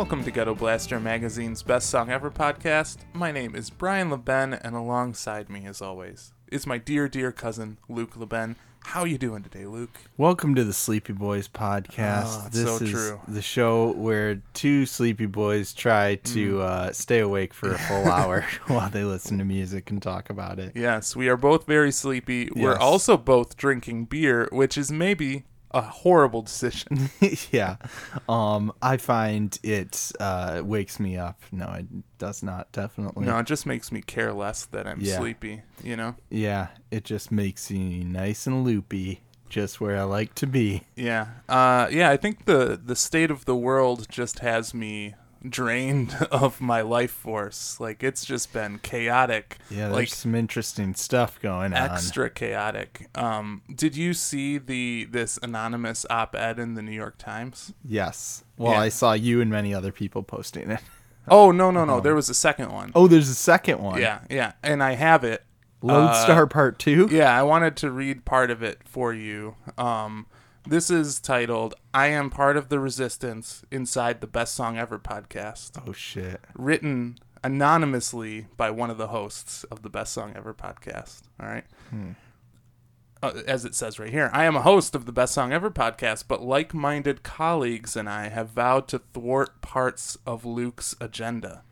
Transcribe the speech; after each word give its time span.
Welcome 0.00 0.24
to 0.24 0.30
Ghetto 0.30 0.54
Blaster 0.54 0.98
Magazine's 0.98 1.62
Best 1.62 1.90
Song 1.90 2.08
Ever 2.08 2.30
podcast. 2.30 3.00
My 3.12 3.30
name 3.30 3.54
is 3.54 3.68
Brian 3.68 4.08
LeBen, 4.08 4.58
and 4.64 4.74
alongside 4.74 5.50
me, 5.50 5.66
as 5.66 5.82
always, 5.82 6.32
is 6.50 6.66
my 6.66 6.78
dear, 6.78 7.06
dear 7.06 7.30
cousin, 7.32 7.76
Luke 7.86 8.14
LeBen. 8.14 8.56
How 8.82 9.04
you 9.04 9.18
doing 9.18 9.42
today, 9.42 9.66
Luke? 9.66 9.98
Welcome 10.16 10.54
to 10.54 10.64
the 10.64 10.72
Sleepy 10.72 11.12
Boys 11.12 11.48
podcast. 11.48 12.46
Oh, 12.46 12.48
this 12.50 12.78
so 12.78 12.82
is 12.82 12.90
true. 12.90 13.20
the 13.28 13.42
show 13.42 13.92
where 13.92 14.40
two 14.54 14.86
sleepy 14.86 15.26
boys 15.26 15.74
try 15.74 16.14
to 16.14 16.54
Mm. 16.54 16.60
uh, 16.62 16.92
stay 16.94 17.18
awake 17.18 17.52
for 17.52 17.70
a 17.74 17.78
full 17.78 18.08
hour 18.10 18.46
while 18.68 18.88
they 18.88 19.04
listen 19.04 19.36
to 19.36 19.44
music 19.44 19.90
and 19.90 20.00
talk 20.00 20.30
about 20.30 20.58
it. 20.58 20.72
Yes, 20.74 21.14
we 21.14 21.28
are 21.28 21.36
both 21.36 21.66
very 21.66 21.92
sleepy. 21.92 22.48
We're 22.56 22.78
also 22.78 23.18
both 23.18 23.54
drinking 23.58 24.06
beer, 24.06 24.48
which 24.50 24.78
is 24.78 24.90
maybe 24.90 25.44
a 25.72 25.80
horrible 25.80 26.42
decision. 26.42 27.10
yeah. 27.52 27.76
Um, 28.28 28.72
I 28.82 28.96
find 28.96 29.58
it 29.62 30.12
uh, 30.20 30.62
wakes 30.64 30.98
me 30.98 31.16
up. 31.16 31.40
No, 31.52 31.70
it 31.72 31.86
does 32.18 32.42
not. 32.42 32.70
Definitely. 32.72 33.26
no, 33.26 33.38
it 33.38 33.46
just 33.46 33.66
makes 33.66 33.92
me 33.92 34.02
care 34.02 34.32
less 34.32 34.66
that 34.66 34.86
I'm 34.86 35.00
Yeah. 35.00 35.18
sleepy, 35.18 35.62
you 35.82 35.96
know? 35.96 36.16
Yeah, 36.28 36.68
it 36.90 37.04
just 37.04 37.30
makes 37.30 37.70
me 37.70 38.02
nice 38.04 38.46
and 38.46 38.64
loopy, 38.64 39.20
just 39.48 39.80
where 39.80 39.96
I 39.96 40.02
like 40.02 40.34
to 40.36 40.46
be. 40.46 40.82
Yeah. 40.96 41.26
Uh, 41.48 41.88
yeah, 41.90 42.10
I 42.10 42.16
think 42.16 42.44
the, 42.46 42.80
the 42.82 42.96
state 42.96 43.30
of 43.30 43.44
the 43.44 43.56
world 43.56 44.06
just 44.10 44.40
has 44.40 44.74
me 44.74 45.14
drained 45.48 46.14
of 46.30 46.60
my 46.60 46.80
life 46.80 47.10
force. 47.10 47.78
Like, 47.80 48.02
it's 48.02 48.24
just 48.24 48.52
been 48.52 48.78
chaotic. 48.78 49.58
Yeah, 49.70 49.84
there's 49.86 49.92
like, 49.94 50.08
some 50.08 50.34
interesting 50.34 50.94
stuff 50.94 51.40
going 51.40 51.72
on. 51.72 51.90
extra 51.90 52.30
chaotic. 52.30 53.08
Um, 53.14 53.62
did 53.74 53.96
you 53.96 54.14
see 54.14 54.58
the 54.58 55.06
this 55.10 55.38
anonymous 55.42 56.04
op-ed 56.10 56.58
in 56.58 56.74
the 56.74 56.82
New 56.82 56.92
York 56.92 57.18
Times? 57.18 57.72
Yes. 57.84 58.44
Well, 58.56 58.72
Yeah. 58.72 58.80
I 58.80 58.88
saw 58.90 59.12
you 59.12 59.40
and 59.40 59.50
many 59.50 59.74
other 59.74 59.92
people 59.92 60.22
posting 60.22 60.70
it. 60.70 60.80
Oh 61.28 61.52
no 61.52 61.70
no 61.70 61.84
no! 61.84 62.00
There 62.00 62.14
was 62.14 62.28
a 62.30 62.34
second 62.34 62.72
one. 62.72 62.90
Oh, 62.94 63.06
there's 63.06 63.28
a 63.28 63.34
second 63.34 63.78
one. 63.80 64.00
Yeah 64.00 64.20
yeah, 64.30 64.52
and 64.64 64.82
I 64.82 64.94
have 64.94 65.22
it. 65.22 65.44
Lodestar 65.82 66.46
Part 66.46 66.78
Two. 66.78 67.08
Yeah, 67.10 67.38
I 67.38 67.42
wanted 67.42 67.76
to 67.76 67.90
read 67.90 68.24
part 68.24 68.50
of 68.50 68.62
it 68.62 68.80
for 68.84 69.12
you. 69.12 69.54
Um, 69.78 70.26
this 70.70 70.88
is 70.90 71.20
titled 71.20 71.74
"I 71.92 72.06
Am 72.06 72.30
Part 72.30 72.56
of 72.56 72.68
the 72.70 72.78
Resistance" 72.80 73.62
inside 73.70 74.20
the 74.20 74.26
Best 74.26 74.54
Song 74.54 74.78
Ever 74.78 74.98
podcast, 74.98 75.82
Oh 75.86 75.92
shit. 75.92 76.40
written 76.54 77.18
anonymously 77.44 78.46
by 78.56 78.70
one 78.70 78.90
of 78.90 78.96
the 78.98 79.08
hosts 79.08 79.64
of 79.64 79.82
the 79.82 79.90
Best 79.90 80.12
Song 80.12 80.32
Ever 80.36 80.54
podcast. 80.54 81.22
All 81.40 81.48
right. 81.48 81.64
uh, 83.22 83.32
as 83.46 83.64
it 83.64 83.74
says 83.74 83.98
right 83.98 84.10
here, 84.10 84.30
I 84.32 84.44
am 84.44 84.56
a 84.56 84.62
host 84.62 84.94
of 84.94 85.06
the 85.06 85.12
Best 85.12 85.34
Song 85.34 85.52
Ever 85.52 85.70
podcast, 85.70 86.24
but 86.28 86.42
like 86.42 86.72
minded 86.72 87.22
colleagues 87.22 87.96
and 87.96 88.08
I 88.08 88.28
have 88.28 88.50
vowed 88.50 88.88
to 88.88 88.98
thwart 89.12 89.60
parts 89.60 90.16
of 90.26 90.44
Luke's 90.44 90.94
agenda. 91.00 91.62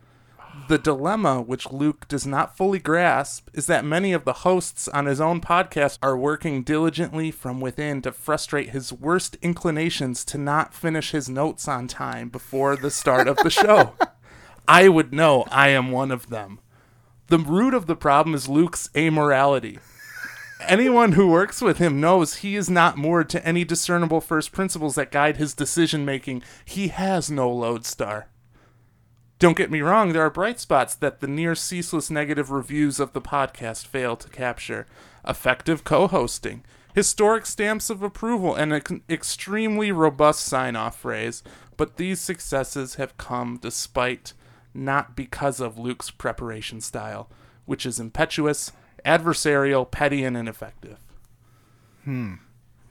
The 0.67 0.77
dilemma 0.77 1.41
which 1.41 1.71
Luke 1.71 2.07
does 2.07 2.27
not 2.27 2.57
fully 2.57 2.79
grasp 2.79 3.49
is 3.53 3.67
that 3.67 3.85
many 3.85 4.13
of 4.13 4.25
the 4.25 4.33
hosts 4.33 4.87
on 4.87 5.05
his 5.05 5.21
own 5.21 5.41
podcast 5.41 5.97
are 6.01 6.17
working 6.17 6.63
diligently 6.63 7.31
from 7.31 7.61
within 7.61 8.01
to 8.03 8.11
frustrate 8.11 8.69
his 8.69 8.91
worst 8.93 9.37
inclinations 9.41 10.25
to 10.25 10.37
not 10.37 10.73
finish 10.73 11.11
his 11.11 11.29
notes 11.29 11.67
on 11.67 11.87
time 11.87 12.29
before 12.29 12.75
the 12.75 12.91
start 12.91 13.27
of 13.27 13.37
the 13.37 13.49
show. 13.49 13.93
I 14.67 14.89
would 14.89 15.13
know 15.13 15.45
I 15.49 15.69
am 15.69 15.91
one 15.91 16.11
of 16.11 16.29
them. 16.29 16.59
The 17.27 17.39
root 17.39 17.73
of 17.73 17.85
the 17.85 17.95
problem 17.95 18.35
is 18.35 18.47
Luke's 18.47 18.89
amorality. 18.95 19.79
Anyone 20.67 21.13
who 21.13 21.29
works 21.29 21.61
with 21.61 21.77
him 21.77 22.01
knows 22.01 22.37
he 22.37 22.55
is 22.55 22.69
not 22.69 22.97
moored 22.97 23.29
to 23.29 23.45
any 23.45 23.63
discernible 23.63 24.19
first 24.19 24.51
principles 24.51 24.95
that 24.95 25.11
guide 25.11 25.37
his 25.37 25.53
decision 25.53 26.05
making. 26.05 26.43
He 26.65 26.89
has 26.89 27.31
no 27.31 27.49
lodestar. 27.49 28.27
Don't 29.39 29.55
get 29.57 29.71
me 29.71 29.79
wrong, 29.79 30.11
there 30.11 30.21
are 30.21 30.29
bright 30.29 30.59
spots 30.59 30.95
that 30.95 31.21
the 31.21 31.27
near 31.27 31.55
ceaseless 31.55 32.09
negative 32.09 32.51
reviews 32.51 32.99
of 32.99 33.13
the 33.13 33.21
podcast 33.21 33.87
fail 33.87 34.17
to 34.17 34.27
capture. 34.27 34.85
Effective 35.25 35.85
co 35.85 36.07
hosting, 36.07 36.63
historic 36.93 37.45
stamps 37.45 37.89
of 37.89 38.03
approval, 38.03 38.53
and 38.53 38.73
an 38.73 39.01
extremely 39.09 39.93
robust 39.93 40.41
sign 40.41 40.75
off 40.75 40.99
phrase. 40.99 41.41
But 41.77 41.95
these 41.95 42.19
successes 42.19 42.95
have 42.95 43.17
come 43.17 43.57
despite, 43.61 44.33
not 44.73 45.15
because 45.15 45.61
of 45.61 45.79
Luke's 45.79 46.11
preparation 46.11 46.81
style, 46.81 47.29
which 47.65 47.85
is 47.85 47.97
impetuous, 47.97 48.73
adversarial, 49.05 49.89
petty, 49.89 50.25
and 50.25 50.35
ineffective. 50.35 50.97
Hmm. 52.03 52.35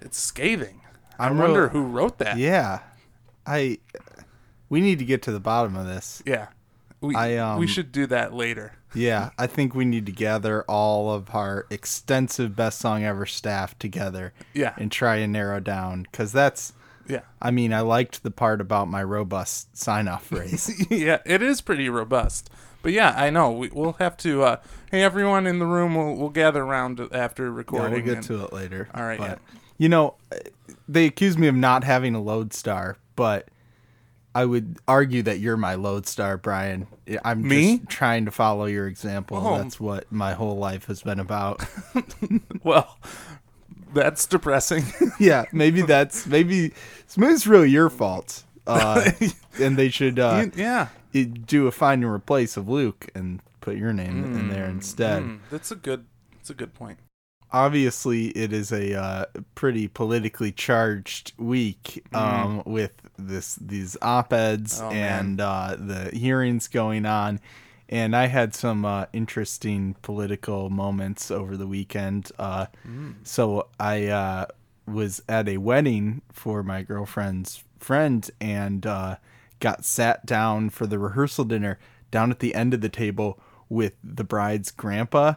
It's 0.00 0.18
scathing. 0.18 0.80
I 1.18 1.26
I'm 1.26 1.36
wonder 1.36 1.68
who 1.68 1.82
wrote 1.82 2.16
that. 2.18 2.38
Yeah. 2.38 2.80
I. 3.46 3.78
We 4.68 4.80
need 4.80 4.98
to 4.98 5.04
get 5.04 5.22
to 5.22 5.32
the 5.32 5.40
bottom 5.40 5.76
of 5.76 5.86
this. 5.86 6.22
Yeah. 6.26 6.48
We, 7.00 7.14
I, 7.14 7.36
um, 7.36 7.58
we 7.60 7.66
should 7.66 7.92
do 7.92 8.06
that 8.06 8.34
later. 8.34 8.72
Yeah, 8.94 9.30
I 9.38 9.46
think 9.46 9.74
we 9.74 9.84
need 9.84 10.06
to 10.06 10.12
gather 10.12 10.62
all 10.62 11.12
of 11.12 11.34
our 11.34 11.66
extensive 11.68 12.56
best 12.56 12.78
song 12.78 13.04
ever 13.04 13.26
staff 13.26 13.78
together 13.78 14.32
Yeah. 14.54 14.72
and 14.78 14.90
try 14.90 15.16
and 15.16 15.30
narrow 15.30 15.60
down 15.60 16.04
because 16.04 16.32
that's. 16.32 16.72
Yeah. 17.06 17.20
I 17.40 17.50
mean, 17.50 17.74
I 17.74 17.80
liked 17.80 18.22
the 18.22 18.30
part 18.30 18.62
about 18.62 18.88
my 18.88 19.02
robust 19.02 19.76
sign 19.76 20.08
off 20.08 20.24
phrase. 20.28 20.86
yeah, 20.90 21.18
it 21.26 21.42
is 21.42 21.60
pretty 21.60 21.90
robust. 21.90 22.48
But 22.80 22.92
yeah, 22.92 23.12
I 23.14 23.28
know. 23.28 23.50
We, 23.52 23.68
we'll 23.68 23.92
have 23.98 24.16
to. 24.18 24.42
Uh, 24.44 24.56
hey, 24.90 25.02
everyone 25.02 25.46
in 25.46 25.58
the 25.58 25.66
room, 25.66 25.94
we'll, 25.94 26.14
we'll 26.16 26.28
gather 26.30 26.62
around 26.62 26.98
after 27.12 27.52
recording. 27.52 27.90
yeah, 27.90 27.96
we'll 27.96 28.04
get 28.06 28.16
and- 28.16 28.26
to 28.26 28.44
it 28.44 28.54
later. 28.54 28.88
All 28.94 29.04
right, 29.04 29.18
But, 29.18 29.38
yeah. 29.52 29.58
You 29.76 29.90
know, 29.90 30.14
they 30.88 31.04
accuse 31.04 31.36
me 31.36 31.46
of 31.46 31.54
not 31.54 31.84
having 31.84 32.14
a 32.14 32.22
lodestar, 32.22 32.96
but 33.16 33.48
I 34.34 34.44
would 34.44 34.78
argue 34.86 35.22
that 35.22 35.40
you're 35.40 35.56
my 35.56 35.74
lodestar, 35.74 36.36
Brian. 36.36 36.86
I'm 37.24 37.46
Me? 37.46 37.78
just 37.78 37.90
trying 37.90 38.24
to 38.26 38.30
follow 38.30 38.66
your 38.66 38.86
example. 38.86 39.38
Oh. 39.38 39.58
That's 39.58 39.80
what 39.80 40.10
my 40.12 40.34
whole 40.34 40.56
life 40.56 40.86
has 40.86 41.02
been 41.02 41.20
about. 41.20 41.64
Well, 42.64 42.98
that's 43.94 44.26
depressing. 44.26 44.84
yeah, 45.18 45.44
maybe 45.52 45.82
that's 45.82 46.26
maybe 46.26 46.72
maybe 47.16 47.32
it's 47.32 47.46
really 47.46 47.70
your 47.70 47.88
fault. 47.88 48.44
Uh, 48.68 49.12
and 49.58 49.78
they 49.78 49.88
should 49.88 50.18
uh, 50.18 50.44
yeah. 50.54 50.88
do 51.46 51.66
a 51.66 51.70
find 51.70 52.02
and 52.04 52.12
replace 52.12 52.58
of 52.58 52.68
Luke 52.68 53.08
and 53.14 53.40
put 53.62 53.78
your 53.78 53.94
name 53.94 54.24
in 54.24 54.50
there 54.50 54.66
instead. 54.66 55.22
Mm, 55.22 55.38
that's 55.50 55.70
a 55.70 55.74
good. 55.74 56.04
That's 56.34 56.50
a 56.50 56.54
good 56.54 56.74
point. 56.74 56.98
Obviously, 57.50 58.26
it 58.28 58.52
is 58.52 58.70
a 58.70 58.94
uh, 58.94 59.24
pretty 59.54 59.88
politically 59.88 60.52
charged 60.52 61.32
week 61.38 62.04
um, 62.12 62.62
with 62.66 62.92
this 63.18 63.56
these 63.56 63.96
op 64.00 64.32
eds 64.32 64.80
Oh, 64.80 64.90
and 64.90 65.40
uh, 65.40 65.76
the 65.78 66.10
hearings 66.12 66.68
going 66.68 67.04
on. 67.06 67.40
And 67.90 68.14
I 68.14 68.26
had 68.26 68.54
some 68.54 68.84
uh, 68.84 69.06
interesting 69.14 69.96
political 70.02 70.68
moments 70.68 71.30
over 71.30 71.56
the 71.56 71.66
weekend. 71.66 72.30
Uh, 72.38 72.66
So 73.22 73.68
I 73.80 74.06
uh, 74.08 74.46
was 74.86 75.22
at 75.28 75.48
a 75.48 75.56
wedding 75.56 76.20
for 76.32 76.62
my 76.62 76.82
girlfriend's 76.82 77.64
friend 77.78 78.30
and 78.40 78.84
uh, 78.86 79.16
got 79.60 79.84
sat 79.84 80.26
down 80.26 80.70
for 80.70 80.86
the 80.86 80.98
rehearsal 80.98 81.44
dinner 81.44 81.78
down 82.10 82.30
at 82.30 82.40
the 82.40 82.54
end 82.54 82.74
of 82.74 82.80
the 82.82 82.88
table 82.88 83.38
with 83.70 83.94
the 84.04 84.24
bride's 84.24 84.70
grandpa. 84.70 85.34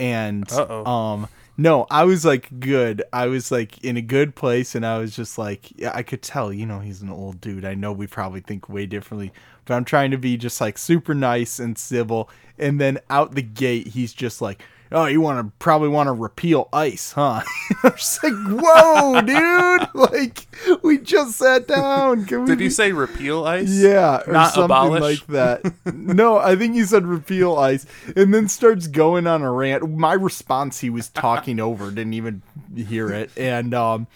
And 0.00 0.50
Uh-oh. 0.50 0.84
um, 0.84 1.28
no, 1.56 1.86
I 1.90 2.04
was 2.04 2.24
like 2.24 2.60
good. 2.60 3.02
I 3.12 3.26
was 3.26 3.52
like 3.52 3.82
in 3.84 3.96
a 3.96 4.02
good 4.02 4.34
place, 4.34 4.74
and 4.74 4.84
I 4.84 4.98
was 4.98 5.14
just 5.14 5.38
like, 5.38 5.72
I 5.86 6.02
could 6.02 6.22
tell, 6.22 6.52
you 6.52 6.66
know, 6.66 6.80
he's 6.80 7.02
an 7.02 7.10
old 7.10 7.40
dude. 7.40 7.64
I 7.64 7.74
know 7.74 7.92
we 7.92 8.06
probably 8.06 8.40
think 8.40 8.68
way 8.68 8.86
differently, 8.86 9.32
but 9.64 9.74
I'm 9.74 9.84
trying 9.84 10.10
to 10.10 10.18
be 10.18 10.36
just 10.36 10.60
like 10.60 10.78
super 10.78 11.14
nice 11.14 11.58
and 11.58 11.78
civil. 11.78 12.28
And 12.58 12.80
then 12.80 12.98
out 13.10 13.34
the 13.34 13.42
gate, 13.42 13.88
he's 13.88 14.12
just 14.12 14.40
like, 14.40 14.62
oh, 14.94 15.06
you 15.06 15.20
want 15.20 15.46
to 15.46 15.52
probably 15.58 15.88
want 15.88 16.06
to 16.06 16.12
repeal 16.12 16.68
ICE, 16.72 17.12
huh? 17.12 17.42
I'm 17.82 17.92
just 17.96 18.22
like, 18.22 18.32
whoa, 18.32 19.20
dude! 19.26 19.88
Like, 19.94 20.46
we 20.82 20.98
just 20.98 21.36
sat 21.36 21.66
down. 21.66 22.24
Can 22.24 22.42
we 22.42 22.46
Did 22.46 22.60
you 22.60 22.70
say 22.70 22.92
repeal 22.92 23.44
ice? 23.44 23.70
yeah, 23.70 24.22
or 24.26 24.32
Not 24.32 24.54
something 24.54 24.64
abolish? 24.64 25.02
like 25.02 25.26
that. 25.26 25.74
no, 25.94 26.38
I 26.38 26.56
think 26.56 26.74
he 26.74 26.84
said 26.84 27.04
repeal 27.04 27.56
ICE, 27.56 27.84
and 28.16 28.32
then 28.32 28.48
starts 28.48 28.86
going 28.86 29.26
on 29.26 29.42
a 29.42 29.50
rant. 29.52 29.90
My 29.90 30.14
response, 30.14 30.80
he 30.80 30.90
was 30.90 31.08
talking 31.10 31.60
over, 31.60 31.90
didn't 31.90 32.14
even 32.14 32.42
hear 32.74 33.10
it, 33.10 33.30
and 33.36 33.74
um, 33.74 34.06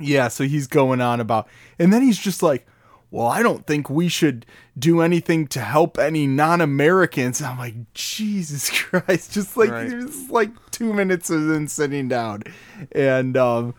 yeah, 0.00 0.28
so 0.28 0.44
he's 0.44 0.66
going 0.66 1.00
on 1.00 1.20
about, 1.20 1.48
and 1.78 1.92
then 1.92 2.02
he's 2.02 2.18
just 2.18 2.42
like, 2.42 2.66
"Well, 3.10 3.26
I 3.28 3.42
don't 3.42 3.66
think 3.66 3.88
we 3.88 4.08
should 4.08 4.44
do 4.78 5.00
anything 5.00 5.46
to 5.48 5.60
help 5.60 5.98
any 5.98 6.26
non-Americans." 6.26 7.40
I'm 7.42 7.58
like, 7.58 7.92
Jesus 7.94 8.70
Christ! 8.82 9.32
Just 9.32 9.56
like 9.56 9.70
Right. 9.70 9.92
was 9.94 10.30
like 10.30 10.50
two 10.70 10.92
minutes 10.92 11.30
of 11.30 11.46
then 11.46 11.68
sitting 11.68 12.08
down, 12.08 12.42
and 12.92 13.36
um. 13.36 13.74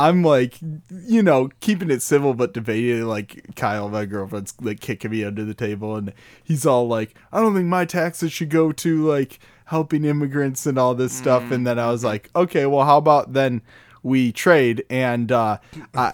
I'm 0.00 0.22
like, 0.22 0.60
you 0.60 1.24
know, 1.24 1.48
keeping 1.58 1.90
it 1.90 2.02
civil 2.02 2.32
but 2.32 2.54
debating. 2.54 3.02
Like 3.06 3.56
Kyle, 3.56 3.88
my 3.88 4.04
girlfriend's 4.04 4.54
like 4.60 4.78
kicking 4.78 5.10
me 5.10 5.24
under 5.24 5.44
the 5.44 5.54
table, 5.54 5.96
and 5.96 6.12
he's 6.44 6.64
all 6.64 6.86
like, 6.86 7.16
"I 7.32 7.40
don't 7.40 7.52
think 7.52 7.66
my 7.66 7.84
taxes 7.84 8.30
should 8.30 8.48
go 8.50 8.70
to 8.70 9.04
like 9.04 9.40
helping 9.64 10.04
immigrants 10.04 10.66
and 10.66 10.78
all 10.78 10.94
this 10.94 11.12
stuff." 11.12 11.50
And 11.50 11.66
then 11.66 11.80
I 11.80 11.90
was 11.90 12.04
like, 12.04 12.30
"Okay, 12.36 12.64
well, 12.64 12.84
how 12.84 12.98
about 12.98 13.32
then 13.32 13.60
we 14.08 14.32
trade 14.32 14.84
and 14.90 15.30
uh 15.30 15.58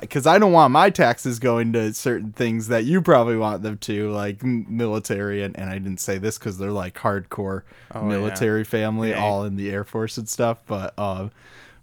because 0.01 0.27
I, 0.27 0.39
don't 0.39 0.53
want 0.53 0.73
my 0.73 0.91
taxes 0.91 1.39
going 1.39 1.73
to 1.75 1.95
certain 1.95 2.33
things 2.33 2.69
that 2.69 2.85
you 2.85 3.01
probably 3.01 3.37
want 3.37 3.63
them 3.63 3.79
to 3.79 4.11
like 4.11 4.43
military 4.43 5.43
and, 5.43 5.57
and 5.59 5.71
i 5.71 5.75
didn't 5.79 6.01
say 6.01 6.19
this 6.19 6.39
because 6.39 6.59
they're 6.59 6.71
like 6.73 6.95
hardcore 6.95 7.63
Oh, 7.95 8.03
military 8.03 8.65
family 8.65 9.11
Yeah. 9.11 9.23
all 9.23 9.45
in 9.45 9.57
the 9.57 9.71
air 9.71 9.85
force 9.85 10.19
and 10.19 10.29
stuff 10.29 10.59
but 10.67 10.99
um 10.99 11.31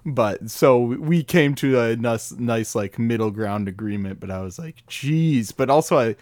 but 0.05 0.49
so 0.49 0.79
we 0.79 1.23
came 1.23 1.53
to 1.55 1.79
a 1.79 1.95
nice, 1.95 2.31
nice 2.31 2.73
like 2.75 2.97
middle 2.99 3.31
ground 3.31 3.67
agreement 3.67 4.19
but 4.19 4.29
i 4.31 4.41
was 4.41 4.57
like 4.59 4.85
geez 4.87 5.51
but 5.51 5.69
also 5.69 5.97
i 5.97 6.15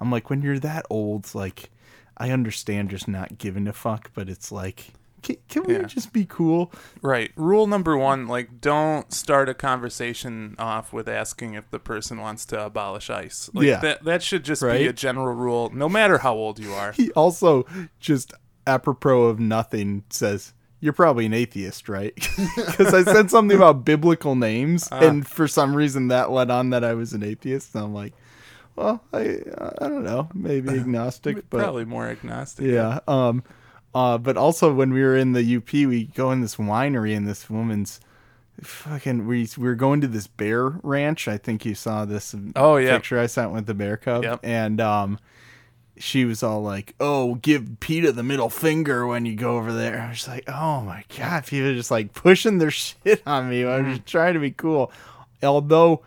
i'm 0.00 0.10
like 0.10 0.30
when 0.30 0.42
you're 0.42 0.58
that 0.58 0.84
old 0.90 1.34
like 1.34 1.70
i 2.18 2.30
understand 2.30 2.90
just 2.90 3.08
not 3.08 3.38
giving 3.38 3.66
a 3.66 3.72
fuck 3.72 4.10
but 4.14 4.28
it's 4.28 4.52
like 4.52 4.88
can, 5.22 5.36
can 5.48 5.62
we 5.64 5.74
Yeah. 5.74 5.82
just 5.84 6.12
be 6.12 6.24
cool 6.24 6.72
Right. 7.00 7.30
Rule 7.36 7.66
number 7.66 7.96
one: 7.96 8.26
like, 8.26 8.60
don't 8.60 9.12
start 9.12 9.48
a 9.48 9.54
conversation 9.54 10.54
off 10.58 10.92
with 10.92 11.08
asking 11.08 11.54
if 11.54 11.70
the 11.70 11.78
person 11.78 12.18
wants 12.20 12.44
to 12.46 12.64
abolish 12.64 13.08
ICE. 13.10 13.50
Like, 13.54 13.66
Yeah. 13.66 13.80
That 13.80 14.04
that 14.04 14.22
should 14.22 14.44
just 14.44 14.62
Right? 14.62 14.78
be 14.80 14.86
a 14.86 14.92
general 14.92 15.34
rule, 15.34 15.70
no 15.72 15.88
matter 15.88 16.18
how 16.18 16.34
old 16.34 16.58
you 16.58 16.72
are. 16.72 16.92
he 16.92 17.10
also 17.12 17.64
just 18.00 18.32
apropos 18.66 19.24
of 19.24 19.40
nothing 19.40 20.04
says 20.10 20.54
you're 20.80 20.92
probably 20.92 21.26
an 21.26 21.32
atheist 21.34 21.88
right 21.88 22.14
because 22.56 22.94
i 22.94 23.02
said 23.02 23.28
something 23.30 23.56
about 23.56 23.84
biblical 23.84 24.34
names 24.36 24.88
Ah. 24.92 25.00
and 25.00 25.26
for 25.26 25.48
some 25.48 25.74
reason 25.74 26.08
that 26.08 26.30
led 26.30 26.48
on 26.50 26.70
that 26.70 26.84
i 26.84 26.94
was 26.94 27.12
an 27.12 27.24
atheist 27.24 27.74
and 27.74 27.84
i'm 27.84 27.92
like 27.94 28.12
well 28.76 29.02
i 29.12 29.38
i 29.80 29.88
don't 29.88 30.04
know 30.04 30.28
maybe 30.32 30.68
agnostic 30.78 31.48
but 31.50 31.58
Probably 31.58 31.84
more 31.84 32.06
agnostic. 32.06 32.66
yeah 32.66 33.00
um 33.08 33.42
uh 33.94 34.18
but 34.18 34.36
also 34.36 34.72
when 34.72 34.92
we 34.92 35.02
were 35.02 35.16
in 35.16 35.32
the 35.32 35.56
up 35.56 35.72
we 35.72 36.04
go 36.14 36.30
in 36.32 36.40
this 36.40 36.56
winery 36.56 37.16
and 37.16 37.26
this 37.28 37.48
woman's 37.50 38.00
fucking 38.62 39.26
we, 39.26 39.48
we 39.56 39.64
were 39.64 39.74
going 39.74 40.00
to 40.00 40.06
this 40.06 40.26
bear 40.26 40.68
ranch. 40.82 41.26
I 41.26 41.38
think 41.38 41.64
you 41.64 41.74
saw 41.74 42.04
this 42.04 42.34
Oh, 42.54 42.76
yeah. 42.76 42.92
picture 42.96 43.18
i 43.18 43.26
sent 43.26 43.50
with 43.52 43.66
the 43.66 43.74
bear 43.74 43.96
cub. 43.96 44.22
Yep. 44.24 44.40
and 44.42 44.80
um 44.80 45.18
she 45.98 46.24
was 46.24 46.42
all 46.42 46.62
like 46.62 46.94
oh 47.00 47.34
give 47.36 47.78
PETA 47.80 48.12
the 48.12 48.22
middle 48.22 48.48
finger 48.50 49.06
when 49.06 49.24
you 49.26 49.34
go 49.34 49.56
over 49.56 49.72
there. 49.72 50.00
I 50.00 50.10
was 50.10 50.28
like 50.28 50.44
oh 50.48 50.80
my 50.82 51.04
god. 51.18 51.46
People 51.46 51.68
are 51.68 51.74
just 51.74 51.90
like 51.90 52.12
pushing 52.12 52.58
their 52.58 52.70
shit 52.82 53.22
on 53.26 53.48
me. 53.48 53.64
I'm 53.66 53.84
Mm. 53.84 53.90
just 53.96 54.06
trying 54.06 54.34
to 54.34 54.40
be 54.40 54.50
cool. 54.52 54.92
Although 55.42 56.02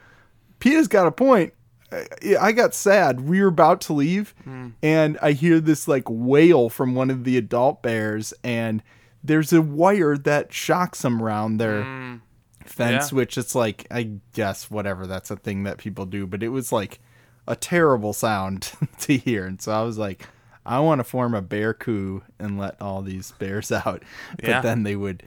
PETA's 0.60 0.88
got 0.88 1.08
a 1.08 1.12
point 1.12 1.54
I- 1.92 2.36
I 2.40 2.52
got 2.52 2.74
sad. 2.74 3.22
We 3.22 3.42
were 3.42 3.48
about 3.48 3.82
to 3.82 3.94
leave, 3.94 4.34
Hmm. 4.44 4.70
and 4.82 5.18
I 5.22 5.32
hear 5.34 5.60
this 5.60 5.88
like 5.88 6.04
wail 6.08 6.70
from 6.70 6.96
one 6.96 7.10
of 7.10 7.24
the 7.24 7.38
adult 7.38 7.82
bears, 7.84 8.34
and 8.44 8.82
there's 9.24 9.54
a 9.54 9.62
wire 9.62 10.18
that 10.18 10.52
shocks 10.54 11.02
them 11.02 11.22
around 11.22 11.58
their 11.58 11.84
Mm, 11.84 12.22
fence, 12.66 13.12
yeah. 13.12 13.16
which 13.16 13.38
it's 13.38 13.56
like 13.56 13.86
I 13.92 14.12
guess 14.34 14.70
whatever 14.72 15.06
that's 15.08 15.32
a 15.32 15.36
thing 15.36 15.64
that 15.64 15.78
people 15.78 16.06
do, 16.06 16.26
but 16.28 16.42
it 16.44 16.50
was 16.50 16.72
like 16.72 17.00
a 17.48 17.56
terrible 17.56 18.14
sound 18.14 18.72
to 19.02 19.18
hear, 19.18 19.46
and 19.46 19.62
so 19.62 19.72
I 19.72 19.84
was 19.84 19.98
like, 19.98 20.28
I 20.66 20.80
want 20.80 20.98
to 21.00 21.04
form 21.04 21.36
a 21.36 21.42
bear 21.44 21.76
coup 21.76 22.24
and 22.40 22.58
let 22.58 22.82
all 22.82 23.04
these 23.04 23.32
bears 23.34 23.72
out, 23.72 24.02
but 24.38 24.48
Yeah. 24.50 24.62
then 24.62 24.82
they 24.84 24.96
would 24.96 25.22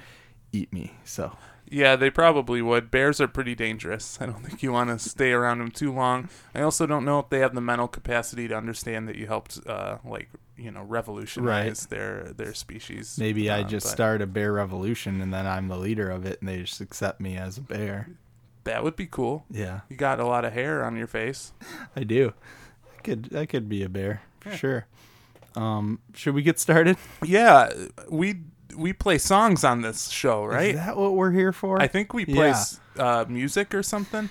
eat 0.53 0.73
me. 0.73 0.95
So 1.05 1.37
Yeah, 1.71 1.97
they 1.97 2.11
probably 2.11 2.63
would. 2.63 2.91
Bears 2.91 3.21
are 3.21 3.29
pretty 3.29 3.55
dangerous. 3.55 4.19
I 4.21 4.27
don't 4.27 4.43
think 4.47 4.63
you 4.63 4.73
want 4.73 4.91
to 4.91 4.99
stay 4.99 5.33
around 5.33 5.59
them 5.59 5.71
too 5.71 5.93
long. 5.93 6.29
I 6.55 6.63
also 6.63 6.87
don't 6.87 7.05
know 7.05 7.19
if 7.19 7.29
they 7.31 7.41
have 7.41 7.55
the 7.55 7.61
mental 7.61 7.89
capacity 7.89 8.49
to 8.49 8.57
understand 8.57 9.09
that 9.09 9.17
you 9.17 9.27
helped, 9.27 9.61
uh, 9.67 9.99
like 10.05 10.29
you 10.57 10.71
know, 10.73 10.83
revolutionize 10.83 11.87
their 11.87 12.33
their 12.37 12.53
species. 12.55 13.17
maybe 13.19 13.49
I 13.51 13.61
Uh, 13.61 13.65
just 13.65 13.87
but 13.87 13.93
start 13.93 14.23
a 14.23 14.27
bear 14.27 14.53
revolution, 14.53 15.21
and 15.21 15.33
then 15.33 15.47
I'm 15.47 15.69
the 15.69 15.79
leader 15.79 16.11
of 16.11 16.27
it, 16.27 16.41
and 16.41 16.49
they 16.49 16.59
just 16.63 16.81
accept 16.81 17.21
me 17.21 17.37
as 17.37 17.59
a 17.59 17.63
bear. 17.63 18.09
That 18.65 18.83
would 18.85 18.97
be 18.97 19.07
cool. 19.07 19.45
Yeah. 19.51 19.81
You 19.89 19.97
got 19.97 20.21
a 20.21 20.27
lot 20.27 20.45
of 20.45 20.53
hair 20.53 20.85
on 20.85 20.97
your 20.97 21.07
face. 21.07 21.53
I 21.97 22.03
do. 22.05 22.33
I 22.99 23.01
could 23.03 23.35
I 23.37 23.47
could 23.47 23.69
be 23.69 23.83
a 23.83 23.89
bear 23.89 24.23
for 24.41 24.51
sure. 24.57 24.87
Um, 25.55 26.01
should 26.15 26.35
we 26.35 26.43
get 26.43 26.59
started? 26.59 26.97
Yeah, 27.25 27.71
we 28.11 28.41
we 28.77 28.93
play 28.93 29.19
songs 29.19 29.65
on 29.65 29.83
this 29.83 30.09
show, 30.09 30.45
right? 30.45 30.71
Is 30.71 30.77
that 30.77 30.97
what 30.97 31.15
we're 31.15 31.31
here 31.33 31.53
for? 31.53 31.81
I 31.81 31.87
think 31.89 32.13
we 32.13 32.25
play 32.25 32.49
Yeah. 32.49 32.65
uh, 32.99 33.25
music 33.29 33.75
or 33.75 33.83
something. 33.83 34.29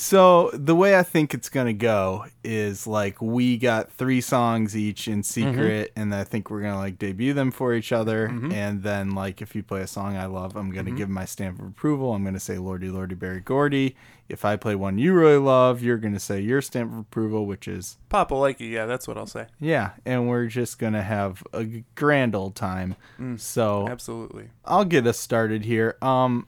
So 0.00 0.52
the 0.54 0.76
way 0.76 0.96
I 0.96 1.02
think 1.02 1.34
it's 1.34 1.48
gonna 1.48 1.72
go 1.72 2.26
is 2.44 2.86
like 2.86 3.20
we 3.20 3.58
got 3.58 3.90
three 3.90 4.20
songs 4.20 4.76
each 4.76 5.08
in 5.08 5.22
mm-hmm. 5.22 5.50
secret, 5.50 5.92
and 5.96 6.14
I 6.14 6.22
think 6.22 6.50
we're 6.50 6.62
gonna 6.62 6.78
like 6.78 7.00
debut 7.00 7.32
them 7.34 7.50
for 7.50 7.74
each 7.74 7.90
other, 7.90 8.28
mm-hmm. 8.28 8.52
and 8.52 8.84
then 8.84 9.16
like 9.16 9.42
if 9.42 9.56
you 9.56 9.64
play 9.64 9.80
a 9.80 9.88
song 9.88 10.16
I 10.16 10.26
love, 10.26 10.54
I'm 10.54 10.70
gonna 10.70 10.90
mm-hmm. 10.90 10.98
give 10.98 11.08
my 11.08 11.24
stamp 11.24 11.58
of 11.58 11.66
approval. 11.66 12.14
I'm 12.14 12.24
gonna 12.24 12.38
say 12.38 12.58
Lordy 12.58 12.90
Lordy 12.90 13.16
Berry 13.16 13.40
Gordy. 13.40 13.96
If 14.28 14.44
I 14.44 14.54
play 14.54 14.76
one 14.76 14.98
you 14.98 15.14
really 15.14 15.36
love, 15.36 15.82
you're 15.82 15.98
gonna 15.98 16.20
say 16.20 16.40
your 16.40 16.62
stamp 16.62 16.92
of 16.92 16.98
approval, 16.98 17.44
which 17.44 17.66
is 17.66 17.98
Papa 18.08 18.34
Likey, 18.34 18.70
yeah, 18.70 18.86
that's 18.86 19.08
what 19.08 19.18
I'll 19.18 19.26
say. 19.26 19.48
yeah, 19.58 19.90
and 20.06 20.28
we're 20.28 20.46
just 20.46 20.78
gonna 20.78 21.02
have 21.02 21.42
a 21.52 21.82
grand 21.96 22.36
old 22.36 22.54
time. 22.54 22.94
Mm, 23.18 23.40
so 23.40 23.88
Absolutely. 23.88 24.50
I'll 24.64 24.84
get 24.84 25.08
us 25.08 25.18
started 25.18 25.64
here. 25.64 25.96
Um, 26.00 26.46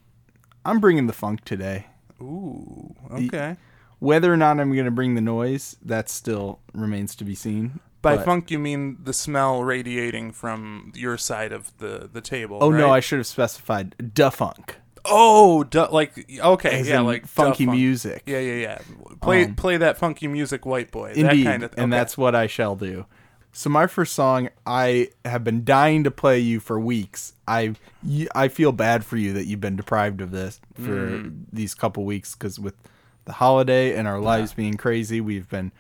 I'm 0.65 0.79
bringing 0.79 1.09
the 1.09 1.13
funk 1.13 1.45
today. 1.45 1.87
Ooh, 2.23 2.95
okay. 3.11 3.57
Whether 3.99 4.33
or 4.33 4.37
not 4.37 4.59
I'm 4.61 4.73
going 4.73 4.87
to 4.87 4.91
bring 4.91 5.15
the 5.15 5.21
noise, 5.21 5.77
that 5.85 6.09
still 6.09 6.61
remains 6.73 7.15
to 7.17 7.25
be 7.25 7.35
seen. 7.35 7.81
By 8.03 8.17
But- 8.17 8.25
funk, 8.25 8.51
you 8.51 8.59
mean 8.59 8.97
the 9.05 9.13
smell 9.13 9.63
radiating 9.63 10.33
from 10.33 10.93
your 10.95 11.19
side 11.19 11.53
of 11.53 11.77
the 11.79 12.09
the 12.11 12.23
table? 12.23 12.59
Oh 12.63 12.71
no, 12.71 12.91
I 12.91 13.01
should 13.01 13.19
have 13.19 13.27
specified 13.27 13.95
da 14.15 14.31
funk. 14.31 14.77
Oh, 15.05 15.65
like 15.93 16.13
okay, 16.41 16.81
As 16.81 16.89
yeah, 16.89 17.01
like 17.01 17.27
funky 17.27 17.65
funk. 17.67 17.77
music. 17.77 18.23
Yeah, 18.27 18.39
yeah, 18.39 18.55
yeah. 18.55 18.79
Play 19.21 19.45
Um, 19.45 19.55
play 19.55 19.77
that 19.79 19.99
funky 19.99 20.29
music, 20.29 20.65
white 20.65 20.91
boy. 20.91 21.13
Indeed, 21.15 21.47
that 21.47 21.51
kind 21.51 21.63
of. 21.63 21.73
and 21.77 21.93
okay. 21.93 21.99
that's 22.01 22.17
what 22.19 22.35
I 22.35 22.47
shall 22.47 22.75
do. 22.77 23.05
So 23.53 23.69
my 23.69 23.87
first 23.89 24.13
song, 24.15 24.49
I 24.65 25.09
have 25.25 25.43
been 25.43 25.65
dying 25.65 26.05
to 26.05 26.11
play 26.11 26.39
you 26.39 26.61
for 26.61 26.79
weeks. 26.79 27.35
I 27.49 27.75
I 28.35 28.49
feel 28.49 28.73
bad 28.73 29.05
for 29.05 29.17
you 29.17 29.33
that 29.33 29.47
you've 29.47 29.61
been 29.61 29.77
deprived 29.77 30.21
of 30.21 30.31
this 30.31 30.61
for 30.75 31.11
Mm. 31.11 31.45
these 31.53 31.75
couple 31.75 32.05
weeks 32.05 32.35
because 32.35 32.61
with 32.61 32.75
the 33.25 33.33
holiday 33.35 33.95
and 33.97 34.07
our 34.07 34.21
lives 34.21 34.55
being 34.55 34.75
crazy, 34.77 35.21
we've 35.21 35.49
been 35.49 35.73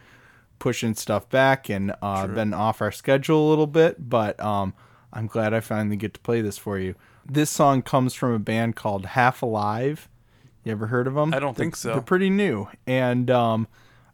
pushing 0.59 0.95
stuff 0.95 1.29
back 1.31 1.71
and 1.71 1.95
uh, 2.03 2.27
been 2.27 2.53
off 2.53 2.83
our 2.83 2.93
schedule 2.93 3.49
a 3.49 3.49
little 3.49 3.67
bit. 3.69 4.11
But 4.11 4.39
um, 4.41 4.75
I'm 5.13 5.27
glad 5.27 5.55
I 5.55 5.61
finally 5.61 5.97
get 5.97 6.12
to 6.15 6.21
play 6.21 6.41
this 6.43 6.59
for 6.59 6.79
you. 6.79 6.95
This 7.25 7.50
song 7.50 7.83
comes 7.83 8.15
from 8.15 8.33
a 8.33 8.39
band 8.41 8.75
called 8.77 9.07
Half 9.07 9.43
Alive. 9.43 10.09
You 10.65 10.73
ever 10.73 10.89
heard 10.89 11.07
of 11.07 11.15
them? 11.15 11.33
I 11.33 11.39
don't 11.39 11.57
think 11.57 11.75
They're- 11.75 11.93
so. 11.93 11.93
They're 11.95 12.03
pretty 12.03 12.29
new, 12.31 12.69
and 12.87 13.31
um, 13.31 13.69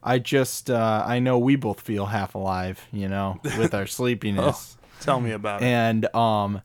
I 0.07 0.21
just 0.21 0.71
uh, 0.71 1.05
I 1.05 1.19
know 1.19 1.37
we 1.37 1.57
both 1.57 1.81
feel 1.81 2.07
half 2.07 2.37
alive, 2.37 2.87
you 2.93 3.09
know, 3.09 3.41
with 3.59 3.75
our 3.75 3.87
sleepiness. 3.89 4.77
Tell 5.01 5.21
me 5.21 5.33
about 5.33 5.63
it. 5.63 5.67
And 5.67 6.15
um, 6.15 6.63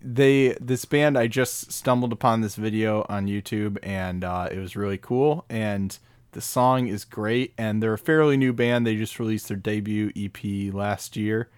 they 0.00 0.56
this 0.60 0.84
band 0.84 1.18
I 1.18 1.26
just 1.26 1.72
stumbled 1.72 2.12
upon 2.12 2.40
this 2.40 2.54
video 2.54 3.04
on 3.08 3.26
YouTube, 3.26 3.78
and 3.82 4.22
uh, 4.22 4.48
it 4.50 4.58
was 4.58 4.76
really 4.76 4.96
cool. 4.96 5.44
And 5.50 5.98
the 6.30 6.40
song 6.40 6.86
is 6.86 7.04
great, 7.04 7.52
and 7.58 7.82
they're 7.82 7.94
a 7.94 7.98
fairly 7.98 8.36
new 8.36 8.52
band. 8.52 8.86
They 8.86 8.96
just 8.96 9.18
released 9.18 9.48
their 9.48 9.56
debut 9.56 10.12
EP 10.14 10.72
last 10.72 11.16
year, 11.16 11.50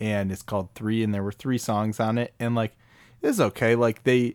and 0.00 0.32
it's 0.32 0.42
called 0.42 0.70
Three, 0.74 1.04
and 1.04 1.14
there 1.14 1.22
were 1.22 1.32
three 1.32 1.58
songs 1.58 2.00
on 2.00 2.18
it, 2.18 2.34
and 2.40 2.56
like 2.56 2.76
it's 3.22 3.38
okay. 3.38 3.76
Like 3.76 4.02
they 4.02 4.34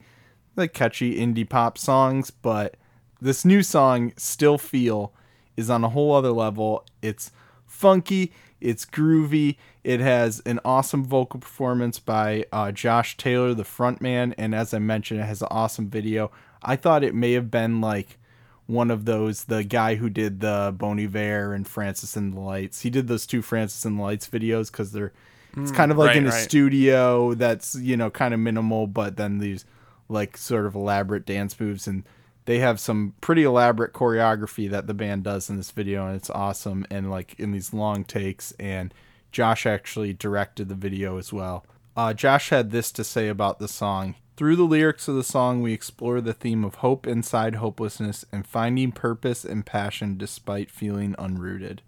like 0.55 0.73
catchy 0.73 1.19
indie 1.19 1.47
pop 1.47 1.77
songs, 1.77 2.31
but 2.31 2.77
this 3.21 3.43
new 3.43 3.61
song 3.61 4.13
still 4.15 4.57
feel 4.57 5.13
is 5.57 5.69
on 5.69 5.83
a 5.83 5.89
whole 5.89 6.13
other 6.13 6.31
level. 6.31 6.85
It's 7.01 7.31
funky, 7.65 8.31
it's 8.61 8.85
groovy, 8.85 9.57
it 9.83 9.99
has 9.99 10.41
an 10.45 10.59
awesome 10.63 11.03
vocal 11.03 11.39
performance 11.39 11.99
by 11.99 12.45
uh, 12.51 12.71
Josh 12.71 13.17
Taylor, 13.17 13.53
the 13.53 13.63
frontman, 13.63 14.33
and 14.37 14.55
as 14.55 14.73
I 14.73 14.79
mentioned, 14.79 15.19
it 15.19 15.25
has 15.25 15.41
an 15.41 15.49
awesome 15.51 15.89
video. 15.89 16.31
I 16.61 16.75
thought 16.75 17.03
it 17.03 17.15
may 17.15 17.33
have 17.33 17.51
been 17.51 17.81
like 17.81 18.17
one 18.65 18.89
of 18.89 19.05
those 19.05 19.45
the 19.45 19.63
guy 19.63 19.95
who 19.95 20.09
did 20.09 20.39
the 20.39 20.73
Bon 20.77 20.99
Iver 20.99 21.53
and 21.53 21.67
Francis 21.67 22.15
and 22.15 22.33
the 22.33 22.39
Lights. 22.39 22.81
He 22.81 22.89
did 22.89 23.07
those 23.07 23.27
two 23.27 23.41
Francis 23.41 23.83
and 23.83 23.99
the 23.99 24.03
Lights 24.03 24.27
videos 24.27 24.71
because 24.71 24.91
they're 24.91 25.11
it's 25.55 25.71
kind 25.71 25.91
of 25.91 25.97
like 25.97 26.09
right, 26.09 26.17
in 26.17 26.25
a 26.25 26.29
right. 26.29 26.43
studio 26.43 27.35
that's 27.35 27.75
you 27.75 27.95
know 27.95 28.09
kind 28.09 28.33
of 28.33 28.39
minimal, 28.39 28.87
but 28.87 29.17
then 29.17 29.39
these 29.39 29.65
like 30.09 30.37
sort 30.37 30.65
of 30.65 30.75
elaborate 30.75 31.25
dance 31.25 31.59
moves 31.59 31.87
and 31.87 32.03
they 32.45 32.59
have 32.59 32.79
some 32.79 33.13
pretty 33.21 33.43
elaborate 33.43 33.93
choreography 33.93 34.69
that 34.69 34.87
the 34.87 34.93
band 34.93 35.23
does 35.23 35.49
in 35.49 35.57
this 35.57 35.71
video 35.71 36.07
and 36.07 36.15
it's 36.15 36.29
awesome 36.29 36.85
and 36.89 37.09
like 37.09 37.39
in 37.39 37.51
these 37.51 37.73
long 37.73 38.03
takes 38.03 38.51
and 38.59 38.93
Josh 39.31 39.65
actually 39.65 40.13
directed 40.13 40.69
the 40.69 40.75
video 40.75 41.17
as 41.17 41.33
well. 41.33 41.65
Uh, 41.95 42.13
Josh 42.13 42.49
had 42.49 42.71
this 42.71 42.91
to 42.91 43.03
say 43.03 43.27
about 43.27 43.59
the 43.59 43.67
song. 43.67 44.15
Through 44.35 44.55
the 44.55 44.63
lyrics 44.63 45.07
of 45.07 45.15
the 45.15 45.23
song, 45.23 45.61
we 45.61 45.73
explore 45.73 46.19
the 46.19 46.33
theme 46.33 46.63
of 46.63 46.75
hope 46.75 47.05
inside 47.05 47.55
hopelessness 47.55 48.25
and 48.31 48.47
finding 48.47 48.91
purpose 48.91 49.45
and 49.45 49.65
passion 49.65 50.17
despite 50.17 50.71
feeling 50.71 51.13
unrooted. 51.19 51.79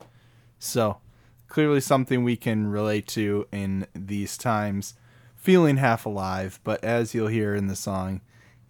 So, 0.59 0.97
clearly 1.47 1.81
something 1.81 2.23
we 2.23 2.35
can 2.35 2.67
relate 2.67 3.07
to 3.09 3.47
in 3.51 3.87
these 3.95 4.37
times, 4.37 4.93
feeling 5.35 5.77
half 5.77 6.05
alive, 6.05 6.59
but 6.63 6.83
as 6.83 7.15
you'll 7.15 7.27
hear 7.27 7.55
in 7.55 7.67
the 7.67 7.75
song, 7.75 8.21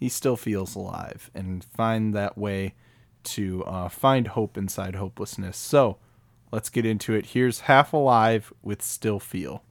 he 0.06 0.10
still 0.10 0.38
feels 0.38 0.76
alive 0.76 1.32
and 1.34 1.64
find 1.64 2.14
that 2.14 2.38
way 2.38 2.76
to 3.24 3.64
uh, 3.64 3.90
find 3.90 4.28
hope 4.28 4.56
inside 4.56 4.94
hopelessness. 4.94 5.58
So 5.58 5.98
let's 6.52 6.70
get 6.70 6.86
into 6.86 7.16
it. 7.16 7.26
Here's 7.26 7.62
Half 7.62 7.92
Alive 7.92 8.54
with 8.62 8.84
Still 8.84 9.20
Feel. 9.20 9.64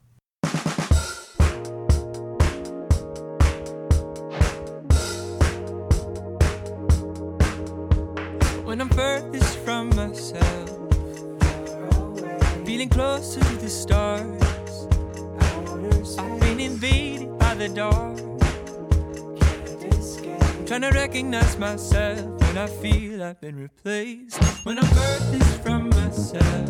Trying 20.74 20.90
to 20.92 20.98
recognize 20.98 21.56
myself 21.56 22.18
when 22.18 22.58
I 22.58 22.66
feel 22.66 23.22
I've 23.22 23.40
been 23.40 23.54
replaced. 23.54 24.42
When 24.66 24.76
I'm 24.76 24.84
furthest 24.86 25.62
from 25.62 25.88
myself, 25.90 26.66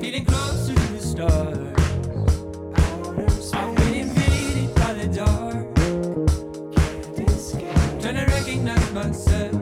feeling 0.00 0.24
closer 0.24 0.74
to 0.74 0.92
the 0.92 0.98
stars. 0.98 1.78
I've 3.54 3.76
been 3.76 3.94
invaded 3.94 4.74
by 4.74 4.92
the 4.94 5.06
dark. 5.06 5.72
Trying 8.00 8.16
to 8.16 8.24
recognize 8.26 8.90
myself. 8.92 9.59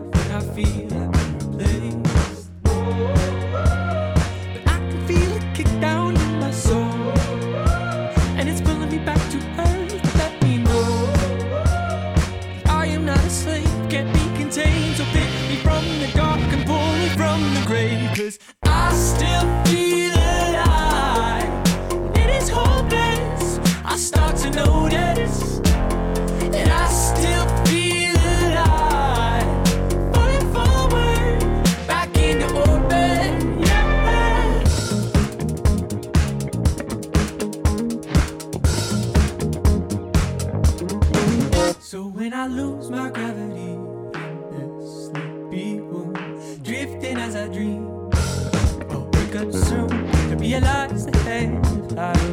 I 51.99 52.28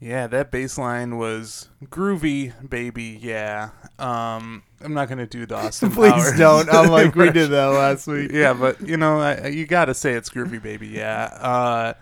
Yeah, 0.00 0.26
that 0.28 0.50
bass 0.50 0.78
line 0.78 1.18
was 1.18 1.68
groovy, 1.84 2.52
baby. 2.68 3.18
Yeah. 3.20 3.70
Um, 3.98 4.62
I'm 4.80 4.94
not 4.94 5.10
gonna 5.10 5.26
do 5.26 5.44
the 5.44 5.56
Austin. 5.56 5.90
Please 5.90 6.12
Powers 6.12 6.38
don't. 6.38 6.72
I'm 6.72 6.90
like 6.90 7.14
we 7.14 7.30
did 7.30 7.50
that 7.50 7.66
last 7.66 8.06
week. 8.06 8.30
Yeah, 8.34 8.54
but 8.54 8.80
you 8.80 8.96
know, 8.96 9.20
I, 9.20 9.48
you 9.48 9.66
gotta 9.66 9.92
say 9.92 10.12
it's 10.14 10.30
groovy, 10.30 10.62
baby. 10.62 10.88
Yeah. 10.88 11.24
Uh, 11.24 11.94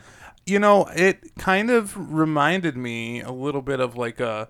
you 0.47 0.61
know, 0.61 0.87
it 0.95 1.37
kind 1.39 1.71
of 1.71 1.95
reminded 2.13 2.77
me 2.77 3.21
a 3.21 3.33
little 3.33 3.63
bit 3.63 3.81
of 3.81 3.97
like 3.97 4.21
a 4.21 4.49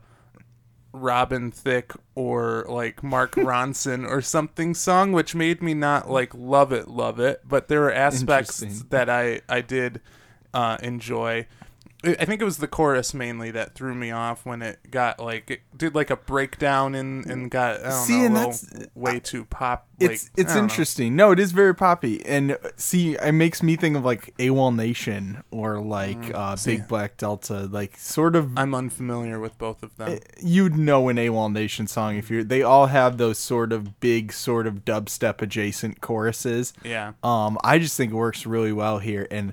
Robin 0.92 1.50
Thicke 1.50 1.94
or 2.14 2.66
like 2.68 3.02
Mark 3.02 3.32
Ronson 3.36 4.06
or 4.06 4.20
something 4.20 4.74
song, 4.74 5.12
which 5.12 5.34
made 5.34 5.62
me 5.62 5.72
not 5.72 6.10
like 6.10 6.34
love 6.34 6.70
it, 6.72 6.88
love 6.88 7.18
it. 7.18 7.40
But 7.48 7.68
there 7.68 7.80
were 7.80 7.92
aspects 7.92 8.60
that 8.90 9.08
I 9.08 9.40
I 9.48 9.62
did 9.62 10.02
uh, 10.52 10.76
enjoy. 10.82 11.46
I 12.04 12.16
I 12.20 12.24
think 12.24 12.40
it 12.40 12.44
was 12.44 12.58
the 12.58 12.68
chorus 12.68 13.12
mainly 13.14 13.50
that 13.50 13.74
threw 13.74 13.94
me 13.94 14.10
off 14.10 14.46
when 14.46 14.62
it 14.62 14.78
got 14.90 15.18
like 15.18 15.50
it 15.50 15.60
did 15.76 15.94
like 15.94 16.10
a 16.10 16.16
breakdown 16.16 16.94
and 16.94 17.26
and 17.26 17.50
got 17.50 17.80
I 17.80 17.88
don't 17.90 18.06
See, 18.06 18.18
know 18.20 18.24
and 18.26 18.36
that's- 18.36 18.88
way 18.94 19.20
too 19.20 19.44
pop. 19.44 19.86
Like, 20.00 20.10
it's 20.12 20.30
it's 20.36 20.52
I 20.52 20.54
don't 20.54 20.56
know. 20.56 20.70
interesting. 20.70 21.16
No, 21.16 21.32
it 21.32 21.40
is 21.40 21.50
very 21.50 21.74
poppy, 21.74 22.24
and 22.24 22.52
uh, 22.52 22.56
see, 22.76 23.16
it 23.16 23.32
makes 23.32 23.64
me 23.64 23.74
think 23.74 23.96
of 23.96 24.04
like 24.04 24.32
AWOL 24.38 24.72
Nation 24.76 25.42
or 25.50 25.80
like 25.80 26.32
uh. 26.32 26.56
Big 26.64 26.86
Black 26.86 27.16
Delta, 27.16 27.66
like 27.66 27.96
sort 27.96 28.36
of. 28.36 28.56
I'm 28.56 28.76
unfamiliar 28.76 29.40
with 29.40 29.58
both 29.58 29.82
of 29.82 29.96
them. 29.96 30.20
You'd 30.40 30.76
know 30.76 31.08
an 31.08 31.16
AWOL 31.16 31.52
Nation 31.52 31.88
song 31.88 32.16
if 32.16 32.30
you're. 32.30 32.44
They 32.44 32.62
all 32.62 32.86
have 32.86 33.18
those 33.18 33.38
sort 33.40 33.72
of 33.72 33.98
big, 33.98 34.32
sort 34.32 34.68
of 34.68 34.84
dubstep 34.84 35.42
adjacent 35.42 36.00
choruses. 36.00 36.72
yeah. 36.84 37.14
Um, 37.24 37.58
I 37.64 37.80
just 37.80 37.96
think 37.96 38.12
it 38.12 38.16
works 38.16 38.46
really 38.46 38.72
well 38.72 39.00
here, 39.00 39.26
and 39.32 39.52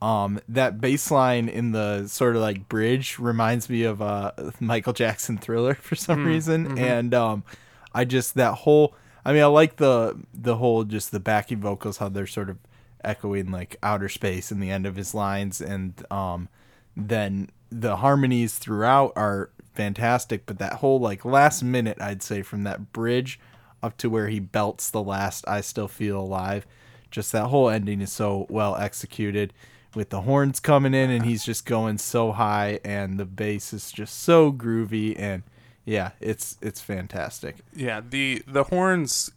um, 0.00 0.40
that 0.48 0.80
bass 0.80 1.10
line 1.10 1.48
in 1.48 1.72
the 1.72 2.06
sort 2.06 2.36
of 2.36 2.42
like 2.42 2.68
bridge 2.68 3.18
reminds 3.18 3.68
me 3.68 3.82
of 3.82 4.00
uh 4.00 4.32
Michael 4.60 4.92
Jackson 4.92 5.38
Thriller 5.38 5.74
for 5.74 5.96
some 5.96 6.24
reason, 6.24 6.78
and 6.78 7.14
um, 7.14 7.44
I 7.92 8.04
just 8.04 8.34
that 8.34 8.54
whole. 8.54 8.94
I 9.24 9.32
mean, 9.32 9.42
I 9.42 9.46
like 9.46 9.76
the 9.76 10.16
the 10.32 10.56
whole 10.56 10.84
just 10.84 11.10
the 11.10 11.20
backing 11.20 11.60
vocals 11.60 11.98
how 11.98 12.08
they're 12.08 12.26
sort 12.26 12.48
of 12.48 12.58
echoing 13.04 13.50
like 13.50 13.76
outer 13.82 14.08
space 14.08 14.52
in 14.52 14.60
the 14.60 14.70
end 14.70 14.86
of 14.86 14.94
his 14.96 15.14
lines, 15.14 15.60
and 15.60 16.00
um, 16.12 16.48
then 16.96 17.50
the 17.70 17.96
harmonies 17.96 18.56
throughout 18.56 19.12
are 19.16 19.50
fantastic, 19.74 20.46
but 20.46 20.58
that 20.58 20.74
whole 20.74 21.00
like 21.00 21.24
last 21.24 21.62
minute, 21.62 22.00
I'd 22.00 22.22
say 22.22 22.42
from 22.42 22.62
that 22.64 22.92
bridge 22.92 23.40
up 23.82 23.96
to 23.98 24.08
where 24.08 24.28
he 24.28 24.38
belts 24.38 24.90
the 24.90 25.02
last 25.02 25.44
"I 25.48 25.60
Still 25.60 25.88
Feel 25.88 26.20
Alive," 26.20 26.66
just 27.10 27.32
that 27.32 27.46
whole 27.46 27.68
ending 27.68 28.00
is 28.00 28.12
so 28.12 28.46
well 28.48 28.76
executed 28.76 29.52
with 29.94 30.10
the 30.10 30.22
horns 30.22 30.60
coming 30.60 30.94
in 30.94 31.10
and 31.10 31.24
he's 31.24 31.44
just 31.44 31.64
going 31.66 31.98
so 31.98 32.32
high 32.32 32.78
and 32.84 33.18
the 33.18 33.24
bass 33.24 33.72
is 33.72 33.90
just 33.90 34.20
so 34.22 34.52
groovy 34.52 35.18
and 35.18 35.42
yeah 35.84 36.10
it's 36.20 36.56
it's 36.60 36.80
fantastic 36.80 37.56
Yeah, 37.74 38.00
the 38.06 38.42
the 38.46 38.64
horns 38.64 39.30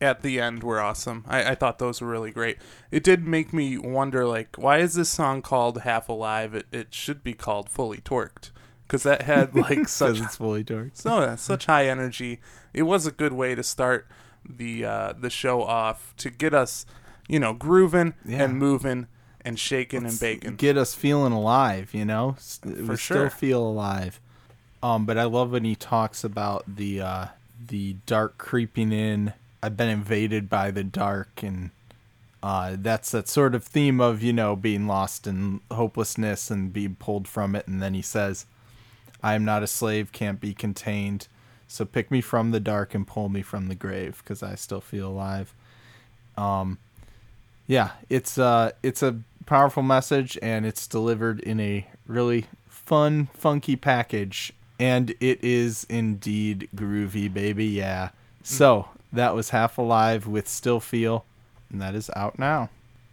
at 0.00 0.22
the 0.22 0.40
end 0.40 0.64
were 0.64 0.80
awesome. 0.80 1.24
I, 1.28 1.52
I 1.52 1.54
thought 1.54 1.78
those 1.78 2.00
were 2.00 2.08
really 2.08 2.32
great. 2.32 2.58
It 2.90 3.04
did 3.04 3.24
make 3.24 3.52
me 3.52 3.78
wonder, 3.78 4.26
like, 4.26 4.56
why 4.58 4.78
is 4.78 4.94
this 4.94 5.08
song 5.08 5.42
called 5.42 5.82
"Half 5.82 6.08
Alive"? 6.08 6.56
It, 6.56 6.66
it 6.72 6.92
should 6.92 7.22
be 7.22 7.34
called 7.34 7.68
"Fully 7.70 7.98
Torqued" 7.98 8.50
because 8.84 9.04
that 9.04 9.22
had 9.22 9.54
like 9.66 9.86
such 9.86 10.18
it's 10.20 10.34
fully 10.38 10.64
torqued 10.64 10.96
so 10.96 11.36
such 11.36 11.66
high 11.66 11.86
energy. 11.86 12.40
It 12.74 12.82
was 12.82 13.06
a 13.06 13.12
good 13.12 13.32
way 13.32 13.54
to 13.54 13.62
start 13.62 14.08
the 14.44 14.84
uh, 14.84 15.12
the 15.16 15.30
show 15.30 15.62
off 15.62 16.14
to 16.16 16.30
get 16.30 16.52
us, 16.52 16.84
you 17.28 17.38
know, 17.38 17.52
grooving 17.54 18.14
Yeah. 18.24 18.42
and 18.42 18.58
moving 18.58 19.06
and 19.44 19.58
shaking 19.58 20.06
and 20.06 20.18
baking. 20.18 20.56
get 20.56 20.76
us 20.76 20.94
feeling 20.94 21.32
alive 21.32 21.92
you 21.94 22.04
know? 22.04 22.34
S- 22.36 22.60
we 22.64 22.96
sure. 22.96 22.96
still 22.96 23.28
feel 23.28 23.66
alive. 23.66 24.20
Um 24.82 25.04
but 25.06 25.18
i 25.18 25.24
love 25.24 25.52
when 25.52 25.64
he 25.64 25.74
talks 25.74 26.24
about 26.24 26.64
the 26.76 27.00
uh 27.00 27.26
the 27.68 27.96
dark 28.06 28.38
creeping 28.38 28.92
in. 28.92 29.32
I've 29.62 29.76
been 29.76 29.88
invaded 29.88 30.48
by 30.48 30.70
the 30.70 30.84
dark 30.84 31.42
and 31.42 31.70
uh 32.42 32.76
that's 32.78 33.12
that 33.12 33.28
sort 33.28 33.54
of 33.54 33.62
theme 33.62 34.00
of 34.00 34.20
you 34.22 34.32
know 34.32 34.56
being 34.56 34.86
lost 34.88 35.26
in 35.28 35.60
hopelessness 35.70 36.50
and 36.50 36.72
being 36.72 36.96
pulled 36.96 37.28
from 37.28 37.54
it. 37.54 37.66
And 37.68 37.82
then 37.82 37.94
he 37.94 38.02
says 38.02 38.46
i 39.22 39.34
am 39.34 39.44
not 39.44 39.62
a 39.62 39.68
slave 39.68 40.10
can't 40.12 40.40
be 40.40 40.52
contained. 40.54 41.28
So 41.68 41.84
pick 41.84 42.10
me 42.10 42.20
from 42.20 42.50
the 42.50 42.60
dark 42.60 42.94
and 42.94 43.06
pull 43.06 43.28
me 43.30 43.40
from 43.42 43.68
the 43.68 43.74
grave 43.74 44.20
because 44.22 44.42
i 44.42 44.54
still 44.56 44.80
feel 44.80 45.08
alive. 45.08 45.54
Um 46.36 46.78
yeah 47.68 47.90
it's 48.08 48.38
uh 48.38 48.72
it's 48.82 49.02
a 49.02 49.20
powerful 49.46 49.82
message 49.82 50.38
and 50.42 50.64
it's 50.66 50.86
delivered 50.86 51.40
in 51.40 51.60
a 51.60 51.86
really 52.06 52.46
fun 52.68 53.28
funky 53.34 53.76
package. 53.76 54.52
And 54.78 55.10
it 55.20 55.42
is 55.44 55.86
indeed 55.88 56.68
groovy 56.74 57.32
baby. 57.32 57.66
Yeah. 57.66 58.10
So 58.42 58.88
that 59.12 59.34
was 59.34 59.50
half 59.50 59.78
alive 59.78 60.26
with 60.26 60.48
still 60.48 60.80
feel 60.80 61.24
and 61.70 61.80
that 61.80 61.94
is 61.94 62.10
out 62.14 62.38
now. 62.38 62.68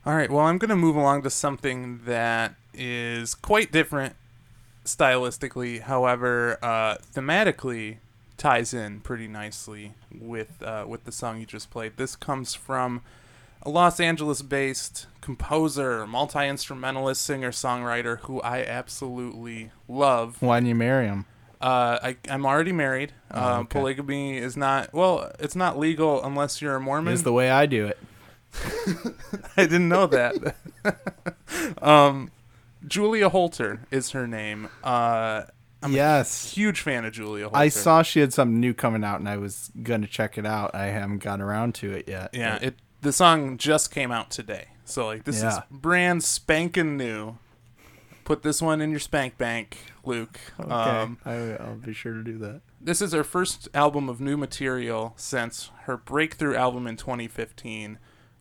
All 0.05 0.15
right, 0.15 0.29
well, 0.29 0.45
I'm 0.45 0.57
going 0.57 0.69
to 0.69 0.75
move 0.75 0.95
along 0.95 1.23
to 1.23 1.29
something 1.29 2.01
that 2.05 2.55
is 2.73 3.35
quite 3.35 3.71
different 3.71 4.15
stylistically, 4.85 5.81
however, 5.81 6.57
uh, 6.63 6.97
thematically 7.13 7.97
ties 8.37 8.73
in 8.73 9.01
pretty 9.01 9.27
nicely 9.27 9.93
with 10.17 10.63
uh, 10.63 10.85
with 10.87 11.03
the 11.03 11.11
song 11.11 11.39
you 11.39 11.45
just 11.45 11.69
played. 11.69 11.97
This 11.97 12.15
comes 12.15 12.55
from 12.55 13.01
a 13.63 13.69
Los 13.69 13.99
Angeles-based 13.99 15.07
composer, 15.21 16.07
multi-instrumentalist, 16.07 17.21
singer-songwriter 17.21 18.19
who 18.21 18.41
I 18.41 18.63
absolutely 18.63 19.71
love. 19.87 20.41
why 20.41 20.57
didn't 20.59 20.69
you 20.69 20.75
marry 20.75 21.07
him 21.07 21.25
Uh, 21.61 21.99
I, 22.01 22.17
I'm 22.29 22.45
already 22.45 22.71
married. 22.71 23.11
Uh, 23.29 23.35
Oh, 23.57 23.59
okay. 23.61 23.79
Polygamy 23.79 24.37
is 24.37 24.55
not 24.55 24.93
well. 24.93 25.29
It's 25.39 25.55
not 25.57 25.77
legal 25.77 26.23
unless 26.23 26.61
you're 26.61 26.75
a 26.75 26.79
Mormon. 26.79 27.13
is 27.13 27.23
the 27.23 27.33
way 27.33 27.49
i 27.49 27.65
do 27.65 27.85
it 27.87 27.97
I 29.57 29.63
didn't 29.67 29.89
know 29.89 30.07
that. 30.07 30.55
um, 31.81 32.31
Julia 32.87 33.29
Holter 33.29 33.81
is 33.91 34.11
her 34.11 34.25
name. 34.27 34.69
Uh, 34.83 35.43
I'm 35.83 35.91
yes 35.91 36.51
a 36.51 36.55
huge 36.55 36.81
fan 36.81 37.05
of 37.05 37.13
Julia 37.13 37.45
Holter. 37.45 37.57
i 37.57 37.69
saw 37.69 38.01
she 38.01 38.19
had 38.21 38.33
something 38.33 38.59
new 38.59 38.73
coming 38.73 39.03
out 39.03 39.19
and 39.19 39.29
i 39.29 39.37
was 39.37 39.71
gonna 39.81 40.07
check 40.07 40.37
it 40.37 40.45
out 40.45 40.75
i 40.75 40.87
haven't 40.87 41.19
gotten 41.19 41.41
around 41.41 41.73
to 41.75 41.91
it 41.93 42.05
yet 42.07 42.31
Yeah, 42.33 42.57
it 42.61 42.75
the 43.01 43.11
song 43.11 43.57
just 43.57 43.91
came 43.91 44.11
out 44.11 44.29
today, 44.31 44.69
so 44.85 45.05
like 45.07 45.23
this 45.23 45.41
is 45.43 45.57
brand 45.71 46.23
spanking 46.23 46.97
new. 46.97 47.37
Put 48.25 48.43
this 48.43 48.61
one 48.61 48.79
in 48.81 48.91
your 48.91 48.99
spank 48.99 49.37
bank, 49.39 49.77
Luke. 50.05 50.39
okay 50.59 50.71
Um, 50.71 51.17
I, 51.25 51.33
i'll 51.59 51.75
be 51.75 51.93
sure 51.93 52.13
to 52.13 52.23
do 52.23 52.37
that 52.39 52.61
this 52.81 53.01
is 53.01 53.11
her 53.11 53.23
first 53.23 53.67
album 53.73 54.07
of 54.07 54.21
new 54.21 54.37
material 54.37 55.13
since 55.17 55.71
her 55.83 55.97
breakthrough 55.97 56.55
album 56.55 56.85
in 56.87 56.95
2015 56.95 57.97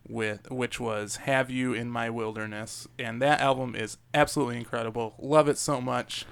with 0.06 0.50
which 0.50 0.78
was 0.78 1.16
Have 1.16 1.50
You 1.50 1.72
in 1.74 1.90
My 1.90 2.08
Wilderness 2.10 2.86
and 2.98 3.20
that 3.20 3.40
album 3.40 3.74
is 3.74 3.96
absolutely 4.14 4.56
incredible. 4.58 5.14
Love 5.18 5.48
it 5.48 5.58
so 5.58 5.80
much. 5.80 6.24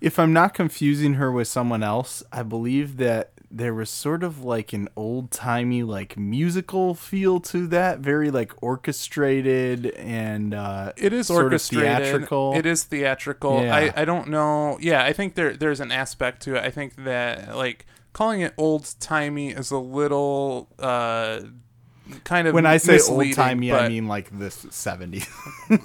if 0.00 0.18
I'm 0.18 0.32
not 0.32 0.52
confusing 0.54 1.14
her 1.14 1.32
with 1.32 1.48
someone 1.48 1.82
else, 1.82 2.22
I 2.30 2.42
believe 2.42 2.98
that 2.98 3.32
there 3.56 3.72
was 3.74 3.88
sort 3.88 4.22
of 4.22 4.44
like 4.44 4.72
an 4.72 4.88
old 4.96 5.30
timey 5.30 5.82
like 5.82 6.16
musical 6.16 6.94
feel 6.94 7.40
to 7.40 7.66
that, 7.68 8.00
very 8.00 8.30
like 8.30 8.52
orchestrated 8.62 9.86
and 9.96 10.52
uh 10.54 10.92
It 10.96 11.12
is 11.12 11.26
sort 11.28 11.46
of 11.46 11.52
orchestrated. 11.52 11.98
theatrical. 11.98 12.54
It 12.56 12.66
is 12.66 12.84
theatrical. 12.84 13.62
Yeah. 13.62 13.74
I, 13.76 13.92
I 14.02 14.04
don't 14.04 14.28
know. 14.28 14.78
Yeah, 14.80 15.04
I 15.04 15.12
think 15.12 15.34
there 15.34 15.56
there's 15.56 15.80
an 15.80 15.90
aspect 15.92 16.42
to 16.42 16.56
it. 16.56 16.64
I 16.64 16.70
think 16.70 16.96
that 17.04 17.56
like 17.56 17.86
calling 18.12 18.40
it 18.42 18.52
old 18.56 18.94
timey 19.00 19.50
is 19.50 19.70
a 19.70 19.78
little 19.78 20.68
uh 20.78 21.40
kind 22.24 22.46
of 22.48 22.54
when 22.54 22.66
I 22.66 22.76
say 22.76 22.98
old 23.08 23.32
timey, 23.32 23.72
I 23.72 23.88
mean 23.88 24.06
like 24.06 24.30
this 24.38 24.64
70s. 24.66 25.26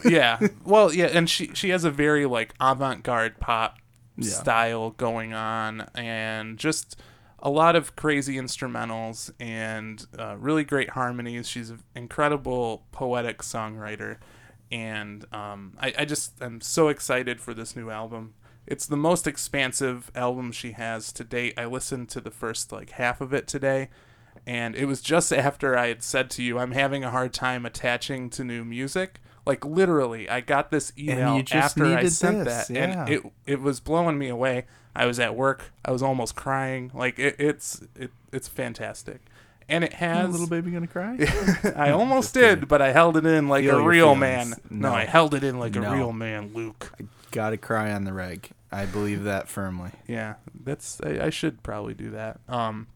yeah. 0.09 0.39
Well, 0.65 0.93
yeah, 0.93 1.07
and 1.07 1.29
she 1.29 1.51
she 1.53 1.69
has 1.69 1.83
a 1.83 1.91
very 1.91 2.25
like 2.25 2.53
avant-garde 2.59 3.39
pop 3.39 3.77
Yeah. 4.17 4.29
style 4.29 4.89
going 4.91 5.33
on 5.33 5.81
and 5.95 6.57
just 6.57 6.95
a 7.41 7.49
lot 7.49 7.75
of 7.75 7.95
crazy 7.95 8.35
instrumentals 8.35 9.31
and 9.39 10.05
uh, 10.17 10.35
really 10.37 10.63
great 10.63 10.91
harmonies. 10.91 11.47
She's 11.47 11.69
an 11.69 11.81
incredible 11.95 12.85
poetic 12.91 13.39
songwriter 13.39 14.17
and 14.71 15.25
um, 15.33 15.73
I, 15.79 15.93
I 15.99 16.05
just 16.05 16.41
am 16.41 16.61
so 16.61 16.87
excited 16.87 17.41
for 17.41 17.53
this 17.53 17.75
new 17.75 17.89
album. 17.89 18.35
It's 18.67 18.85
the 18.85 18.95
most 18.97 19.27
expansive 19.27 20.11
album 20.15 20.51
she 20.51 20.73
has 20.73 21.11
to 21.13 21.23
date. 21.23 21.55
I 21.57 21.65
listened 21.65 22.09
to 22.09 22.21
the 22.21 22.31
first 22.31 22.71
like 22.71 22.91
half 22.91 23.21
of 23.21 23.33
it 23.33 23.47
today 23.47 23.89
and 24.45 24.75
it 24.75 24.85
was 24.85 25.01
just 25.01 25.33
after 25.33 25.77
I 25.77 25.87
had 25.87 26.03
said 26.03 26.29
to 26.31 26.43
you 26.43 26.59
I'm 26.59 26.71
having 26.71 27.03
a 27.03 27.11
hard 27.11 27.33
time 27.33 27.65
attaching 27.65 28.29
to 28.31 28.43
new 28.43 28.63
music. 28.63 29.19
Like 29.45 29.65
literally, 29.65 30.29
I 30.29 30.41
got 30.41 30.69
this 30.69 30.93
email 30.97 31.41
after 31.51 31.85
I 31.85 32.05
sent 32.05 32.45
this, 32.45 32.67
that, 32.67 32.73
yeah. 32.73 33.03
and 33.03 33.09
it 33.09 33.23
it 33.45 33.61
was 33.61 33.79
blowing 33.79 34.17
me 34.17 34.29
away. 34.29 34.65
I 34.95 35.05
was 35.05 35.19
at 35.19 35.35
work. 35.35 35.71
I 35.83 35.91
was 35.91 36.03
almost 36.03 36.35
crying. 36.35 36.91
Like 36.93 37.17
it, 37.17 37.35
it's 37.39 37.81
it, 37.95 38.11
it's 38.31 38.47
fantastic, 38.47 39.21
and 39.67 39.83
it 39.83 39.93
has. 39.93 40.29
A 40.29 40.31
little 40.31 40.47
baby 40.47 40.69
gonna 40.71 40.85
cry? 40.87 41.17
I 41.75 41.89
almost 41.91 42.33
Just 42.33 42.35
kidding. 42.35 42.59
did, 42.61 42.67
but 42.67 42.81
I 42.81 42.91
held 42.91 43.17
it 43.17 43.25
in 43.25 43.47
like 43.47 43.63
Feel 43.65 43.79
a 43.79 43.83
real 43.83 44.15
man. 44.15 44.53
No. 44.69 44.89
No. 44.89 44.95
I 44.95 45.05
held 45.05 45.33
it 45.33 45.43
in 45.43 45.59
like 45.59 45.75
a 45.75 45.81
real 45.81 46.11
man, 46.11 46.51
Luke. 46.53 46.91
I 46.99 47.05
gotta 47.31 47.57
cry 47.57 47.91
on 47.91 48.03
the 48.03 48.13
reg. 48.13 48.49
I 48.71 48.85
believe 48.85 49.23
that 49.23 49.47
firmly. 49.47 49.91
Yeah, 50.07 50.35
that's 50.63 51.01
I, 51.01 51.25
I 51.25 51.29
should 51.29 51.63
probably 51.63 51.93
do 51.93 52.11
that. 52.11 52.39
Um, 52.47 52.87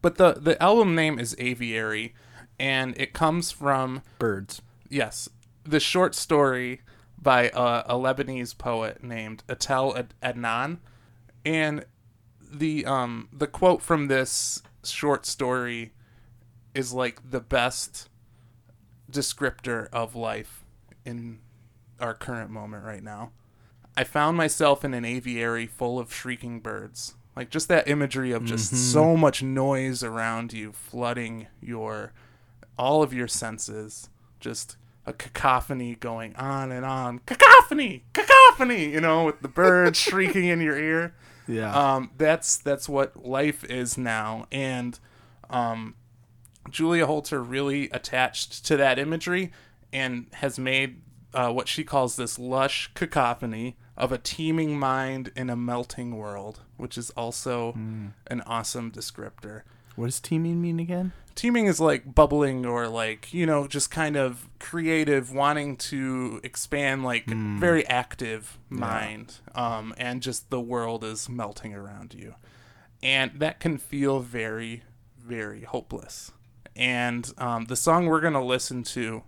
but 0.00 0.16
the 0.16 0.32
the 0.32 0.60
album 0.62 0.94
name 0.94 1.18
is 1.18 1.36
Aviary, 1.38 2.14
and 2.58 2.98
it 2.98 3.12
comes 3.12 3.52
from 3.52 4.02
Birds. 4.18 4.60
yes, 4.88 5.28
the 5.64 5.80
short 5.80 6.14
story 6.14 6.80
by 7.20 7.50
a, 7.54 7.84
a 7.86 7.94
Lebanese 7.94 8.56
poet 8.56 9.02
named 9.02 9.44
Etel 9.48 9.96
Ad- 9.96 10.14
Adnan, 10.22 10.78
and 11.44 11.84
the 12.40 12.84
um 12.84 13.28
the 13.32 13.46
quote 13.46 13.80
from 13.82 14.08
this 14.08 14.62
short 14.84 15.24
story 15.24 15.92
is 16.74 16.92
like 16.92 17.30
the 17.30 17.40
best 17.40 18.08
descriptor 19.10 19.88
of 19.92 20.14
life 20.14 20.64
in 21.04 21.38
our 22.00 22.14
current 22.14 22.50
moment 22.50 22.84
right 22.84 23.02
now. 23.02 23.30
I 23.96 24.04
found 24.04 24.36
myself 24.36 24.84
in 24.84 24.94
an 24.94 25.04
aviary 25.04 25.66
full 25.66 25.98
of 25.98 26.12
shrieking 26.12 26.60
birds. 26.60 27.14
Like 27.36 27.50
just 27.50 27.68
that 27.68 27.88
imagery 27.88 28.32
of 28.32 28.44
just 28.44 28.74
so 28.92 29.16
much 29.16 29.42
noise 29.42 30.02
around 30.02 30.52
you, 30.52 30.72
flooding 30.72 31.46
your 31.60 32.12
all 32.78 33.02
of 33.02 33.12
your 33.12 33.28
senses. 33.28 34.10
Just 34.40 34.76
a 35.06 35.12
cacophony 35.12 35.96
going 35.96 36.34
on 36.36 36.70
and 36.72 36.84
on. 36.84 37.20
Cacophony, 37.20 38.04
cacophony. 38.12 38.90
You 38.90 39.00
know, 39.00 39.24
with 39.24 39.40
the 39.40 39.48
birds 39.48 39.98
shrieking 40.00 40.46
in 40.46 40.60
your 40.60 40.78
ear. 40.78 41.14
Yeah. 41.48 41.74
Um, 41.74 42.10
that's 42.18 42.56
that's 42.56 42.88
what 42.88 43.24
life 43.26 43.64
is 43.64 43.98
now, 43.98 44.46
and 44.52 44.98
um, 45.50 45.94
Julia 46.70 47.06
Holter 47.06 47.42
really 47.42 47.90
attached 47.90 48.64
to 48.66 48.76
that 48.76 48.98
imagery 48.98 49.52
and 49.92 50.26
has 50.34 50.58
made 50.58 51.02
uh, 51.34 51.50
what 51.50 51.68
she 51.68 51.84
calls 51.84 52.16
this 52.16 52.38
lush 52.38 52.90
cacophony 52.94 53.76
of 53.96 54.12
a 54.12 54.18
teeming 54.18 54.78
mind 54.78 55.30
in 55.36 55.50
a 55.50 55.56
melting 55.56 56.16
world, 56.16 56.60
which 56.76 56.96
is 56.96 57.10
also 57.10 57.72
an 57.74 58.40
awesome 58.46 58.90
descriptor. 58.90 59.62
what 59.96 60.06
does 60.06 60.20
teeming 60.20 60.62
mean 60.62 60.80
again? 60.80 61.12
Teeming 61.34 61.66
is 61.66 61.80
like 61.80 62.14
bubbling 62.14 62.66
or 62.66 62.88
like, 62.88 63.32
you 63.32 63.46
know, 63.46 63.66
just 63.66 63.90
kind 63.90 64.16
of 64.16 64.48
creative, 64.58 65.32
wanting 65.32 65.76
to 65.76 66.40
expand, 66.42 67.04
like 67.04 67.26
very 67.26 67.86
active 67.86 68.58
mind. 68.68 69.36
Um, 69.54 69.94
and 69.96 70.22
just 70.22 70.50
the 70.50 70.60
world 70.60 71.04
is 71.04 71.28
melting 71.28 71.74
around 71.74 72.14
you. 72.14 72.34
And 73.02 73.32
that 73.40 73.60
can 73.60 73.78
feel 73.78 74.20
very, 74.20 74.84
very 75.18 75.62
hopeless. 75.62 76.32
And 76.76 77.32
um, 77.38 77.66
the 77.66 77.76
song 77.76 78.06
we're 78.06 78.20
going 78.20 78.32
to 78.34 78.42
listen 78.42 78.82
to 78.84 79.22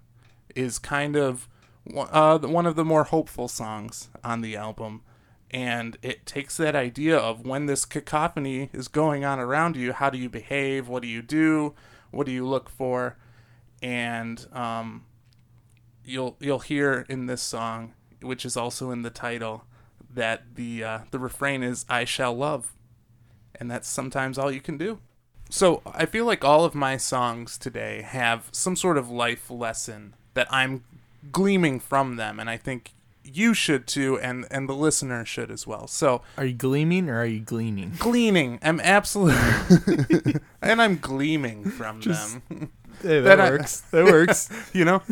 is 0.55 0.79
kind 0.79 1.17
of 1.17 1.49
uh, 1.97 2.39
one 2.39 2.67
of 2.67 2.77
the 2.77 2.85
more 2.85 3.05
hopeful 3.05 3.49
songs 3.49 4.09
on 4.23 4.41
the 4.41 4.57
album. 4.57 5.03
And 5.51 5.99
it 6.03 6.27
takes 6.27 6.57
that 6.57 6.75
idea 6.75 7.17
of 7.17 7.47
when 7.47 7.67
this 7.67 7.85
cacophony 7.85 8.71
is 8.73 8.89
going 8.89 9.25
on 9.25 9.39
around 9.39 9.77
you, 9.77 9.93
how 9.93 10.11
do 10.11 10.19
you 10.19 10.29
behave? 10.29 10.89
What 10.89 11.03
do 11.03 11.09
you 11.09 11.23
do? 11.23 11.75
What 12.15 12.27
do 12.27 12.33
you 12.33 12.47
look 12.47 12.69
for? 12.69 13.17
And 13.83 14.47
um, 14.53 15.05
you'll 16.05 16.37
you'll 16.41 16.61
hear 16.61 17.05
in 17.09 17.27
this 17.27 17.43
song, 17.43 17.95
which 18.23 18.45
is 18.45 18.57
also 18.57 18.91
in 18.91 19.03
the 19.03 19.11
title, 19.11 19.65
that 20.13 20.55
the 20.55 20.85
uh, 20.85 20.99
the 21.11 21.19
refrain 21.19 21.63
is 21.63 21.85
"I 21.89 22.05
shall 22.05 22.35
love," 22.35 22.73
and 23.55 23.71
that's 23.71 23.89
sometimes 23.89 24.39
all 24.39 24.51
you 24.51 24.61
can 24.61 24.79
do. 24.79 25.01
So 25.51 25.83
I 25.87 26.07
feel 26.07 26.25
like 26.25 26.45
all 26.45 26.65
of 26.65 26.75
my 26.75 26.97
songs 26.97 27.59
today 27.59 28.03
have 28.03 28.49
some 28.53 28.77
sort 28.77 28.97
of 28.97 29.11
life 29.11 29.51
lesson 29.51 30.15
that 30.33 30.49
I'm 30.51 30.85
gleaming 31.31 31.81
from 31.81 32.17
them, 32.17 32.41
and 32.41 32.49
I 32.49 32.57
think 32.57 32.94
you 33.25 33.55
should 33.55 33.87
too, 33.87 34.19
and 34.21 34.47
and 34.51 34.69
the 34.69 34.75
listener 34.75 35.25
should 35.25 35.51
as 35.51 35.67
well. 35.67 35.87
So 35.87 36.23
Are 36.39 36.45
you 36.45 36.53
gleaming 36.55 37.09
or 37.09 37.21
are 37.21 37.27
you 37.27 37.41
gleaning? 37.41 37.93
gleaning, 37.99 38.59
I'm 38.63 38.81
absolutely, 38.81 40.35
and 40.63 40.81
I'm 40.83 40.99
gleaming 40.99 41.65
from 41.71 42.01
them. 42.01 42.71
Hey, 43.03 43.21
That 43.21 43.37
that, 43.37 43.41
I- 43.41 43.51
works. 43.51 43.81
that 43.91 44.05
works. 44.05 44.49
you 44.73 44.85
know 44.85 45.03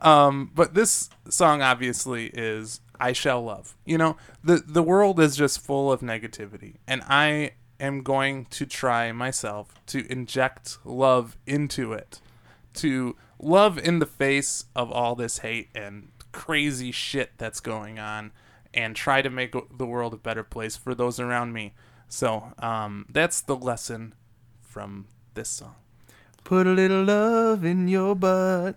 um 0.00 0.50
but 0.54 0.72
this 0.74 1.10
song 1.28 1.60
obviously 1.60 2.28
is 2.32 2.80
i 2.98 3.12
shall 3.12 3.42
love 3.42 3.76
you 3.84 3.98
know 3.98 4.16
the 4.42 4.56
the 4.66 4.82
world 4.82 5.20
is 5.20 5.36
just 5.36 5.60
full 5.60 5.92
of 5.92 6.00
negativity 6.00 6.76
and 6.88 7.02
i 7.08 7.52
am 7.78 8.02
going 8.02 8.46
to 8.46 8.64
try 8.64 9.12
myself 9.12 9.74
to 9.86 10.10
inject 10.10 10.78
love 10.84 11.36
into 11.46 11.92
it 11.92 12.20
to 12.72 13.14
love 13.38 13.78
in 13.78 13.98
the 13.98 14.06
face 14.06 14.64
of 14.74 14.90
all 14.90 15.14
this 15.14 15.38
hate 15.40 15.68
and 15.74 16.08
crazy 16.36 16.92
shit 16.92 17.30
that's 17.38 17.60
going 17.60 17.98
on 17.98 18.30
and 18.74 18.94
try 18.94 19.22
to 19.22 19.30
make 19.30 19.54
the 19.78 19.86
world 19.86 20.12
a 20.12 20.18
better 20.18 20.44
place 20.44 20.76
for 20.76 20.94
those 20.94 21.18
around 21.18 21.52
me 21.52 21.72
so 22.08 22.52
um 22.58 23.06
that's 23.08 23.40
the 23.40 23.56
lesson 23.56 24.14
from 24.60 25.06
this 25.34 25.48
song 25.48 25.74
Put 26.46 26.68
a 26.68 26.70
little 26.70 27.02
love 27.02 27.64
in 27.64 27.88
your 27.88 28.14
butt. 28.14 28.76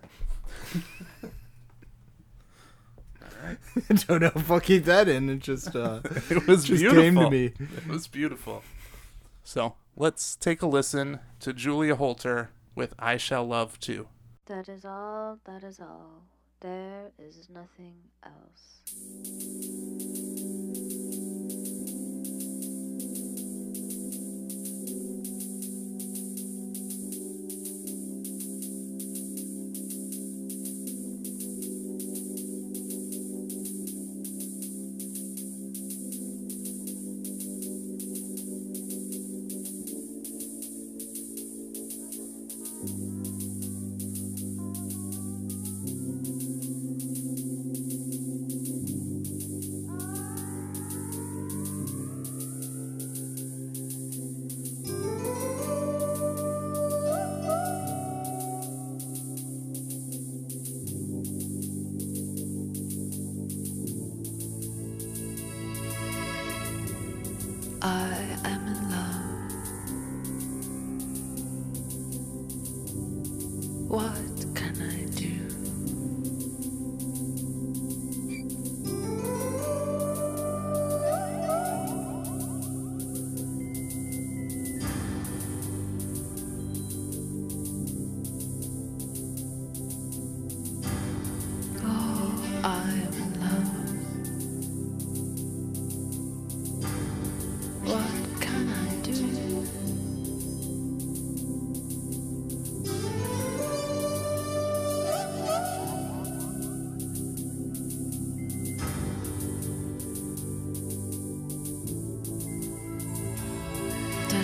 I 3.45 3.93
don't 4.07 4.21
know 4.21 4.31
if 4.35 4.49
I'll 4.49 4.59
keep 4.59 4.85
that 4.85 5.07
in. 5.07 5.29
It 5.29 5.37
just 5.37 5.75
uh, 5.75 5.99
it 6.31 6.47
was 6.47 6.63
just 6.63 6.81
beautiful 6.81 7.03
came 7.03 7.13
to 7.13 7.29
me. 7.29 7.53
It 7.59 7.87
was 7.87 8.07
beautiful. 8.07 8.63
So 9.43 9.75
let's 9.95 10.35
take 10.35 10.63
a 10.63 10.65
listen 10.65 11.19
to 11.41 11.53
Julia 11.53 11.95
Holter 11.95 12.49
with 12.73 12.95
I 12.97 13.17
Shall 13.17 13.45
Love 13.45 13.79
Too. 13.79 14.07
That 14.47 14.67
is 14.67 14.83
all, 14.83 15.37
that 15.45 15.63
is 15.63 15.79
all. 15.79 16.23
There 16.61 17.11
is 17.17 17.47
nothing 17.49 17.95
else. 18.21 20.18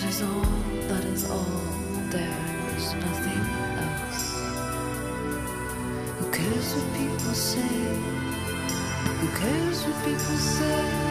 Is 0.08 0.22
all, 0.22 0.42
that 0.88 1.04
is 1.04 1.30
all, 1.30 1.60
there's 2.10 2.94
nothing 2.94 3.42
else. 3.84 4.38
Who 6.18 6.30
cares 6.30 6.74
what 6.74 6.94
people 6.94 7.34
say? 7.34 7.78
Who 9.20 9.28
cares 9.38 9.82
what 9.84 10.04
people 10.04 10.36
say? 10.36 11.05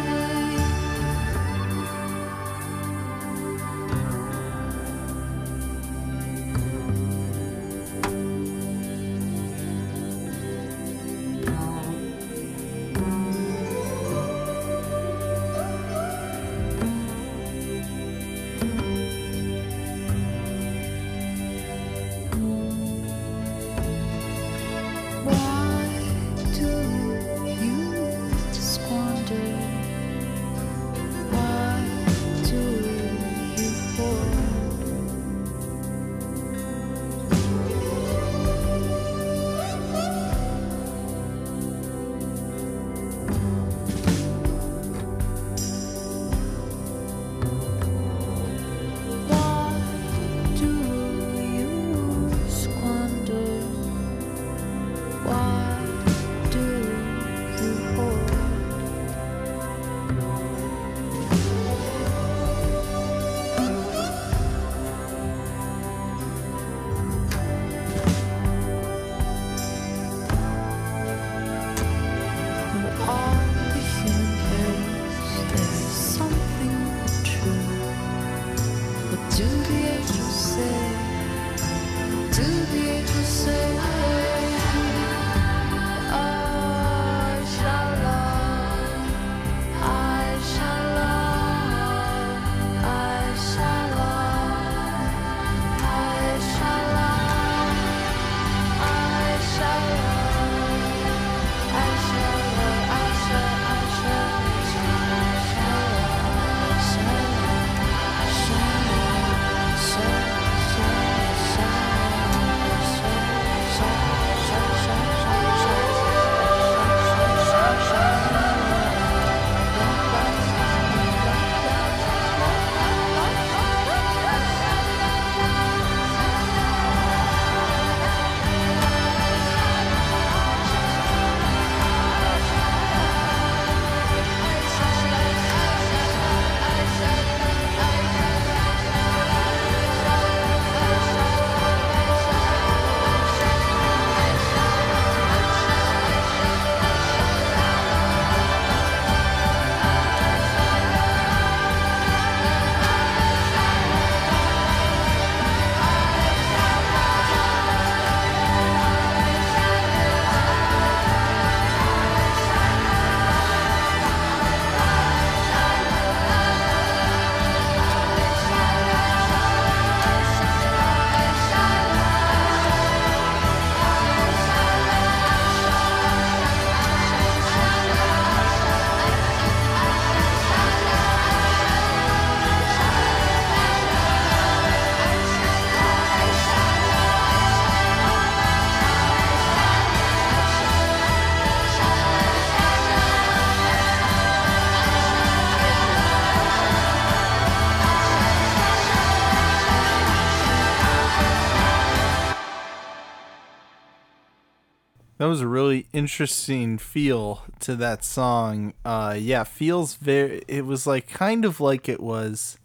That 205.25 205.29
was 205.29 205.41
a 205.41 205.47
really 205.47 205.87
interesting 205.91 206.77
feel 206.77 207.45
to 207.61 207.75
that 207.77 208.03
song. 208.03 208.75
Uh, 208.85 209.17
yeah, 209.19 209.43
feels 209.43 209.95
very. 209.95 210.43
It 210.47 210.67
was 210.67 210.85
like 210.85 211.07
kind 211.07 211.45
of 211.45 211.59
like 211.59 211.89
it 211.89 211.99
was, 211.99 212.59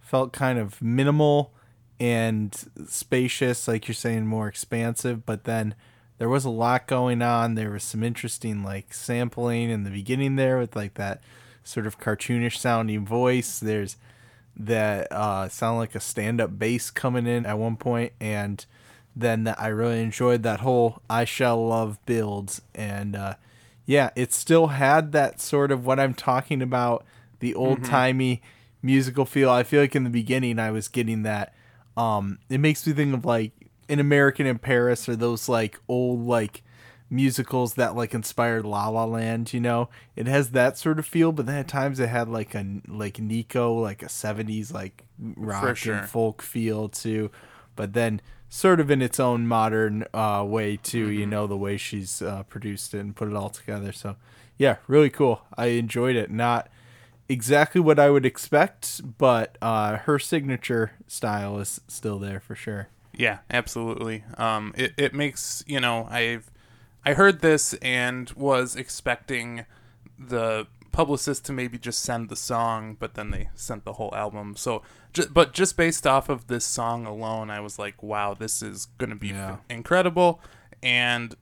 felt 0.00 0.32
kind 0.32 0.58
of 0.58 0.82
minimal 0.82 1.54
and 2.00 2.52
spacious, 2.88 3.68
like 3.68 3.86
you're 3.86 3.94
saying, 3.94 4.26
more 4.26 4.48
expansive. 4.48 5.24
But 5.24 5.44
then 5.44 5.76
there 6.18 6.28
was 6.28 6.44
a 6.44 6.50
lot 6.50 6.88
going 6.88 7.22
on. 7.22 7.54
There 7.54 7.70
was 7.70 7.84
some 7.84 8.02
interesting 8.02 8.64
like 8.64 8.92
sampling 8.92 9.70
in 9.70 9.84
the 9.84 9.90
beginning 9.90 10.34
there 10.34 10.58
with 10.58 10.74
like 10.74 10.94
that 10.94 11.22
sort 11.62 11.86
of 11.86 12.00
cartoonish 12.00 12.56
sounding 12.56 13.06
voice. 13.06 13.60
There's 13.60 13.96
that 14.56 15.06
uh, 15.12 15.48
sound 15.48 15.78
like 15.78 15.94
a 15.94 16.00
stand 16.00 16.40
up 16.40 16.58
bass 16.58 16.90
coming 16.90 17.28
in 17.28 17.46
at 17.46 17.60
one 17.60 17.76
point, 17.76 18.12
and 18.20 18.66
then 19.16 19.44
that 19.44 19.58
I 19.58 19.68
really 19.68 20.00
enjoyed 20.00 20.42
that 20.42 20.60
whole 20.60 21.00
I 21.08 21.24
shall 21.24 21.66
love 21.66 21.98
builds 22.04 22.60
and 22.74 23.16
uh, 23.16 23.34
yeah, 23.86 24.10
it 24.16 24.32
still 24.32 24.68
had 24.68 25.12
that 25.12 25.40
sort 25.40 25.70
of 25.70 25.86
what 25.86 25.98
I'm 25.98 26.12
talking 26.12 26.60
about 26.60 27.04
the 27.38 27.54
old 27.54 27.84
timey 27.84 28.42
musical 28.82 29.24
feel. 29.24 29.48
I 29.48 29.62
feel 29.62 29.80
like 29.80 29.96
in 29.96 30.04
the 30.04 30.10
beginning 30.10 30.58
I 30.58 30.70
was 30.70 30.88
getting 30.88 31.22
that. 31.22 31.54
Um, 31.96 32.38
it 32.50 32.58
makes 32.58 32.86
me 32.86 32.92
think 32.92 33.14
of 33.14 33.24
like 33.24 33.52
an 33.88 34.00
American 34.00 34.46
in 34.46 34.58
Paris 34.58 35.08
or 35.08 35.16
those 35.16 35.48
like 35.48 35.80
old 35.88 36.26
like 36.26 36.62
musicals 37.08 37.74
that 37.74 37.94
like 37.94 38.12
inspired 38.12 38.64
La 38.64 38.88
La 38.88 39.04
Land. 39.04 39.52
You 39.52 39.60
know, 39.60 39.88
it 40.14 40.26
has 40.26 40.50
that 40.50 40.76
sort 40.76 40.98
of 40.98 41.06
feel, 41.06 41.32
but 41.32 41.46
then 41.46 41.56
at 41.56 41.68
times 41.68 42.00
it 42.00 42.08
had 42.08 42.28
like 42.28 42.54
a 42.54 42.80
like 42.88 43.18
Nico, 43.18 43.72
like 43.72 44.02
a 44.02 44.06
'70s 44.06 44.72
like 44.72 45.04
rock 45.18 45.76
sure. 45.76 45.94
and 45.94 46.08
folk 46.08 46.42
feel 46.42 46.88
too. 46.88 47.30
But 47.76 47.92
then 47.92 48.20
sort 48.48 48.80
of 48.80 48.90
in 48.90 49.02
its 49.02 49.18
own 49.20 49.46
modern 49.46 50.04
uh, 50.14 50.44
way 50.46 50.76
too. 50.76 51.10
You 51.10 51.26
know 51.26 51.46
the 51.46 51.56
way 51.56 51.76
she's 51.76 52.22
uh, 52.22 52.42
produced 52.44 52.94
it 52.94 53.00
and 53.00 53.16
put 53.16 53.28
it 53.28 53.34
all 53.34 53.50
together. 53.50 53.92
So 53.92 54.16
yeah, 54.56 54.76
really 54.86 55.10
cool. 55.10 55.42
I 55.56 55.66
enjoyed 55.66 56.16
it. 56.16 56.30
Not 56.30 56.68
exactly 57.28 57.80
what 57.80 57.98
I 57.98 58.10
would 58.10 58.26
expect, 58.26 59.18
but 59.18 59.58
uh, 59.60 59.96
her 59.98 60.18
signature 60.18 60.92
style 61.06 61.58
is 61.58 61.80
still 61.88 62.18
there 62.18 62.40
for 62.40 62.54
sure. 62.54 62.88
Yeah, 63.12 63.38
absolutely. 63.50 64.24
Um, 64.36 64.74
it 64.76 64.92
it 64.96 65.14
makes 65.14 65.64
you 65.66 65.80
know 65.80 66.06
I've 66.10 66.50
I 67.04 67.14
heard 67.14 67.40
this 67.40 67.74
and 67.74 68.30
was 68.32 68.76
expecting 68.76 69.64
the 70.18 70.66
publicist 70.96 71.44
to 71.44 71.52
maybe 71.52 71.76
just 71.78 72.00
send 72.00 72.28
the 72.30 72.36
song, 72.36 72.96
but 72.98 73.14
then 73.14 73.30
they 73.30 73.50
sent 73.54 73.84
the 73.84 73.92
whole 73.94 74.14
album. 74.14 74.56
So, 74.56 74.82
ju- 75.12 75.28
but 75.30 75.52
just 75.52 75.76
based 75.76 76.06
off 76.06 76.28
of 76.30 76.46
this 76.46 76.64
song 76.64 77.04
alone, 77.04 77.50
I 77.50 77.60
was 77.60 77.78
like, 77.78 78.02
wow, 78.02 78.32
this 78.32 78.62
is 78.62 78.86
gonna 78.96 79.14
be 79.16 79.28
Yeah. 79.28 79.58
incredible, 79.68 80.40
and 80.82 81.34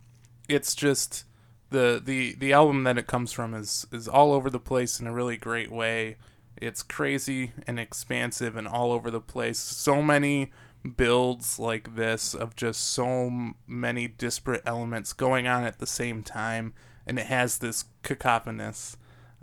it's 0.49 0.75
just 0.75 1.25
the 1.71 2.01
the 2.05 2.35
the 2.35 2.53
album 2.53 2.83
that 2.85 2.99
it 2.99 3.07
comes 3.07 3.31
from 3.33 3.55
is 3.55 3.87
is 3.93 4.09
all 4.09 4.33
over 4.33 4.51
the 4.51 4.59
place 4.61 4.99
in 5.01 5.07
a 5.07 5.13
really 5.13 5.37
great 5.37 5.71
way. 5.71 6.17
It's 6.57 6.83
crazy 6.83 7.53
and 7.67 7.79
expansive 7.79 8.57
and 8.57 8.67
all 8.67 8.91
over 8.93 9.09
the 9.11 9.21
place. 9.21 9.59
So 9.59 10.03
many 10.03 10.51
builds 10.97 11.59
like 11.59 11.95
this 11.97 12.35
of 12.35 12.57
just 12.57 12.81
so 12.89 13.53
many 13.67 14.09
disparate 14.09 14.63
elements 14.67 15.13
going 15.13 15.47
on 15.47 15.63
at 15.65 15.79
the 15.79 15.87
same 15.87 16.23
time, 16.25 16.75
and 17.07 17.19
it 17.21 17.27
has 17.27 17.59
this 17.59 17.85
cacophonous 18.03 18.97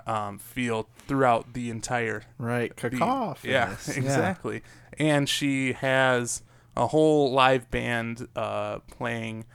um, 0.08 0.38
feel 0.40 0.88
throughout 1.08 1.54
the 1.54 1.70
entire 1.70 2.24
Right, 2.38 2.76
cacophonous. 2.76 3.44
Yeah, 3.46 3.72
exactly. 3.98 4.64
And 4.98 5.28
she 5.30 5.74
has 5.74 6.44
a 6.76 6.88
whole 6.88 7.32
live 7.32 7.70
band 7.72 8.28
uh, 8.36 8.80
playing, 8.92 9.46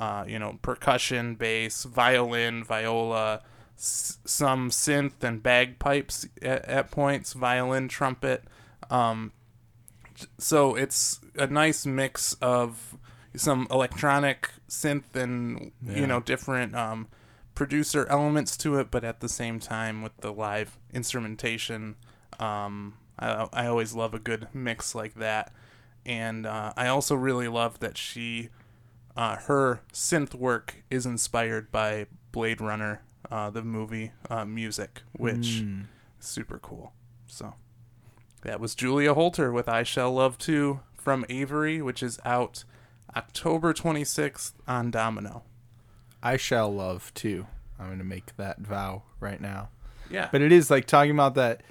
uh, 0.00 0.24
you 0.26 0.38
know, 0.38 0.58
percussion, 0.62 1.34
bass, 1.34 1.84
violin, 1.84 2.64
viola, 2.64 3.42
s- 3.76 4.18
some 4.24 4.70
synth 4.70 5.22
and 5.22 5.42
bagpipes 5.42 6.26
at, 6.40 6.64
at 6.66 6.90
points, 6.90 7.32
violin, 7.34 7.88
trumpet. 7.88 8.44
Um, 8.90 9.32
so 10.38 10.74
it's 10.74 11.20
a 11.36 11.46
nice 11.46 11.84
mix 11.86 12.34
of 12.34 12.96
some 13.34 13.66
electronic 13.70 14.50
synth 14.68 15.14
and 15.16 15.72
you 15.86 16.06
know 16.06 16.20
different 16.20 16.74
um, 16.76 17.08
producer 17.62 18.04
elements 18.10 18.56
to 18.56 18.76
it, 18.76 18.90
but 18.90 19.04
at 19.04 19.20
the 19.20 19.28
same 19.28 19.60
time 19.60 20.02
with 20.02 20.16
the 20.16 20.32
live 20.32 20.76
instrumentation. 20.92 21.94
Um, 22.40 22.94
I, 23.16 23.46
I 23.52 23.66
always 23.68 23.94
love 23.94 24.14
a 24.14 24.18
good 24.18 24.48
mix 24.52 24.96
like 24.96 25.14
that, 25.14 25.52
and 26.04 26.44
uh, 26.44 26.72
I 26.76 26.88
also 26.88 27.14
really 27.14 27.46
love 27.46 27.78
that 27.78 27.96
she, 27.96 28.48
uh, 29.16 29.36
her 29.36 29.80
synth 29.92 30.34
work 30.34 30.82
is 30.90 31.06
inspired 31.06 31.70
by 31.70 32.06
Blade 32.32 32.60
Runner, 32.60 33.02
uh, 33.30 33.48
the 33.50 33.62
movie 33.62 34.10
uh, 34.28 34.44
music, 34.44 35.02
which 35.12 35.60
is 36.18 36.26
super 36.26 36.58
cool. 36.58 36.92
So 37.28 37.54
that 38.42 38.58
was 38.58 38.74
Julia 38.74 39.14
Holter 39.14 39.52
with 39.52 39.68
I 39.68 39.84
Shall 39.84 40.14
Love 40.14 40.36
Too 40.36 40.80
from 40.96 41.24
Aviary, 41.28 41.80
which 41.80 42.02
is 42.02 42.18
out 42.24 42.64
October 43.14 43.72
26th 43.72 44.54
on 44.66 44.90
Domino. 44.90 45.44
I 46.22 46.36
shall 46.36 46.72
love 46.72 47.12
too. 47.14 47.46
I'm 47.78 47.88
gonna 47.88 48.04
make 48.04 48.36
that 48.36 48.60
vow 48.60 49.02
right 49.20 49.40
now. 49.40 49.70
Yeah. 50.10 50.28
But 50.30 50.42
it 50.42 50.52
is 50.52 50.70
like 50.70 50.86
talking 50.86 51.10
about 51.12 51.34
that 51.34 51.62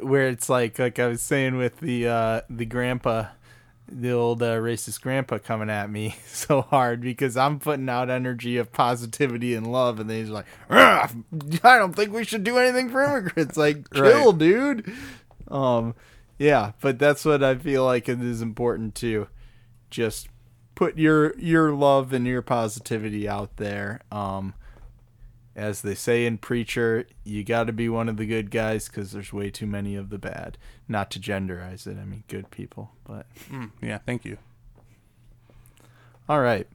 where 0.00 0.28
it's 0.28 0.48
like 0.48 0.78
like 0.78 0.98
I 0.98 1.06
was 1.06 1.22
saying 1.22 1.56
with 1.56 1.80
the 1.80 2.08
uh 2.08 2.40
the 2.50 2.66
grandpa 2.66 3.26
the 3.90 4.10
old 4.12 4.42
uh, 4.42 4.54
racist 4.56 5.00
grandpa 5.00 5.38
coming 5.38 5.70
at 5.70 5.88
me 5.90 6.14
so 6.26 6.60
hard 6.60 7.00
because 7.00 7.38
I'm 7.38 7.58
putting 7.58 7.88
out 7.88 8.10
energy 8.10 8.58
of 8.58 8.70
positivity 8.70 9.54
and 9.54 9.66
love 9.72 9.98
and 9.98 10.10
then 10.10 10.18
he's 10.18 10.28
like 10.28 10.44
I 10.68 11.08
don't 11.62 11.94
think 11.94 12.12
we 12.12 12.24
should 12.24 12.44
do 12.44 12.58
anything 12.58 12.90
for 12.90 13.02
immigrants 13.02 13.56
like 13.56 13.90
chill 13.94 14.32
Right. 14.32 14.38
dude 14.38 14.92
um 15.50 15.94
yeah 16.38 16.72
but 16.82 16.98
that's 16.98 17.24
what 17.24 17.42
I 17.42 17.54
feel 17.54 17.84
like 17.86 18.10
it 18.10 18.20
is 18.20 18.42
important 18.42 18.94
to 18.96 19.28
just 19.90 20.28
put 20.78 20.96
your 20.96 21.36
your 21.38 21.72
love 21.72 22.12
and 22.12 22.24
your 22.24 22.40
positivity 22.40 23.28
out 23.28 23.56
there 23.56 24.00
um 24.12 24.54
as 25.56 25.82
they 25.82 25.96
say 25.96 26.24
in 26.24 26.38
Preacher, 26.38 27.04
you 27.24 27.42
got 27.42 27.64
to 27.66 27.72
be 27.72 27.88
one 27.88 28.08
of 28.08 28.16
the 28.16 28.26
good 28.26 28.52
guys 28.52 28.86
because 28.86 29.10
there's 29.10 29.32
way 29.32 29.50
too 29.50 29.66
many 29.66 29.96
of 29.96 30.08
the 30.08 30.16
bad. 30.18 30.56
Not 30.86 31.10
to 31.10 31.18
genderize 31.18 31.84
it, 31.84 31.98
I 32.00 32.04
mean 32.04 32.22
good 32.28 32.52
people. 32.52 32.92
But 33.04 33.26
Mm, 33.50 33.72
yeah, 33.82 33.98
thank 34.06 34.24
you. 34.24 34.38
all 36.28 36.40
right. 36.40 36.68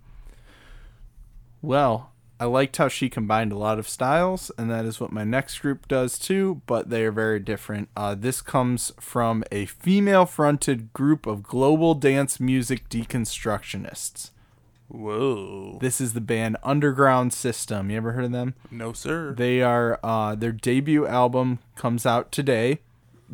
Well, 1.62 2.12
I 2.40 2.46
liked 2.46 2.78
how 2.78 2.88
she 2.88 3.10
combined 3.10 3.52
a 3.52 3.58
lot 3.58 3.80
of 3.80 3.88
styles, 3.88 4.52
and 4.58 4.70
that 4.70 4.86
is 4.86 5.00
what 5.00 5.12
my 5.12 5.24
next 5.24 5.60
group 5.60 5.88
does 5.88 6.20
too. 6.20 6.62
But 6.66 6.90
they 6.90 7.06
are 7.06 7.12
very 7.12 7.40
different. 7.40 7.90
Uh, 7.96 8.16
this 8.16 8.42
comes 8.42 8.92
from 9.00 9.44
a 9.52 9.66
female-fronted 9.66 10.94
group 10.94 11.26
of 11.26 11.44
global 11.44 11.94
dance 11.94 12.40
music 12.40 12.90
deconstructionists. 12.90 14.32
Whoa. 14.90 15.80
This 15.82 16.00
is 16.00 16.14
the 16.14 16.22
band 16.22 16.58
Underground 16.62 17.34
System. 17.34 17.90
You 17.90 17.98
ever 17.98 18.12
heard 18.12 18.26
of 18.26 18.32
them? 18.32 18.54
No, 18.70 18.94
sir. 18.94 19.34
They 19.34 19.62
are 19.62 20.00
uh, 20.04 20.36
their 20.36 20.52
debut 20.52 21.08
album 21.08 21.60
comes 21.76 22.06
out 22.06 22.32
today. 22.32 22.80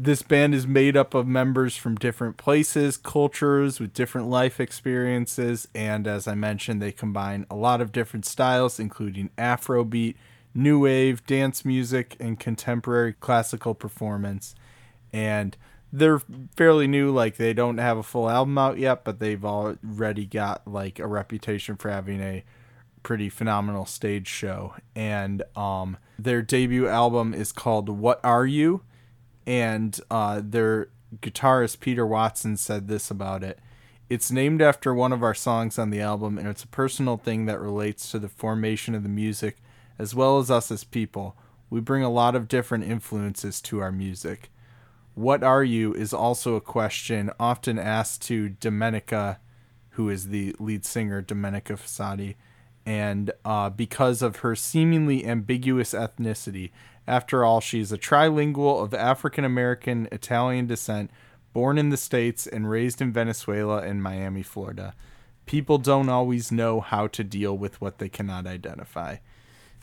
This 0.01 0.21
band 0.21 0.55
is 0.55 0.65
made 0.65 0.95
up 0.95 1.13
of 1.13 1.27
members 1.27 1.75
from 1.75 1.95
different 1.95 2.37
places, 2.37 2.95
cultures, 2.95 3.81
with 3.81 3.93
different 3.93 4.29
life 4.29 4.61
experiences, 4.61 5.67
and 5.75 6.07
as 6.07 6.25
I 6.25 6.35
mentioned, 6.35 6.81
they 6.81 6.93
combine 6.93 7.45
a 7.51 7.55
lot 7.57 7.81
of 7.81 7.91
different 7.91 8.25
styles, 8.25 8.79
including 8.79 9.29
Afrobeat, 9.37 10.15
new 10.55 10.79
wave, 10.79 11.25
dance 11.25 11.65
music, 11.65 12.15
and 12.17 12.39
contemporary 12.39 13.11
classical 13.11 13.73
performance. 13.73 14.55
And 15.11 15.57
they're 15.91 16.21
fairly 16.55 16.87
new, 16.87 17.11
like 17.11 17.35
they 17.35 17.51
don't 17.51 17.79
have 17.79 17.97
a 17.97 18.01
full 18.01 18.29
album 18.29 18.57
out 18.57 18.77
yet, 18.77 19.03
but 19.03 19.19
they've 19.19 19.43
already 19.43 20.25
got 20.25 20.65
like 20.65 20.99
a 20.99 21.07
reputation 21.07 21.75
for 21.75 21.89
having 21.89 22.21
a 22.21 22.45
pretty 23.03 23.27
phenomenal 23.27 23.85
stage 23.85 24.27
show 24.27 24.75
and 24.93 25.41
um 25.55 25.95
their 26.17 26.41
debut 26.41 26.85
album 26.85 27.33
is 27.33 27.53
called 27.53 27.87
what 27.87 28.19
are 28.25 28.45
you 28.45 28.81
and 29.49 29.99
uh 30.11 30.39
their 30.43 30.89
guitarist 31.21 31.79
peter 31.79 32.05
watson 32.05 32.55
said 32.55 32.87
this 32.87 33.09
about 33.09 33.43
it. 33.43 33.59
It's 34.09 34.31
named 34.31 34.61
after 34.61 34.93
one 34.93 35.11
of 35.11 35.23
our 35.23 35.33
songs 35.33 35.79
on 35.79 35.89
the 35.89 36.01
album 36.01 36.37
and 36.37 36.47
it's 36.47 36.63
a 36.63 36.67
personal 36.67 37.17
thing 37.17 37.47
that 37.47 37.59
relates 37.59 38.11
to 38.11 38.19
the 38.19 38.29
formation 38.29 38.93
of 38.93 39.01
the 39.01 39.09
music 39.09 39.57
as 39.97 40.13
well 40.13 40.37
as 40.37 40.51
us 40.51 40.71
as 40.71 40.83
people. 40.83 41.35
We 41.69 41.81
bring 41.81 42.03
a 42.03 42.11
lot 42.11 42.35
of 42.35 42.47
different 42.47 42.85
influences 42.85 43.59
to 43.61 43.79
our 43.79 43.91
music. 43.91 44.51
What 45.15 45.43
are 45.43 45.63
you? 45.63 45.93
is 45.93 46.13
also 46.13 46.55
a 46.55 46.61
question 46.61 47.31
often 47.39 47.77
asked 47.79 48.21
to 48.23 48.49
domenica 48.49 49.37
who 49.91 50.09
is 50.09 50.27
the 50.27 50.55
lead 50.59 50.85
singer 50.85 51.21
domenica 51.21 51.73
Fossati 51.73 52.35
and 52.85 53.31
uh, 53.43 53.69
because 53.69 54.21
of 54.21 54.37
her 54.37 54.55
seemingly 54.55 55.25
ambiguous 55.25 55.93
ethnicity. 55.93 56.71
After 57.09 57.43
all, 57.43 57.59
she's 57.59 57.91
a 57.91 57.97
trilingual 57.97 58.83
of 58.83 58.93
African 58.93 59.43
American 59.43 60.07
Italian 60.11 60.67
descent, 60.67 61.09
born 61.53 61.79
in 61.79 61.89
the 61.89 61.97
States 61.97 62.45
and 62.45 62.69
raised 62.69 63.01
in 63.01 63.11
Venezuela 63.11 63.81
and 63.81 64.03
Miami, 64.03 64.43
Florida. 64.43 64.93
people 65.47 65.79
don't 65.79 66.09
always 66.09 66.51
know 66.51 66.79
how 66.79 67.07
to 67.07 67.23
deal 67.23 67.57
with 67.57 67.81
what 67.81 67.97
they 67.97 68.07
cannot 68.07 68.45
identify. 68.45 69.15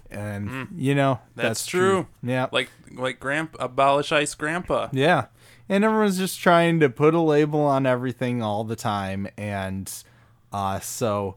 And 0.08 0.68
you 0.76 0.94
know, 0.94 1.14
Mm. 1.14 1.34
That's, 1.34 1.48
that's, 1.48 1.66
true. 1.66 2.06
Yeah. 2.22 2.46
Like 2.52 2.70
like 2.94 3.18
grandpa 3.18 3.64
abolish 3.64 4.12
ice 4.12 4.36
grandpa. 4.36 4.88
Yeah. 4.92 5.26
And 5.68 5.82
everyone's 5.84 6.18
just 6.18 6.38
trying 6.38 6.78
to 6.78 6.88
put 6.88 7.12
a 7.14 7.20
label 7.20 7.60
on 7.62 7.84
everything 7.86 8.40
all 8.40 8.62
the 8.62 8.76
time. 8.76 9.26
And 9.36 9.92
uh, 10.52 10.78
so 10.78 11.34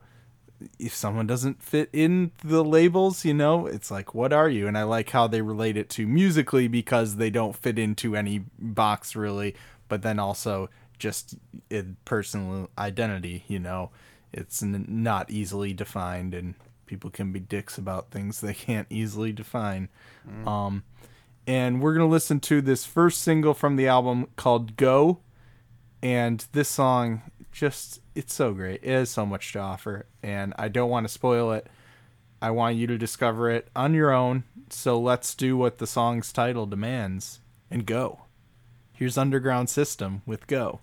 if 0.78 0.94
someone 0.94 1.28
doesn't 1.28 1.64
fit 1.64 1.90
in 1.94 2.32
the 2.44 2.64
labels, 2.64 3.26
you 3.26 3.34
know, 3.34 3.66
it's 3.66 3.90
like, 3.90 4.14
what 4.14 4.34
are 4.34 4.50
you? 4.50 4.68
And 4.68 4.78
I 4.78 4.84
like 4.84 5.10
how 5.12 5.28
they 5.28 5.42
relate 5.42 5.78
it 5.78 5.90
to 5.92 6.08
musically 6.08 6.68
because 6.68 7.16
they 7.16 7.30
don't 7.30 7.56
fit 7.56 7.80
into 7.80 8.16
any 8.16 8.46
box 8.58 9.16
really, 9.16 9.56
but 9.88 10.02
then 10.02 10.20
also 10.20 10.70
just 10.98 11.36
in 11.70 11.98
personal 12.06 12.70
identity, 12.78 13.46
you 13.48 13.60
know, 13.60 13.92
it's 14.34 14.62
n- 14.62 14.86
not 14.88 15.32
easily 15.32 15.74
defined 15.74 16.34
and 16.34 16.56
people 16.86 17.10
can 17.10 17.32
be 17.32 17.40
dicks 17.40 17.78
about 17.78 18.12
things 18.12 18.42
they 18.42 18.54
can't 18.54 18.88
easily 18.90 19.32
define. 19.32 19.90
Um, 20.48 20.84
and 21.48 21.82
we're 21.82 21.94
going 21.94 22.08
to 22.08 22.12
listen 22.12 22.40
to 22.42 22.62
this 22.62 22.86
first 22.86 23.22
single 23.22 23.54
from 23.54 23.76
the 23.76 23.88
album 23.88 24.28
called 24.36 24.76
Go. 24.76 25.20
And 26.02 26.46
this 26.52 26.70
song 26.70 27.24
just, 27.52 28.02
it's 28.16 28.34
so 28.34 28.54
great. 28.54 28.82
It 28.84 28.92
has 28.92 29.10
so 29.10 29.26
much 29.26 29.52
to 29.54 29.60
offer. 29.60 30.06
And 30.22 30.54
I 30.58 30.68
don't 30.68 30.90
want 30.90 31.06
to 31.06 31.14
spoil 31.14 31.52
it. 31.52 31.68
I 32.42 32.52
want 32.52 32.78
you 32.78 32.88
to 32.88 32.98
discover 32.98 33.50
it 33.50 33.68
on 33.76 33.94
your 33.94 34.12
own. 34.12 34.44
So 34.70 35.00
let's 35.00 35.36
do 35.36 35.58
what 35.58 35.78
the 35.78 35.88
song's 35.88 36.32
title 36.32 36.66
demands 36.66 37.42
and 37.70 37.86
go. 37.86 38.22
Here's 38.94 39.18
Underground 39.18 39.70
System 39.70 40.22
with 40.26 40.48
Go. 40.48 40.82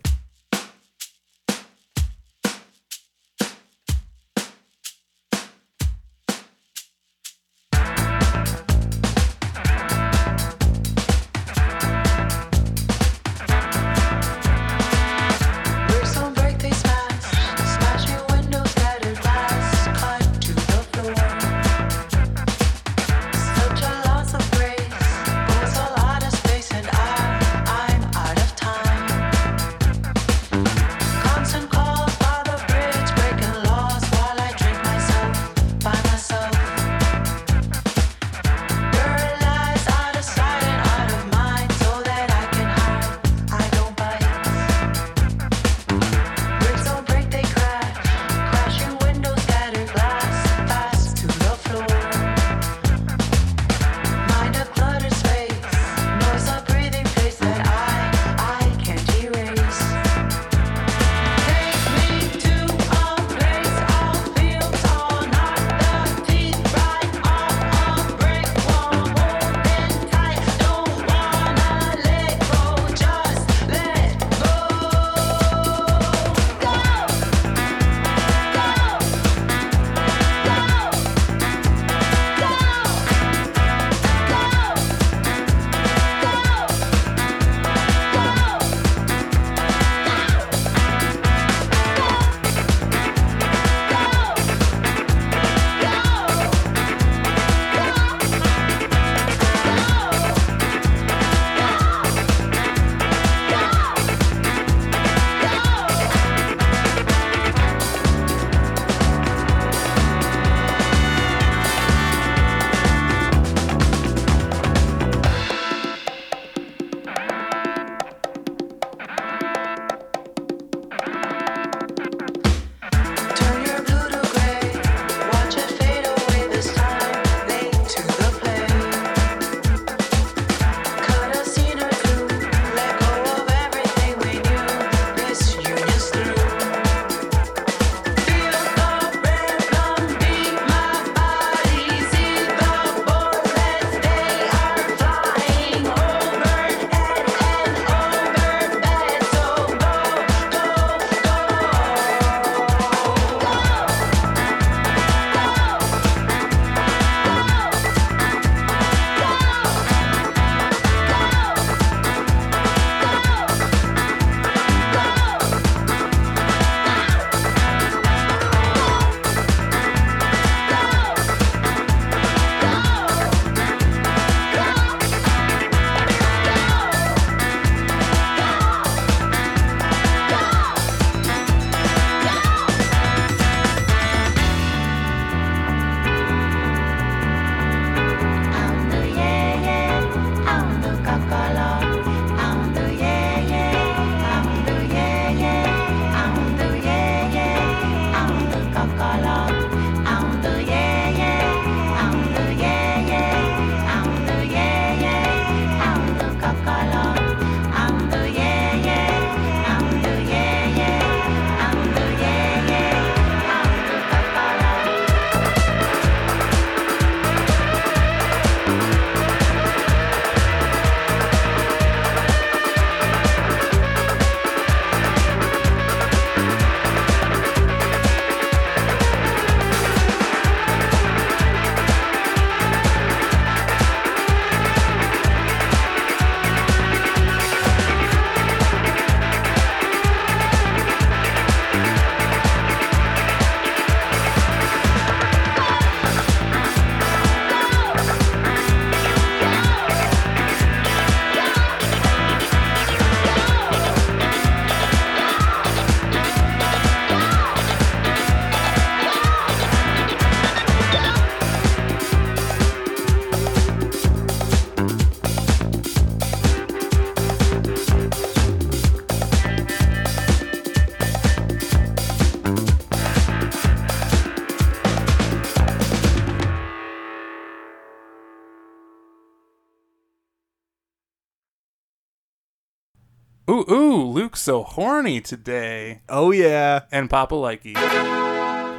Ooh, 283.56 283.64
ooh, 283.72 284.02
Luke's 284.04 284.42
so 284.42 284.62
horny 284.62 285.20
today. 285.20 286.02
Oh 286.10 286.30
yeah. 286.30 286.82
And 286.92 287.08
Papa 287.08 287.34
Likey. 287.34 287.74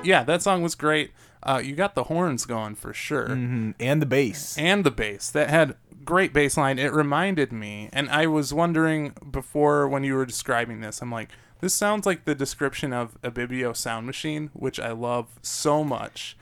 Yeah, 0.06 0.24
that 0.24 0.44
song 0.44 0.62
was 0.62 0.76
great. 0.76 1.12
Uh, 1.42 1.62
you 1.64 1.76
got 1.76 1.96
the 1.96 2.06
horns 2.06 2.46
going 2.46 2.76
for 2.76 2.94
sure. 2.94 3.28
Mhm. 3.30 3.74
And 3.80 4.02
the 4.02 4.06
bass. 4.06 4.56
and 4.58 4.84
the 4.84 4.92
bass 4.92 5.30
that 5.32 5.50
had 5.50 5.76
great 6.06 6.32
bass 6.32 6.56
line 6.58 6.80
it 6.80 6.94
reminded 6.94 7.52
me 7.52 7.90
and 7.92 8.10
i 8.10 8.26
was 8.26 8.54
wondering 8.54 9.14
before 9.30 9.90
when 9.90 10.06
you 10.06 10.16
were 10.16 10.26
describing 10.26 10.80
this 10.80 11.02
i'm 11.02 11.12
like 11.12 11.28
this 11.60 11.74
sounds 11.74 12.06
like 12.06 12.24
the 12.24 12.34
description 12.34 12.94
of 12.94 13.18
a 13.24 13.30
Ibibio 13.30 13.76
sound 13.76 14.06
machine 14.06 14.50
which 14.54 14.80
i 14.80 14.92
love 14.94 15.28
so 15.42 15.84
much 15.84 16.38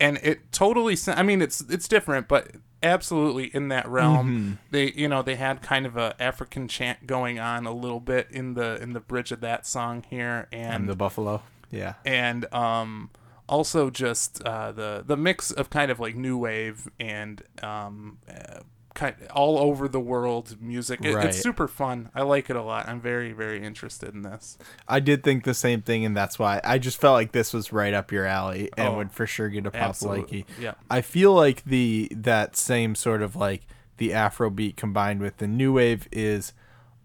and 0.00 0.18
it 0.24 0.50
totally 0.50 0.96
i 1.06 1.22
mean 1.22 1.40
it's 1.40 1.60
it's 1.70 1.86
different 1.86 2.26
but 2.26 2.48
absolutely 2.86 3.46
in 3.54 3.68
that 3.68 3.86
realm 3.88 4.58
they 4.70 4.90
you 4.92 5.08
know 5.08 5.22
they 5.22 5.36
had 5.36 5.60
kind 5.62 5.84
of 5.86 5.96
a 5.96 6.14
african 6.20 6.66
chant 6.68 7.06
going 7.06 7.38
on 7.38 7.66
a 7.66 7.72
little 7.72 8.00
bit 8.00 8.28
in 8.30 8.54
the 8.54 8.80
in 8.82 8.92
the 8.92 9.00
bridge 9.00 9.32
of 9.32 9.40
that 9.40 9.66
song 9.66 10.04
here 10.08 10.48
and 10.52 10.74
And 10.74 10.88
the 10.88 10.96
buffalo. 10.96 11.42
Yeah. 11.70 11.94
and 12.04 12.52
um, 12.54 13.10
also 13.48 13.90
just 13.90 14.42
uh, 14.42 14.72
the 14.72 15.04
the 15.06 15.16
mix 15.16 15.50
of 15.50 15.68
kind 15.70 15.90
of 15.90 15.98
like 16.00 16.14
new 16.16 16.38
wave 16.38 16.88
and 16.98 17.42
um, 17.62 18.18
uh, 18.28 18.60
kind 18.96 19.14
all 19.32 19.58
over 19.58 19.86
the 19.86 20.00
world 20.00 20.56
music. 20.60 21.04
It, 21.04 21.14
Right. 21.14 21.26
It's 21.26 21.38
super 21.40 21.68
fun. 21.68 22.10
I 22.14 22.22
like 22.22 22.50
it 22.50 22.56
a 22.56 22.62
lot. 22.62 22.88
I'm 22.88 23.00
very 23.00 23.30
very 23.32 23.62
interested 23.62 24.12
in 24.14 24.22
this. 24.22 24.58
I 24.88 24.98
did 24.98 25.22
think 25.22 25.44
the 25.44 25.54
same 25.54 25.82
thing, 25.82 26.04
and 26.04 26.16
that's 26.16 26.38
why 26.38 26.60
I 26.64 26.78
just 26.78 27.00
felt 27.00 27.14
like 27.14 27.30
this 27.30 27.52
was 27.52 27.72
right 27.72 27.94
up 27.94 28.10
your 28.10 28.26
alley 28.26 28.70
and 28.76 28.88
Oh, 28.88 28.96
would 28.96 29.12
for 29.12 29.26
sure 29.28 29.48
get 29.48 29.64
a 29.66 29.70
pop 29.70 29.94
likey. 29.96 30.44
Yeah. 30.60 30.74
I 30.90 31.00
feel 31.02 31.32
like 31.32 31.62
the 31.64 32.10
that 32.16 32.56
same 32.56 32.96
sort 32.96 33.22
of 33.22 33.36
like 33.36 33.62
the 33.98 34.12
Afro 34.12 34.50
beat 34.50 34.76
combined 34.76 35.20
with 35.20 35.36
the 35.36 35.46
new 35.46 35.72
wave 35.74 36.08
is 36.10 36.52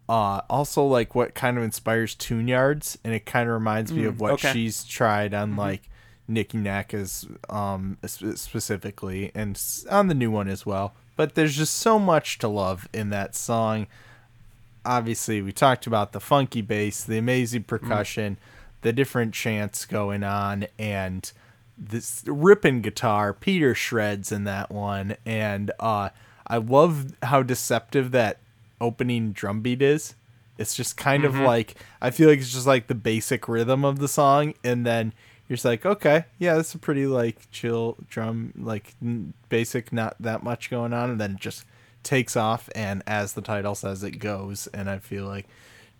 uh 0.09 0.41
also 0.49 0.83
like 0.83 1.13
what 1.15 1.35
kind 1.35 1.57
of 1.57 1.63
inspires 1.63 2.15
tune 2.15 2.47
yards 2.47 2.97
and 3.03 3.13
it 3.13 3.25
kind 3.25 3.47
of 3.47 3.53
reminds 3.53 3.93
me 3.93 4.03
of 4.05 4.19
what 4.19 4.31
Mm, 4.31 4.33
okay. 4.33 4.47
Mm-hmm. 4.49 4.53
she's 4.57 4.83
tried 4.83 5.33
on 5.33 5.55
like 5.55 5.89
Nicky 6.27 6.57
Nacka's 6.57 7.27
um 7.49 7.97
specifically 8.45 9.31
and 9.35 9.61
on 9.89 10.07
the 10.07 10.13
new 10.13 10.31
one 10.31 10.47
as 10.47 10.65
well. 10.65 10.95
But 11.21 11.35
there's 11.35 11.55
just 11.55 11.75
so 11.75 11.99
much 11.99 12.39
to 12.39 12.47
love 12.47 12.89
in 12.91 13.11
that 13.11 13.35
song 13.35 13.85
obviously 14.85 15.41
we 15.41 15.51
talked 15.51 15.87
about 15.87 16.11
the 16.11 16.19
funky 16.19 16.61
bass, 16.61 17.03
the 17.03 17.19
amazing 17.19 17.63
percussion, 17.63 18.37
the 18.81 18.91
different 18.91 19.33
chants 19.33 19.85
going 19.85 20.23
on, 20.23 20.65
and 20.79 21.31
this 21.77 22.23
ripping 22.25 22.81
guitar. 22.81 23.33
Peter 23.33 23.75
shreds 23.75 24.31
in 24.31 24.43
that 24.45 24.71
one, 24.71 25.15
and 25.25 25.71
uh, 25.79 26.09
I 26.47 26.57
love 26.57 27.15
how 27.23 27.43
deceptive 27.43 28.11
that 28.11 28.37
opening 28.79 29.31
drum 29.31 29.61
beat 29.61 29.81
is. 29.81 30.15
It's 30.57 30.75
just 30.75 30.97
kind 30.97 31.25
of 31.25 31.35
like 31.35 31.75
I 32.01 32.11
feel 32.11 32.29
like 32.29 32.39
it's 32.39 32.53
just 32.53 32.67
like 32.67 32.87
the 32.87 32.95
basic 32.95 33.47
rhythm 33.47 33.85
of 33.85 33.99
the 33.99 34.07
song, 34.07 34.53
and 34.63 34.85
then 34.85 35.13
you're 35.51 35.57
just 35.57 35.65
like, 35.65 35.85
okay, 35.85 36.23
yeah, 36.39 36.55
that's 36.55 36.73
a 36.75 36.79
pretty 36.79 37.05
like 37.05 37.51
chill 37.51 37.97
drum, 38.07 38.53
like 38.57 38.95
n- 39.01 39.33
basic, 39.49 39.91
not 39.91 40.15
that 40.17 40.43
much 40.43 40.69
going 40.69 40.93
on, 40.93 41.09
and 41.09 41.19
then 41.19 41.35
just 41.37 41.65
takes 42.03 42.37
off, 42.37 42.69
and 42.73 43.03
as 43.05 43.33
the 43.33 43.41
title 43.41 43.75
says, 43.75 44.01
it 44.01 44.11
goes, 44.11 44.67
and 44.67 44.89
I 44.89 44.99
feel 44.99 45.25
like 45.25 45.49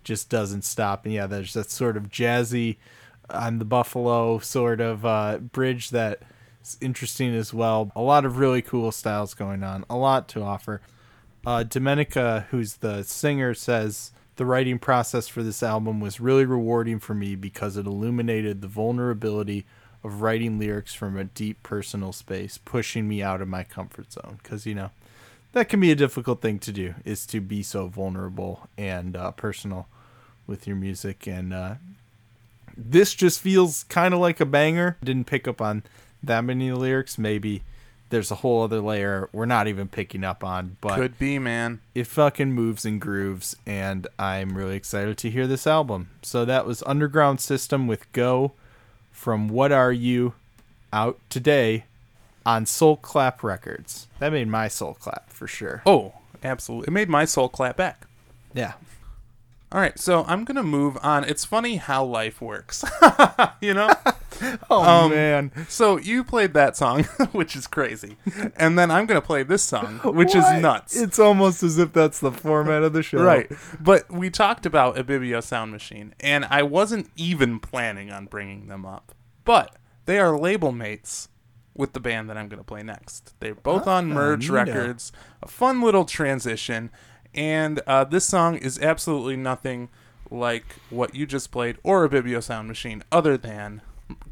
just 0.04 0.30
doesn't 0.30 0.64
stop. 0.64 1.04
And 1.04 1.12
yeah, 1.12 1.26
there's 1.26 1.52
that 1.52 1.70
sort 1.70 1.98
of 1.98 2.08
jazzy 2.08 2.78
on 3.28 3.58
the 3.58 3.66
Buffalo 3.66 4.38
sort 4.38 4.80
of 4.80 5.04
uh, 5.04 5.36
bridge 5.36 5.90
that's 5.90 6.78
interesting 6.80 7.34
as 7.34 7.52
well. 7.52 7.92
A 7.94 8.00
lot 8.00 8.24
of 8.24 8.38
really 8.38 8.62
cool 8.62 8.90
styles 8.90 9.34
going 9.34 9.62
on, 9.62 9.84
a 9.90 9.96
lot 9.96 10.28
to 10.28 10.40
offer. 10.40 10.80
Uh, 11.44 11.62
Domenica, 11.62 12.46
who's 12.46 12.76
the 12.76 13.02
singer, 13.02 13.52
says 13.52 14.12
the 14.42 14.46
writing 14.46 14.80
process 14.80 15.28
for 15.28 15.44
this 15.44 15.62
album 15.62 16.00
was 16.00 16.18
really 16.18 16.44
rewarding 16.44 16.98
for 16.98 17.14
me 17.14 17.36
because 17.36 17.76
it 17.76 17.86
illuminated 17.86 18.60
the 18.60 18.66
vulnerability 18.66 19.64
of 20.02 20.20
writing 20.20 20.58
lyrics 20.58 20.92
from 20.92 21.16
a 21.16 21.22
deep 21.22 21.62
personal 21.62 22.12
space, 22.12 22.58
pushing 22.58 23.06
me 23.06 23.22
out 23.22 23.40
of 23.40 23.46
my 23.46 23.62
comfort 23.62 24.10
zone. 24.10 24.40
Because, 24.42 24.66
you 24.66 24.74
know, 24.74 24.90
that 25.52 25.68
can 25.68 25.78
be 25.78 25.92
a 25.92 25.94
difficult 25.94 26.40
thing 26.40 26.58
to 26.58 26.72
do, 26.72 26.96
is 27.04 27.24
to 27.26 27.40
be 27.40 27.62
so 27.62 27.86
vulnerable 27.86 28.68
and 28.76 29.16
uh, 29.16 29.30
personal 29.30 29.86
with 30.48 30.66
your 30.66 30.74
music. 30.74 31.28
And 31.28 31.54
uh, 31.54 31.74
this 32.76 33.14
just 33.14 33.38
feels 33.38 33.84
kind 33.84 34.12
of 34.12 34.18
like 34.18 34.40
a 34.40 34.44
banger. 34.44 34.96
Didn't 35.04 35.28
pick 35.28 35.46
up 35.46 35.60
on 35.60 35.84
that 36.20 36.40
many 36.40 36.72
lyrics. 36.72 37.16
Maybe 37.16 37.62
there's 38.12 38.30
a 38.30 38.36
whole 38.36 38.62
other 38.62 38.80
layer 38.80 39.28
we're 39.32 39.46
not 39.46 39.66
even 39.66 39.88
picking 39.88 40.22
up 40.22 40.44
on, 40.44 40.76
but 40.80 40.96
Could 40.96 41.18
be, 41.18 41.38
man. 41.38 41.80
it 41.94 42.06
fucking 42.06 42.52
moves 42.52 42.84
and 42.84 43.00
grooves, 43.00 43.56
and 43.66 44.06
I'm 44.18 44.56
really 44.56 44.76
excited 44.76 45.16
to 45.18 45.30
hear 45.30 45.46
this 45.46 45.66
album. 45.66 46.10
So 46.22 46.44
that 46.44 46.66
was 46.66 46.82
Underground 46.86 47.40
System 47.40 47.86
with 47.86 48.10
Go 48.12 48.52
from 49.10 49.48
What 49.48 49.72
Are 49.72 49.92
You 49.92 50.34
out 50.92 51.18
today 51.30 51.84
on 52.44 52.66
Soul 52.66 52.96
Clap 52.96 53.42
Records. 53.42 54.08
That 54.18 54.32
made 54.32 54.48
my 54.48 54.68
soul 54.68 54.94
clap 54.94 55.30
for 55.30 55.46
sure. 55.46 55.82
Oh, 55.86 56.12
absolutely. 56.44 56.88
It 56.88 56.92
made 56.92 57.08
my 57.08 57.24
soul 57.24 57.48
clap 57.48 57.76
back. 57.78 58.06
Yeah. 58.54 58.74
All 59.72 59.80
right, 59.80 59.98
so 59.98 60.24
I'm 60.28 60.44
gonna 60.44 60.62
move 60.62 60.98
on. 61.02 61.24
It's 61.24 61.46
funny 61.46 61.76
how 61.76 62.04
life 62.04 62.42
works, 62.42 62.84
you 63.62 63.72
know. 63.72 63.90
Oh 64.70 64.82
Um, 65.04 65.10
man. 65.10 65.52
So 65.68 65.96
you 65.98 66.24
played 66.24 66.54
that 66.54 66.76
song, 66.76 67.04
which 67.32 67.54
is 67.56 67.66
crazy, 67.66 68.16
and 68.56 68.78
then 68.78 68.90
I'm 68.90 69.06
gonna 69.06 69.20
play 69.20 69.42
this 69.42 69.62
song, 69.62 69.98
which 70.04 70.34
What? 70.34 70.56
is 70.56 70.62
nuts. 70.62 70.96
It's 71.00 71.18
almost 71.18 71.62
as 71.62 71.78
if 71.78 71.92
that's 71.92 72.20
the 72.20 72.32
format 72.32 72.82
of 72.82 72.92
the 72.92 73.02
show. 73.02 73.22
Right. 73.22 73.50
But 73.80 74.10
we 74.10 74.30
talked 74.30 74.66
about 74.66 74.96
Ibibio 74.96 75.42
Sound 75.42 75.70
Machine, 75.72 76.14
and 76.20 76.44
I 76.46 76.62
wasn't 76.62 77.10
even 77.16 77.58
planning 77.60 78.10
on 78.10 78.26
bringing 78.26 78.68
them 78.68 78.84
up. 78.86 79.14
But 79.44 79.76
they 80.06 80.18
are 80.18 80.38
label 80.38 80.72
mates 80.72 81.28
with 81.74 81.92
the 81.94 82.00
band 82.00 82.28
that 82.28 82.36
I'm 82.36 82.48
going 82.48 82.58
to 82.58 82.64
play 82.64 82.82
next. 82.82 83.34
They're 83.40 83.54
both 83.54 83.86
on 83.86 84.10
Ah, 84.10 84.14
Merge. 84.14 84.50
Records. 84.50 85.10
A 85.42 85.48
fun 85.48 85.80
little 85.80 86.04
transition. 86.04 86.90
And 87.34 87.80
uh, 87.86 88.04
this 88.04 88.26
song 88.26 88.56
is 88.56 88.78
absolutely 88.78 89.36
nothing 89.36 89.88
like 90.30 90.64
what 90.90 91.14
you 91.14 91.24
just 91.24 91.50
played 91.50 91.78
or 91.82 92.04
a 92.04 92.08
Ibibio 92.10 92.42
Sound 92.42 92.68
Machine, 92.68 93.02
other 93.10 93.36
than 93.38 93.80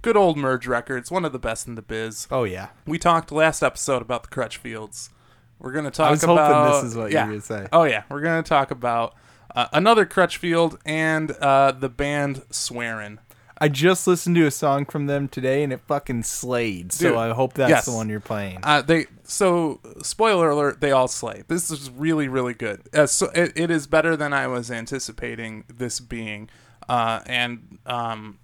good 0.02 0.16
old 0.16 0.36
Merge 0.36 0.66
Records, 0.66 1.10
one 1.10 1.24
of 1.24 1.32
the 1.32 1.38
best 1.38 1.66
in 1.66 1.74
the 1.74 1.82
biz. 1.82 2.26
Oh 2.30 2.44
yeah. 2.44 2.68
We 2.86 2.98
talked 2.98 3.32
last 3.32 3.62
episode 3.62 4.02
about 4.02 4.22
the 4.22 4.28
Crutchfields. 4.28 5.10
We're 5.58 5.72
going 5.72 5.84
to 5.84 5.90
talk 5.90 6.08
I 6.08 6.10
was 6.12 6.22
hoping 6.22 6.44
about. 6.44 6.82
this 6.82 6.90
is 6.90 6.96
what 6.96 7.10
you 7.10 7.16
yeah. 7.16 7.26
were 7.26 7.32
gonna 7.32 7.40
say. 7.42 7.66
Oh 7.72 7.84
yeah, 7.84 8.04
we're 8.08 8.22
going 8.22 8.42
to 8.42 8.48
talk 8.48 8.70
about 8.70 9.14
uh, 9.54 9.66
another 9.72 10.06
Crutchfield 10.06 10.78
and 10.86 11.32
uh, 11.32 11.72
the 11.72 11.88
band 11.88 12.42
Swearin'. 12.50 13.18
I 13.62 13.68
just 13.68 14.06
listened 14.06 14.36
to 14.36 14.46
a 14.46 14.50
song 14.50 14.86
from 14.86 15.06
them 15.06 15.28
today 15.28 15.62
and 15.62 15.70
it 15.70 15.82
fucking 15.86 16.22
slayed. 16.22 16.92
So 16.92 17.18
I 17.18 17.34
hope 17.34 17.52
that's 17.52 17.68
yes. 17.68 17.84
the 17.84 17.92
one 17.92 18.08
you're 18.08 18.18
playing. 18.18 18.60
Uh, 18.62 18.80
they 18.80 19.04
so 19.24 19.80
spoiler 20.02 20.48
alert, 20.48 20.80
they 20.80 20.92
all 20.92 21.08
slay. 21.08 21.42
This 21.46 21.70
is 21.70 21.90
really 21.90 22.26
really 22.26 22.54
good. 22.54 22.80
Uh, 22.94 23.06
so 23.06 23.30
it, 23.34 23.52
it 23.56 23.70
is 23.70 23.86
better 23.86 24.16
than 24.16 24.32
I 24.32 24.46
was 24.46 24.70
anticipating 24.70 25.64
this 25.68 26.00
being. 26.00 26.48
Uh, 26.88 27.20
and 27.26 27.78
um, 27.84 28.38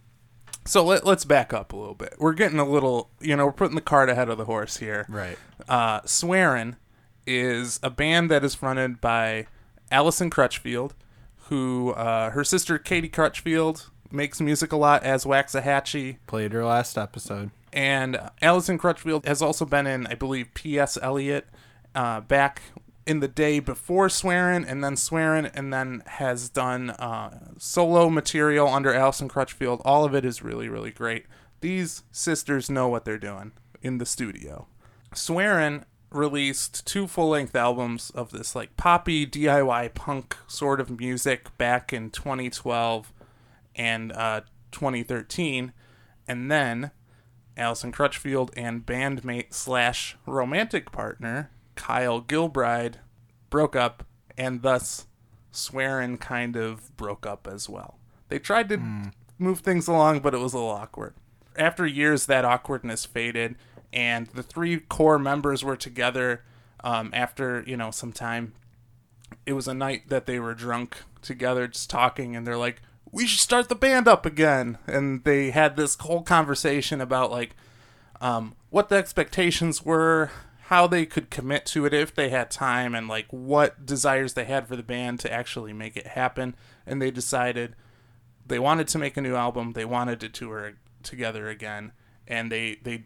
so 0.66 0.84
let, 0.84 1.04
let's 1.06 1.24
back 1.24 1.52
up 1.52 1.72
a 1.72 1.76
little 1.76 1.94
bit. 1.94 2.14
We're 2.18 2.32
getting 2.34 2.58
a 2.58 2.68
little, 2.68 3.10
you 3.20 3.36
know, 3.36 3.46
we're 3.46 3.52
putting 3.52 3.74
the 3.76 3.80
cart 3.80 4.08
ahead 4.10 4.28
of 4.28 4.38
the 4.38 4.44
horse 4.44 4.76
here. 4.78 5.06
Right. 5.08 5.38
Uh, 5.68 6.00
Swearin' 6.02 6.76
is 7.26 7.80
a 7.82 7.90
band 7.90 8.30
that 8.30 8.44
is 8.44 8.54
fronted 8.54 9.00
by 9.00 9.46
Allison 9.90 10.30
Crutchfield, 10.30 10.94
who 11.48 11.90
uh, 11.92 12.30
her 12.30 12.44
sister 12.44 12.78
Katie 12.78 13.08
Crutchfield 13.08 13.90
makes 14.10 14.40
music 14.40 14.72
a 14.72 14.76
lot 14.76 15.02
as 15.02 15.24
Waxahatchee, 15.24 16.18
Played 16.26 16.52
her 16.52 16.64
last 16.64 16.96
episode. 16.96 17.50
and 17.72 18.18
Allison 18.40 18.78
Crutchfield 18.78 19.26
has 19.26 19.42
also 19.42 19.64
been 19.64 19.86
in, 19.86 20.06
I 20.06 20.14
believe, 20.14 20.54
P.S. 20.54 20.96
Eliot 21.02 21.46
uh, 21.94 22.20
back 22.20 22.62
in 23.06 23.20
the 23.20 23.28
day 23.28 23.60
before 23.60 24.08
Swearin', 24.08 24.64
and 24.64 24.82
then 24.82 24.96
Swearin', 24.96 25.50
and 25.54 25.72
then 25.72 26.02
has 26.06 26.48
done 26.48 26.90
uh, 26.90 27.52
solo 27.58 28.10
material 28.10 28.68
under 28.68 28.92
Allison 28.92 29.28
Crutchfield. 29.28 29.80
All 29.84 30.04
of 30.04 30.14
it 30.14 30.24
is 30.24 30.42
really, 30.42 30.68
really 30.68 30.90
great. 30.90 31.26
These 31.60 32.02
sisters 32.10 32.68
know 32.68 32.88
what 32.88 33.04
they're 33.04 33.18
doing 33.18 33.52
in 33.80 33.98
the 33.98 34.06
studio. 34.06 34.66
Swearin' 35.14 35.84
released 36.10 36.86
two 36.86 37.06
full 37.06 37.28
length 37.28 37.54
albums 37.54 38.10
of 38.10 38.30
this 38.30 38.54
like 38.54 38.76
poppy 38.76 39.26
DIY 39.26 39.94
punk 39.94 40.36
sort 40.46 40.80
of 40.80 40.98
music 40.98 41.56
back 41.58 41.92
in 41.92 42.10
2012 42.10 43.12
and 43.76 44.12
uh, 44.12 44.40
2013, 44.72 45.72
and 46.26 46.50
then 46.50 46.90
Allison 47.56 47.92
Crutchfield 47.92 48.50
and 48.56 48.84
bandmate 48.84 49.54
slash 49.54 50.16
romantic 50.26 50.90
partner 50.90 51.50
Kyle 51.76 52.20
Gilbride 52.20 52.96
broke 53.50 53.76
up, 53.76 54.04
and 54.36 54.62
thus 54.62 55.06
Swearin' 55.52 56.18
kind 56.18 56.56
of 56.56 56.94
broke 56.96 57.24
up 57.24 57.46
as 57.50 57.68
well. 57.68 57.98
They 58.28 58.38
tried 58.38 58.68
to 58.70 59.12
move 59.38 59.60
things 59.60 59.86
along, 59.86 60.20
but 60.20 60.34
it 60.34 60.38
was 60.38 60.52
a 60.52 60.56
little 60.56 60.72
awkward. 60.72 61.14
After 61.56 61.86
years, 61.86 62.26
that 62.26 62.44
awkwardness 62.44 63.04
faded, 63.04 63.56
and 63.92 64.26
the 64.28 64.42
three 64.42 64.78
core 64.80 65.18
members 65.18 65.64
were 65.64 65.76
together 65.76 66.42
um, 66.82 67.10
after 67.12 67.62
you 67.66 67.76
know 67.76 67.90
some 67.90 68.12
time. 68.12 68.52
It 69.44 69.54
was 69.54 69.68
a 69.68 69.74
night 69.74 70.08
that 70.08 70.26
they 70.26 70.38
were 70.38 70.54
drunk 70.54 70.98
together 71.22 71.66
just 71.68 71.88
talking, 71.88 72.36
and 72.36 72.46
they're 72.46 72.58
like, 72.58 72.82
"We 73.10 73.26
should 73.26 73.40
start 73.40 73.68
the 73.68 73.74
band 73.74 74.06
up 74.06 74.26
again." 74.26 74.78
And 74.86 75.24
they 75.24 75.50
had 75.50 75.76
this 75.76 75.96
whole 75.96 76.22
conversation 76.22 77.00
about 77.00 77.30
like 77.30 77.56
um, 78.20 78.54
what 78.70 78.88
the 78.88 78.96
expectations 78.96 79.84
were, 79.84 80.30
how 80.66 80.88
they 80.88 81.06
could 81.06 81.30
commit 81.30 81.64
to 81.64 81.86
it 81.86 81.94
if 81.94 82.14
they 82.14 82.28
had 82.28 82.50
time, 82.50 82.94
and 82.94 83.06
like 83.06 83.26
what 83.30 83.86
desires 83.86 84.34
they 84.34 84.44
had 84.44 84.66
for 84.66 84.74
the 84.74 84.82
band 84.82 85.20
to 85.20 85.32
actually 85.32 85.72
make 85.72 85.96
it 85.96 86.08
happen. 86.08 86.56
And 86.84 87.00
they 87.00 87.10
decided 87.10 87.76
they 88.44 88.58
wanted 88.58 88.88
to 88.88 88.98
make 88.98 89.16
a 89.16 89.20
new 89.20 89.36
album. 89.36 89.72
They 89.72 89.84
wanted 89.84 90.20
to 90.20 90.28
tour 90.28 90.72
together 91.02 91.48
again, 91.48 91.92
and 92.26 92.50
they 92.50 92.78
they 92.82 93.04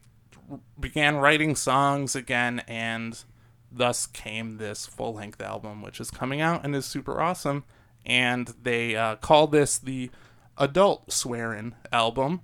began 0.78 1.16
writing 1.16 1.54
songs 1.54 2.16
again, 2.16 2.62
and 2.66 3.22
thus 3.70 4.06
came 4.06 4.56
this 4.56 4.86
full 4.86 5.14
length 5.14 5.42
album, 5.42 5.82
which 5.82 6.00
is 6.00 6.10
coming 6.10 6.40
out 6.40 6.64
and 6.64 6.74
is 6.74 6.86
super 6.86 7.20
awesome. 7.20 7.64
And 8.06 8.54
they 8.62 8.96
uh, 8.96 9.16
call 9.16 9.46
this 9.46 9.76
the 9.76 10.10
adult 10.56 11.12
swearing 11.12 11.74
album. 11.92 12.40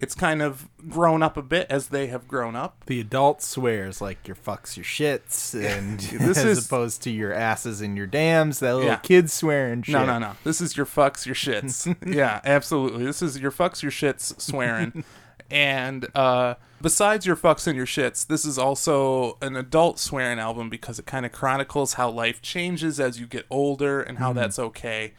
It's 0.00 0.14
kind 0.14 0.40
of 0.40 0.68
grown 0.88 1.22
up 1.22 1.36
a 1.36 1.42
bit 1.42 1.66
as 1.68 1.88
they 1.88 2.06
have 2.06 2.26
grown 2.26 2.56
up. 2.56 2.84
The 2.86 3.00
adult 3.00 3.42
swears 3.42 4.00
like 4.00 4.26
your 4.26 4.34
fucks, 4.34 4.74
your 4.76 4.84
shits, 4.84 5.54
and 5.54 6.00
This 6.26 6.38
as 6.38 6.58
is- 6.58 6.66
opposed 6.66 7.02
to 7.02 7.10
your 7.10 7.32
asses 7.34 7.80
and 7.82 7.96
your 7.98 8.06
dams. 8.06 8.60
That 8.60 8.72
little 8.76 8.88
Yeah. 8.88 8.96
kid 8.96 9.30
swearing 9.30 9.82
shit. 9.82 9.92
No, 9.92 10.06
no, 10.06 10.18
no. 10.18 10.32
This 10.42 10.60
is 10.62 10.74
your 10.76 10.86
fucks, 10.86 11.26
your 11.26 11.34
shits. 11.34 11.94
yeah, 12.14 12.40
absolutely. 12.44 13.04
This 13.04 13.20
is 13.20 13.38
your 13.38 13.52
fucks, 13.52 13.82
your 13.82 13.92
shits 13.92 14.40
swearing. 14.40 15.04
and 15.50 16.06
uh, 16.14 16.54
besides 16.80 17.26
your 17.26 17.36
fucks 17.36 17.66
and 17.66 17.76
your 17.76 17.84
shits, 17.86 18.26
this 18.26 18.46
is 18.46 18.56
also 18.58 19.36
an 19.42 19.54
adult 19.54 19.98
swearing 19.98 20.38
album 20.38 20.70
because 20.70 20.98
it 20.98 21.04
kind 21.04 21.26
of 21.26 21.32
chronicles 21.32 21.94
how 21.94 22.08
life 22.08 22.40
changes 22.40 22.98
as 22.98 23.20
you 23.20 23.26
get 23.26 23.44
older 23.50 24.00
and 24.00 24.16
how 24.18 24.32
that's 24.32 24.58
okay. 24.58 25.12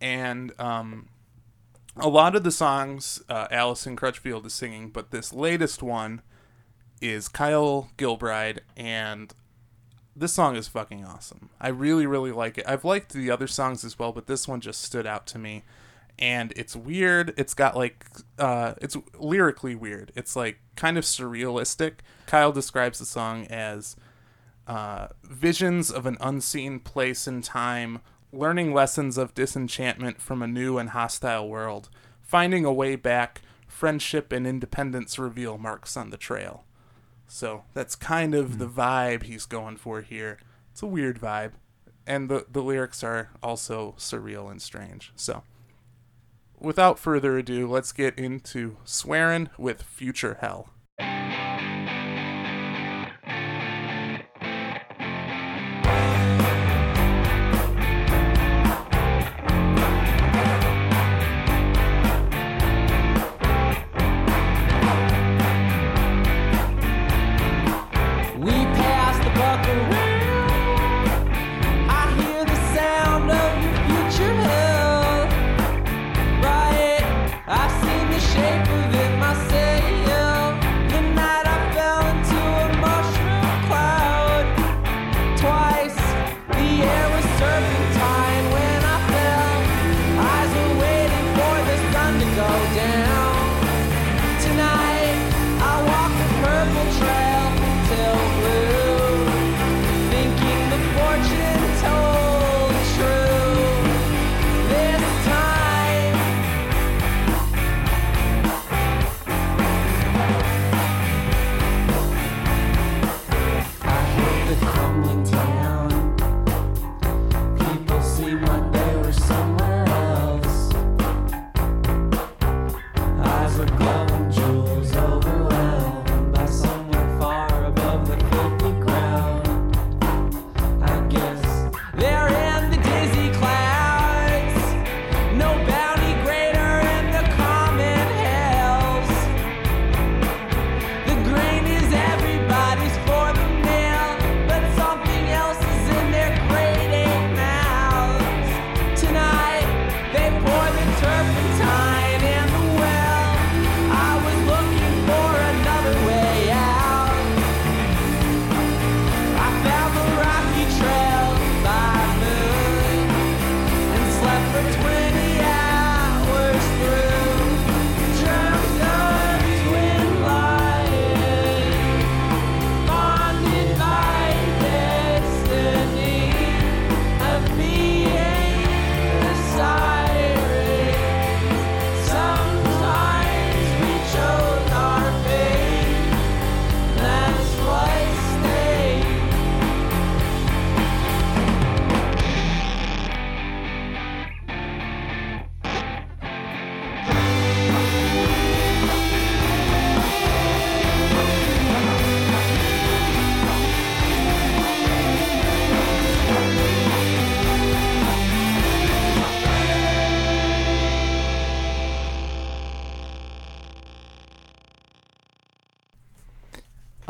And 0.00 0.52
um, 0.60 1.08
a 1.96 2.08
lot 2.08 2.36
of 2.36 2.44
the 2.44 2.50
songs 2.50 3.22
uh, 3.28 3.48
Allison 3.50 3.96
Crutchfield 3.96 4.46
is 4.46 4.54
singing, 4.54 4.90
but 4.90 5.10
this 5.10 5.32
latest 5.32 5.82
one 5.82 6.22
is 7.00 7.28
Kyle 7.28 7.90
Gilbride, 7.96 8.60
and 8.76 9.32
this 10.14 10.32
song 10.32 10.56
is 10.56 10.68
fucking 10.68 11.04
awesome. 11.04 11.50
I 11.60 11.68
really, 11.68 12.06
really 12.06 12.32
like 12.32 12.58
it. 12.58 12.64
I've 12.68 12.84
liked 12.84 13.12
the 13.12 13.30
other 13.30 13.46
songs 13.46 13.84
as 13.84 13.98
well, 13.98 14.12
but 14.12 14.26
this 14.26 14.46
one 14.46 14.60
just 14.60 14.82
stood 14.82 15.06
out 15.06 15.26
to 15.28 15.38
me. 15.38 15.64
And 16.18 16.52
it's 16.54 16.76
weird. 16.76 17.32
It's 17.38 17.54
got 17.54 17.74
like, 17.74 18.04
uh, 18.38 18.74
it's 18.82 18.96
lyrically 19.18 19.74
weird. 19.74 20.12
It's 20.14 20.36
like 20.36 20.58
kind 20.76 20.98
of 20.98 21.04
surrealistic. 21.04 22.00
Kyle 22.26 22.52
describes 22.52 22.98
the 22.98 23.06
song 23.06 23.46
as 23.46 23.96
uh, 24.66 25.08
visions 25.24 25.90
of 25.90 26.04
an 26.04 26.18
unseen 26.20 26.78
place 26.80 27.26
and 27.26 27.42
time, 27.42 28.00
learning 28.32 28.72
lessons 28.72 29.18
of 29.18 29.34
disenchantment 29.34 30.20
from 30.20 30.42
a 30.42 30.46
new 30.46 30.78
and 30.78 30.90
hostile 30.90 31.48
world, 31.48 31.88
finding 32.22 32.64
a 32.64 32.72
way 32.72 32.96
back, 32.96 33.42
friendship 33.66 34.32
and 34.32 34.46
independence 34.46 35.18
reveal 35.18 35.58
marks 35.58 35.96
on 35.96 36.10
the 36.10 36.16
trail. 36.16 36.64
So 37.26 37.64
that's 37.74 37.94
kind 37.94 38.34
of 38.34 38.58
the 38.58 38.66
hmm. 38.66 38.80
vibe 38.80 39.22
he's 39.24 39.46
going 39.46 39.76
for 39.76 40.02
here. 40.02 40.38
It's 40.72 40.82
a 40.82 40.86
weird 40.86 41.20
vibe. 41.20 41.52
And 42.06 42.28
the, 42.28 42.46
the 42.50 42.62
lyrics 42.62 43.04
are 43.04 43.30
also 43.42 43.94
surreal 43.96 44.50
and 44.50 44.60
strange. 44.60 45.12
So 45.14 45.44
without 46.58 46.98
further 46.98 47.38
ado, 47.38 47.68
let's 47.68 47.92
get 47.92 48.18
into 48.18 48.78
Swearin' 48.84 49.50
with 49.56 49.82
Future 49.82 50.38
Hell. 50.40 50.70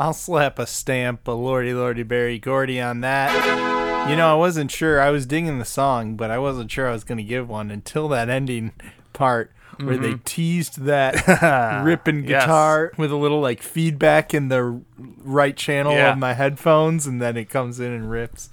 I'll 0.01 0.13
slap 0.13 0.57
a 0.57 0.65
stamp, 0.65 1.27
a 1.27 1.31
Lordy 1.31 1.75
Lordy 1.75 2.01
Berry 2.01 2.39
Gordy 2.39 2.81
on 2.81 3.01
that. 3.01 4.09
You 4.09 4.15
know, 4.15 4.31
I 4.31 4.35
wasn't 4.35 4.71
sure. 4.71 4.99
I 4.99 5.11
was 5.11 5.27
digging 5.27 5.59
the 5.59 5.65
song, 5.65 6.15
but 6.15 6.31
I 6.31 6.39
wasn't 6.39 6.71
sure 6.71 6.89
I 6.89 6.91
was 6.91 7.03
going 7.03 7.19
to 7.19 7.23
give 7.23 7.47
one 7.47 7.69
until 7.69 8.07
that 8.07 8.27
ending 8.27 8.71
part 9.13 9.51
where 9.79 9.97
they 9.97 10.13
mm-hmm. 10.13 10.23
teased 10.25 10.81
that 10.85 11.83
ripping 11.85 12.25
Yes. 12.25 12.45
guitar 12.45 12.91
with 12.97 13.11
a 13.11 13.15
little 13.15 13.41
like 13.41 13.61
feedback 13.61 14.33
in 14.33 14.47
the 14.47 14.81
right 14.97 15.55
channel 15.55 15.93
Yeah. 15.93 16.13
of 16.13 16.17
my 16.17 16.33
headphones, 16.33 17.05
and 17.05 17.21
then 17.21 17.37
it 17.37 17.49
comes 17.49 17.79
in 17.79 17.91
and 17.91 18.09
rips. 18.09 18.49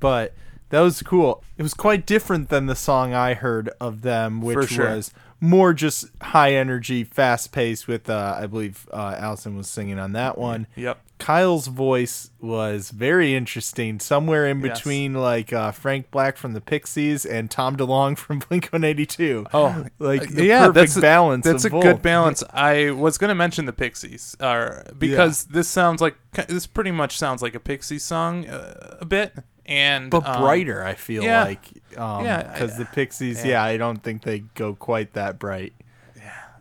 But 0.00 0.34
that 0.70 0.80
was 0.80 1.00
cool. 1.02 1.44
It 1.56 1.62
was 1.62 1.74
quite 1.74 2.06
different 2.06 2.48
than 2.48 2.66
the 2.66 2.76
song 2.76 3.14
I 3.14 3.34
heard 3.34 3.70
of 3.80 4.02
them, 4.02 4.40
which 4.40 4.70
sure. 4.70 4.96
was 4.96 5.12
more 5.40 5.72
just 5.72 6.06
high 6.22 6.54
energy, 6.54 7.04
fast 7.04 7.52
paced. 7.52 7.86
With 7.88 8.08
uh, 8.10 8.36
I 8.38 8.46
believe 8.46 8.88
uh, 8.92 9.16
Allison 9.18 9.56
was 9.56 9.68
singing 9.68 9.98
on 9.98 10.12
that 10.12 10.38
one. 10.38 10.66
Yep. 10.76 11.00
Kyle's 11.18 11.66
voice 11.66 12.30
was 12.40 12.90
very 12.90 13.34
interesting, 13.34 13.98
somewhere 13.98 14.46
in 14.46 14.60
Yes. 14.60 14.78
between 14.78 15.14
like 15.14 15.52
uh, 15.52 15.72
Frank 15.72 16.12
Black 16.12 16.36
from 16.36 16.52
the 16.52 16.60
Pixies 16.60 17.26
and 17.26 17.50
Tom 17.50 17.76
DeLonge 17.76 18.16
from 18.18 18.38
Blink 18.48 18.68
One 18.68 18.84
Eighty 18.84 19.04
Two. 19.04 19.44
Oh, 19.52 19.84
like 19.98 20.22
uh, 20.22 20.42
yeah, 20.42 20.66
perfect 20.66 20.74
that's 20.74 20.96
a, 20.96 21.00
balance. 21.00 21.44
That's 21.44 21.64
a 21.64 21.70
good 21.70 22.02
balance. 22.02 22.44
I 22.52 22.92
was 22.92 23.18
going 23.18 23.30
to 23.30 23.34
mention 23.34 23.64
the 23.66 23.72
Pixies, 23.72 24.36
uh, 24.38 24.84
because 24.96 25.46
this 25.46 25.66
sounds 25.68 26.00
like 26.00 26.16
this 26.46 26.68
pretty 26.68 26.92
much 26.92 27.18
sounds 27.18 27.42
like 27.42 27.56
a 27.56 27.60
Pixies 27.60 28.04
song 28.04 28.46
uh, 28.48 28.98
a 29.00 29.04
bit, 29.04 29.34
and 29.68 30.10
but 30.10 30.26
um, 30.26 30.40
brighter. 30.42 30.82
I 30.82 30.94
feel 30.94 31.22
yeah. 31.22 31.44
like, 31.44 31.68
um, 31.96 32.24
Yeah, 32.24 32.42
because 32.42 32.76
the 32.76 32.86
Pixies, 32.86 33.44
yeah. 33.44 33.50
yeah. 33.50 33.62
I 33.62 33.76
don't 33.76 34.02
think 34.02 34.22
they 34.22 34.40
go 34.40 34.74
quite 34.74 35.12
that 35.12 35.38
bright. 35.38 35.74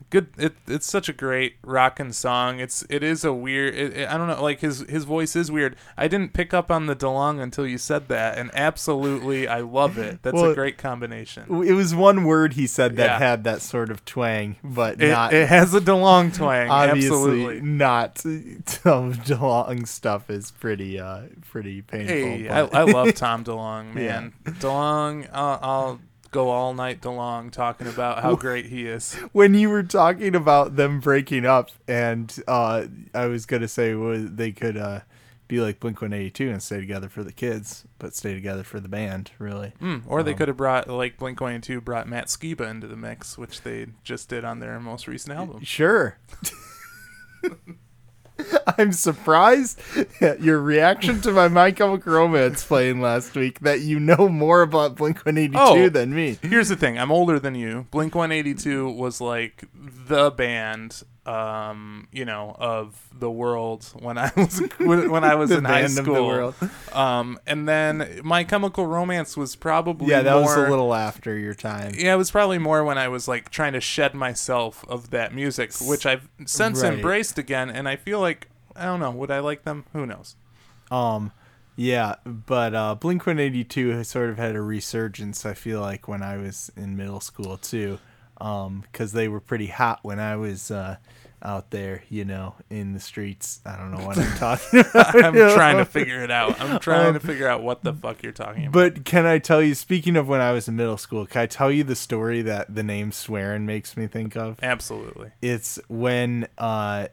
Good 0.10 0.28
it, 0.38 0.56
it's 0.68 0.88
such 0.88 1.10
a 1.10 1.14
great 1.14 1.56
rockin' 1.64 2.14
song 2.14 2.62
it's 2.62 2.86
it 2.90 3.04
is 3.04 3.26
a 3.26 3.34
weird 3.34 3.76
it, 3.76 3.98
it- 3.98 4.10
i 4.10 4.16
don't 4.18 4.28
know 4.30 4.42
like 4.42 4.62
his 4.62 4.80
his 4.88 5.04
voice 5.04 5.36
is 5.36 5.52
weird 5.52 5.76
i 5.98 6.08
didn't 6.08 6.32
pick 6.32 6.54
up 6.54 6.72
on 6.72 6.86
the 6.86 6.96
DeLonge 6.96 7.42
until 7.42 7.68
you 7.68 7.78
said 7.78 8.08
that 8.08 8.38
and 8.38 8.50
absolutely 8.54 9.50
i 9.50 9.60
love 9.60 9.98
it 9.98 10.20
that's 10.24 10.34
Well, 10.34 10.52
a 10.52 10.56
great 10.56 10.78
combination 10.78 11.44
It 11.66 11.74
was 11.74 11.94
one 11.94 12.24
word 12.24 12.54
he 12.54 12.68
said 12.68 12.96
that 12.96 13.06
Yeah. 13.06 13.20
had 13.20 13.44
that 13.44 13.62
sort 13.62 13.90
of 13.92 14.06
twang, 14.06 14.56
but 14.64 15.02
it, 15.02 15.10
not 15.10 15.34
it 15.34 15.50
has 15.50 15.74
a 15.74 15.82
DeLonge 15.82 16.36
twang 16.36 16.70
obviously 16.70 17.08
absolutely 17.18 17.62
not. 17.62 18.18
Some 18.20 19.14
DeLonge 19.14 19.88
stuff 19.90 20.30
is 20.30 20.52
pretty, 20.52 21.02
uh, 21.02 21.24
pretty 21.52 21.82
painful. 21.82 22.16
hey 22.16 22.48
I, 22.48 22.62
I 22.62 22.84
love 22.84 23.14
tom 23.16 23.44
DeLonge 23.44 23.94
man 23.94 24.34
DeLonge 24.46 25.28
I'll, 25.34 25.60
I'll 25.62 26.00
go 26.38 26.50
all 26.50 26.74
night 26.74 27.04
long 27.04 27.50
talking 27.50 27.88
about 27.88 28.22
how 28.22 28.36
great 28.48 28.68
he 28.68 28.86
is 28.86 29.16
when 29.32 29.54
you 29.56 29.70
were 29.70 29.82
talking 29.84 30.36
about 30.36 30.76
them 30.76 31.00
breaking 31.00 31.46
up, 31.46 31.70
and 31.88 32.32
uh, 32.48 32.86
I 33.14 33.26
was 33.26 33.46
gonna 33.48 33.68
say 33.68 33.96
well, 33.96 34.20
they 34.20 34.52
could 34.52 34.78
uh, 34.78 35.00
be 35.48 35.60
like 35.60 35.80
Blink 35.80 36.00
One 36.02 36.14
Eighty 36.14 36.30
Two 36.30 36.50
and 36.52 36.62
stay 36.62 36.80
together 36.80 37.10
for 37.10 37.24
the 37.24 37.32
kids, 37.32 37.86
but 37.98 38.14
stay 38.14 38.36
together 38.36 38.64
for 38.64 38.80
the 38.80 38.88
band. 38.90 39.32
Really, 39.40 39.74
Mm, 39.82 40.04
or 40.06 40.22
they 40.22 40.34
Um, 40.34 40.38
could 40.38 40.48
have 40.50 40.58
brought 40.58 40.88
like 40.88 41.18
blink 41.18 41.42
182 41.42 41.82
brought 41.82 42.08
matt 42.08 42.28
skiba 42.28 42.70
into 42.70 42.86
the 42.86 42.96
mix 42.98 43.36
which 43.38 43.62
they 43.64 43.88
just 44.04 44.30
did 44.30 44.46
on 44.46 44.60
their 44.60 44.80
most 44.80 45.08
recent 45.08 45.36
album 45.36 45.64
sure. 45.64 46.18
I'm 48.78 48.92
surprised 48.92 49.80
at 50.22 50.42
your 50.48 50.60
reaction 50.62 51.22
to 51.22 51.32
my 51.32 51.48
My 51.48 51.72
Chemical 51.72 52.14
Romance 52.14 52.64
playing 52.64 53.02
last 53.02 53.36
week 53.36 53.60
that 53.62 53.82
you 53.82 54.00
know 54.00 54.30
more 54.30 54.62
about 54.62 54.96
Blink 54.96 55.18
182 55.26 55.58
Oh. 55.60 55.90
than 55.90 56.14
me. 56.14 56.38
Here's 56.42 56.70
the 56.70 56.76
thing: 56.76 56.98
I'm 57.00 57.12
older 57.12 57.40
than 57.40 57.56
you. 57.56 57.88
Blink 57.92 58.14
182 58.16 58.90
was 58.90 59.20
like 59.22 59.64
the 59.74 60.32
band, 60.32 61.04
um, 61.28 62.08
you 62.12 62.24
know, 62.26 62.56
of 62.58 63.00
the 63.14 63.30
world 63.30 63.86
when 64.00 64.18
I 64.18 64.32
was 64.38 64.62
when, 64.80 65.24
I 65.24 65.36
was 65.36 65.52
in 65.58 65.66
high 65.66 65.86
school. 65.88 66.26
world. 66.28 66.56
Um, 66.94 67.38
and 67.46 67.68
then 67.68 68.22
My 68.24 68.44
Chemical 68.44 68.88
Romance 68.88 69.36
was 69.36 69.56
probably 69.56 70.08
Yeah, 70.10 70.22
that 70.24 70.36
was 70.36 70.56
a 70.56 70.70
little 70.70 70.94
after 70.94 71.38
your 71.38 71.54
time. 71.54 71.94
Yeah, 71.98 72.14
it 72.14 72.18
was 72.18 72.32
probably 72.32 72.58
more 72.60 72.84
when 72.84 72.98
I 72.98 73.08
was 73.10 73.28
like 73.28 73.50
trying 73.50 73.74
to 73.74 73.82
shed 73.82 74.14
myself 74.14 74.86
of 74.88 75.10
that 75.10 75.34
music, 75.36 75.72
which 75.82 76.06
I've 76.06 76.30
since 76.46 76.82
Right. 76.82 76.94
embraced 76.94 77.38
again, 77.38 77.70
and 77.70 77.90
I 77.90 77.96
feel 77.98 78.20
like 78.22 78.48
I 78.76 78.86
don't 78.86 79.00
know, 79.00 79.12
would 79.12 79.32
I 79.32 79.40
like 79.40 79.64
them? 79.64 79.86
Who 79.94 80.06
knows? 80.06 80.36
Um, 80.92 81.32
yeah, 81.76 82.16
but 82.26 82.74
uh, 82.74 82.96
Blink 82.96 83.26
One 83.28 83.40
Eighty 83.40 83.64
Two 83.64 83.90
has 83.90 84.08
sort 84.08 84.30
of 84.30 84.38
had 84.38 84.56
a 84.56 84.62
resurgence. 84.62 85.46
I 85.46 85.54
feel 85.56 85.82
like 85.82 86.08
when 86.08 86.24
I 86.24 86.38
was 86.38 86.72
in 86.78 86.96
middle 86.96 87.20
school 87.20 87.58
too, 87.58 88.00
um, 88.40 88.84
because 88.92 89.12
they 89.14 89.28
were 89.28 89.40
pretty 89.40 89.68
hot 89.68 90.00
when 90.04 90.20
I 90.20 90.36
was 90.36 90.72
uh, 90.72 90.98
out 91.42 91.70
there, 91.72 92.04
you 92.10 92.26
know, 92.26 92.56
in 92.70 92.94
the 92.94 93.00
streets. 93.00 93.62
I 93.66 93.78
don't 93.78 93.92
know 93.92 94.06
what 94.06 94.18
I'm 94.18 94.38
talking 94.38 94.80
about. 94.80 95.24
I'm 95.24 95.34
trying 95.56 95.78
to 95.78 95.86
figure 95.86 96.24
it 96.24 96.32
out. 96.32 96.60
I'm 96.60 96.80
trying 96.80 97.14
to 97.14 97.20
figure 97.20 97.48
out 97.48 97.64
what 97.64 97.84
the 97.84 97.94
fuck 97.94 98.24
you're 98.24 98.32
talking 98.32 98.68
about. 98.68 98.74
But 98.74 99.06
can 99.06 99.26
I 99.26 99.40
tell 99.40 99.62
you? 99.62 99.76
Speaking 99.76 100.16
of 100.16 100.28
when 100.28 100.42
I 100.42 100.52
was 100.52 100.68
in 100.68 100.76
middle 100.76 100.98
school, 100.98 101.26
can 101.26 101.42
I 101.42 101.46
tell 101.46 101.72
you 101.72 101.84
the 101.84 101.96
story 101.96 102.42
that 102.44 102.74
the 102.74 102.84
name 102.84 103.12
Swearin 103.12 103.64
makes 103.64 103.96
me 103.96 104.08
think 104.08 104.36
of? 104.36 104.60
Absolutely. 104.64 105.32
it's 105.42 105.80
when 105.88 106.48
uh 106.58 107.08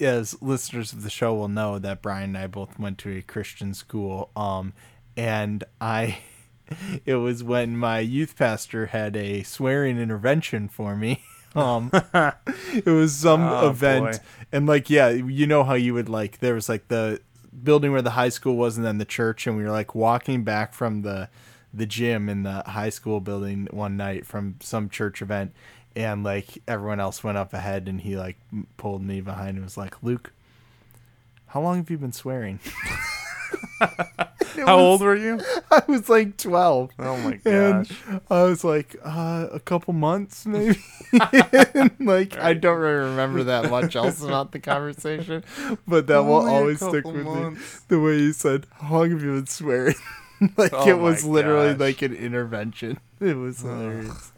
as 0.00 0.40
listeners 0.40 0.94
of 0.94 1.02
the 1.02 1.10
show 1.10 1.34
will 1.34 1.48
know 1.48 1.78
that 1.78 2.00
Brian 2.00 2.30
and 2.30 2.38
I 2.38 2.46
both 2.46 2.78
went 2.78 2.96
to 2.98 3.18
a 3.18 3.22
Christian 3.22 3.74
school 3.74 4.30
um 4.34 4.72
and 5.16 5.62
I 5.80 6.18
it 7.04 7.16
was 7.16 7.42
when 7.44 7.76
my 7.76 7.98
youth 8.00 8.36
pastor 8.36 8.86
had 8.86 9.16
a 9.16 9.42
swearing 9.42 9.98
intervention 9.98 10.68
for 10.68 10.96
me. 10.96 11.22
Um 11.52 11.90
it 12.72 12.86
was 12.86 13.12
some 13.12 13.42
Oh, 13.42 13.70
event. 13.70 14.04
Boy. 14.04 14.18
and 14.52 14.66
like 14.68 14.88
yeah 14.88 15.08
you 15.08 15.48
know 15.48 15.64
how 15.64 15.74
you 15.74 15.92
would 15.94 16.08
like 16.08 16.38
there 16.38 16.54
was 16.54 16.68
like 16.68 16.86
the 16.86 17.20
building 17.64 17.90
where 17.90 18.02
the 18.02 18.10
high 18.10 18.28
school 18.28 18.54
was 18.56 18.76
and 18.76 18.86
then 18.86 18.98
the 18.98 19.04
church 19.04 19.48
and 19.48 19.56
we 19.56 19.64
were 19.64 19.70
like 19.72 19.92
walking 19.92 20.44
back 20.44 20.72
from 20.74 21.02
the 21.02 21.28
the 21.74 21.86
gym 21.86 22.28
in 22.28 22.44
the 22.44 22.62
high 22.66 22.88
school 22.88 23.18
building 23.18 23.66
one 23.72 23.96
night 23.96 24.24
from 24.26 24.54
some 24.60 24.88
church 24.88 25.20
event 25.20 25.52
and 25.96 26.22
like 26.22 26.62
everyone 26.68 27.00
else 27.00 27.24
went 27.24 27.36
up 27.36 27.52
ahead 27.52 27.88
and 27.88 28.02
he 28.02 28.16
like 28.16 28.36
pulled 28.76 29.02
me 29.02 29.20
behind 29.20 29.56
and 29.56 29.64
was 29.64 29.76
like 29.76 30.00
luke 30.04 30.32
how 31.46 31.60
long 31.60 31.78
have 31.78 31.90
you 31.90 31.98
been 31.98 32.12
swearing 32.12 32.60
How 33.80 34.76
was- 34.76 34.84
old 34.84 35.00
were 35.02 35.16
you? 35.16 35.40
i 35.70 35.82
was 35.88 36.08
like 36.08 36.36
12 36.36 36.90
Oh 36.98 37.16
my 37.18 37.40
and 37.44 37.88
gosh. 37.88 38.02
I 38.30 38.42
was 38.42 38.64
like, 38.64 38.96
uh, 39.04 39.46
a 39.52 39.60
couple 39.60 39.94
months 39.94 40.44
maybe. 40.46 40.78
And, 41.74 41.90
like 42.00 42.38
I 42.38 42.54
don't 42.54 42.78
really 42.78 43.08
remember 43.10 43.44
that 43.44 43.70
much 43.70 43.96
else 43.96 44.22
about 44.22 44.52
the 44.52 44.58
conversation, 44.60 45.42
but 45.88 46.06
that 46.08 46.22
will 46.24 46.36
Only 46.36 46.50
a 46.52 46.54
always 46.54 46.78
stick 46.78 47.04
with 47.04 47.26
me. 47.26 47.56
The 47.88 47.98
way 48.00 48.18
you 48.18 48.32
said, 48.32 48.66
"How 48.80 48.98
long 48.98 49.10
have 49.10 49.22
you 49.22 49.34
been 49.34 49.46
swearing?" 49.46 49.94
like 50.56 50.72
Oh 50.72 50.88
it 50.88 50.98
was 50.98 51.24
literally 51.24 51.72
gosh. 51.72 51.80
like 51.80 52.02
an 52.02 52.14
intervention. 52.14 52.98
It 53.20 53.36
was 53.36 53.60
hilarious. 53.62 54.32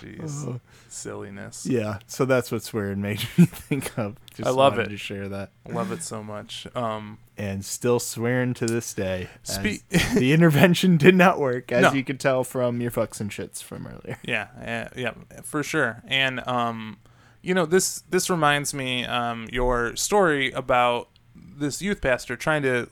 Jeez. 0.00 0.46
Oh. 0.46 0.60
Silliness. 0.98 1.66
Yeah, 1.66 1.98
so 2.06 2.24
that's 2.24 2.50
what 2.52 2.62
swearing 2.62 3.00
made 3.00 3.20
me 3.38 3.46
think 3.46 3.96
of. 3.98 4.16
Just 4.34 4.48
I 4.48 4.50
love 4.50 4.78
it. 4.78 4.88
to 4.88 4.96
share 4.96 5.28
that, 5.28 5.50
Love 5.68 5.92
it 5.92 6.02
so 6.02 6.22
much. 6.22 6.66
Um, 6.74 7.18
and 7.36 7.64
still 7.64 7.98
swearing 8.00 8.54
to 8.54 8.66
this 8.66 8.92
day. 8.94 9.28
Spe- 9.42 9.86
the 10.14 10.32
intervention 10.32 10.96
did 10.96 11.14
not 11.14 11.38
work, 11.38 11.70
as 11.72 11.82
No. 11.82 11.92
you 11.92 12.04
could 12.04 12.18
tell 12.20 12.44
from 12.44 12.80
your 12.80 12.90
fucks 12.90 13.20
and 13.20 13.30
shits 13.30 13.62
from 13.62 13.86
earlier. 13.86 14.18
yeah, 14.24 14.48
yeah, 14.60 14.88
yeah, 14.96 15.12
for 15.42 15.62
sure. 15.62 16.02
And 16.06 16.46
um, 16.46 16.98
you 17.42 17.54
know, 17.54 17.64
this 17.66 18.00
this 18.10 18.28
reminds 18.28 18.74
me 18.74 19.04
um 19.04 19.46
your 19.52 19.94
story 19.96 20.50
about 20.52 21.08
this 21.34 21.80
youth 21.80 22.00
pastor 22.00 22.36
trying 22.36 22.62
to 22.62 22.88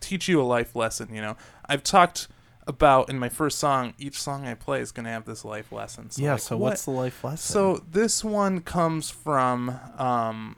teach 0.00 0.28
you 0.28 0.40
a 0.40 0.44
life 0.44 0.74
lesson. 0.76 1.12
You 1.14 1.20
know, 1.20 1.36
I've 1.66 1.82
talked 1.82 2.28
about 2.66 3.10
in 3.10 3.18
my 3.18 3.28
first 3.28 3.58
song. 3.58 3.94
Each 3.98 4.20
song 4.20 4.46
I 4.46 4.54
play 4.54 4.80
is 4.80 4.92
going 4.92 5.04
to 5.04 5.10
have 5.10 5.24
this 5.24 5.44
life 5.44 5.72
lesson. 5.72 6.10
So 6.10 6.22
yeah. 6.22 6.32
like, 6.32 6.40
so 6.40 6.56
what- 6.56 6.70
what's 6.70 6.84
the 6.84 6.90
life 6.92 7.24
lesson? 7.24 7.52
So 7.52 7.84
this 7.90 8.22
one 8.24 8.60
comes 8.60 9.10
from 9.10 9.78
um, 9.98 10.56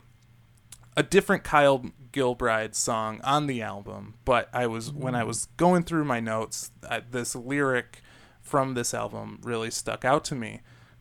a 0.97 1.03
different 1.03 1.45
Kyle 1.45 1.85
Gilbride 2.13 2.75
song 2.75 3.21
on 3.25 3.47
the 3.47 3.63
album, 3.63 4.15
but 4.25 4.49
I 4.53 4.67
was 4.67 4.93
when 4.93 5.15
I 5.15 5.25
was 5.25 5.47
going 5.57 5.83
through 5.85 6.05
my 6.05 6.21
notes, 6.21 6.71
I, 6.89 7.01
this 7.01 7.35
lyric 7.35 8.03
from 8.43 8.75
this 8.75 8.93
album 8.93 9.41
really 9.43 9.71
stuck 9.71 10.05
out 10.05 10.23
to 10.25 10.35
me, 10.35 10.61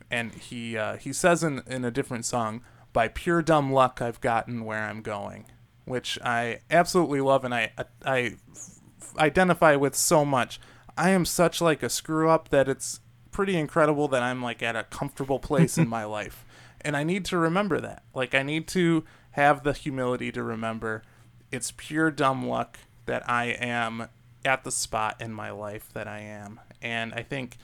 and 0.10 0.34
he 0.34 0.78
uh, 0.78 0.96
he 0.96 1.12
says 1.12 1.44
in 1.44 1.64
in 1.68 1.84
a 1.84 1.92
different 1.92 2.24
song, 2.24 2.62
"By 2.94 3.10
pure 3.10 3.42
dumb 3.42 3.74
luck, 3.74 4.02
I've 4.02 4.22
gotten 4.22 4.64
where 4.64 4.84
I'm 4.84 5.02
going," 5.02 5.48
which 5.84 6.18
I 6.24 6.60
absolutely 6.70 7.20
love, 7.20 7.44
and 7.44 7.54
I 7.54 7.74
I 8.06 8.38
f- 8.56 8.80
identify 9.18 9.76
with 9.76 9.96
so 9.96 10.24
much. 10.24 10.62
I 10.98 11.10
am 11.12 11.26
such 11.26 11.62
like 11.62 11.84
a 11.84 11.90
screw 11.90 12.30
up 12.30 12.50
that 12.50 12.68
it's 12.68 13.00
pretty 13.32 13.58
incredible 13.58 14.08
that 14.10 14.24
I'm 14.24 14.42
like 14.42 14.62
at 14.62 14.76
a 14.76 14.84
comfortable 14.84 15.40
place 15.40 15.78
in 15.78 15.88
my 15.88 16.04
life. 16.20 16.46
And 16.82 16.98
I 16.98 17.04
need 17.04 17.26
to 17.26 17.38
remember 17.38 17.80
that. 17.80 18.04
Like 18.14 18.36
I 18.36 18.44
need 18.44 18.68
to 18.70 19.04
have 19.32 19.64
the 19.64 19.74
humility 19.74 20.32
to 20.32 20.44
remember 20.44 21.04
it's 21.52 21.72
pure 21.76 22.10
dumb 22.10 22.48
luck 22.48 22.80
that 23.06 23.30
I 23.30 23.48
am 23.48 24.08
at 24.46 24.64
the 24.64 24.72
spot 24.72 25.22
in 25.22 25.34
my 25.34 25.52
life 25.52 25.90
that 25.94 26.08
I 26.08 26.20
am. 26.20 26.60
And 26.82 27.14
I 27.14 27.24
think 27.24 27.58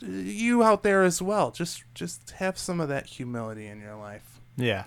you 0.00 0.62
out 0.62 0.82
there 0.82 1.02
as 1.02 1.22
well, 1.22 1.50
just 1.50 1.84
just 1.94 2.32
have 2.32 2.58
some 2.58 2.80
of 2.80 2.88
that 2.88 3.06
humility 3.06 3.66
in 3.66 3.80
your 3.80 3.96
life. 3.96 4.40
Yeah. 4.56 4.84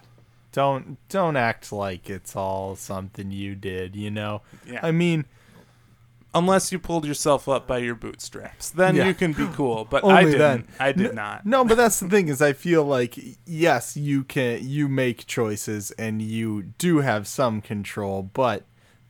Don't 0.52 0.98
don't 1.10 1.36
act 1.36 1.72
like 1.72 2.10
it's 2.10 2.36
all 2.36 2.76
something 2.76 3.32
you 3.32 3.56
did, 3.56 3.96
you 3.96 4.12
know. 4.12 4.42
Yeah. 4.68 4.80
I 4.84 4.92
mean, 4.92 5.26
Unless 6.36 6.72
you 6.72 6.78
pulled 6.80 7.06
yourself 7.06 7.48
up 7.50 7.66
by 7.66 7.78
your 7.80 7.96
bootstraps, 7.96 8.70
then 8.70 8.96
Yeah. 8.96 9.08
you 9.08 9.14
can 9.14 9.32
be 9.34 9.48
cool. 9.54 9.86
But 9.90 10.04
I 10.06 10.24
didn't. 10.26 10.38
then. 10.40 10.68
I 10.80 10.92
did 10.92 11.16
not. 11.16 11.46
no, 11.46 11.64
but 11.66 11.78
that's 11.78 12.00
the 12.00 12.10
thing 12.10 12.28
is 12.28 12.42
I 12.42 12.54
feel 12.54 12.84
like 12.84 13.18
yes, 13.46 13.96
you 13.98 14.24
can 14.26 14.60
you 14.62 14.88
make 14.90 15.26
choices 15.26 15.92
and 15.92 16.22
you 16.22 16.64
do 16.78 17.00
have 17.00 17.28
some 17.28 17.62
control, 17.62 18.22
but 18.22 18.64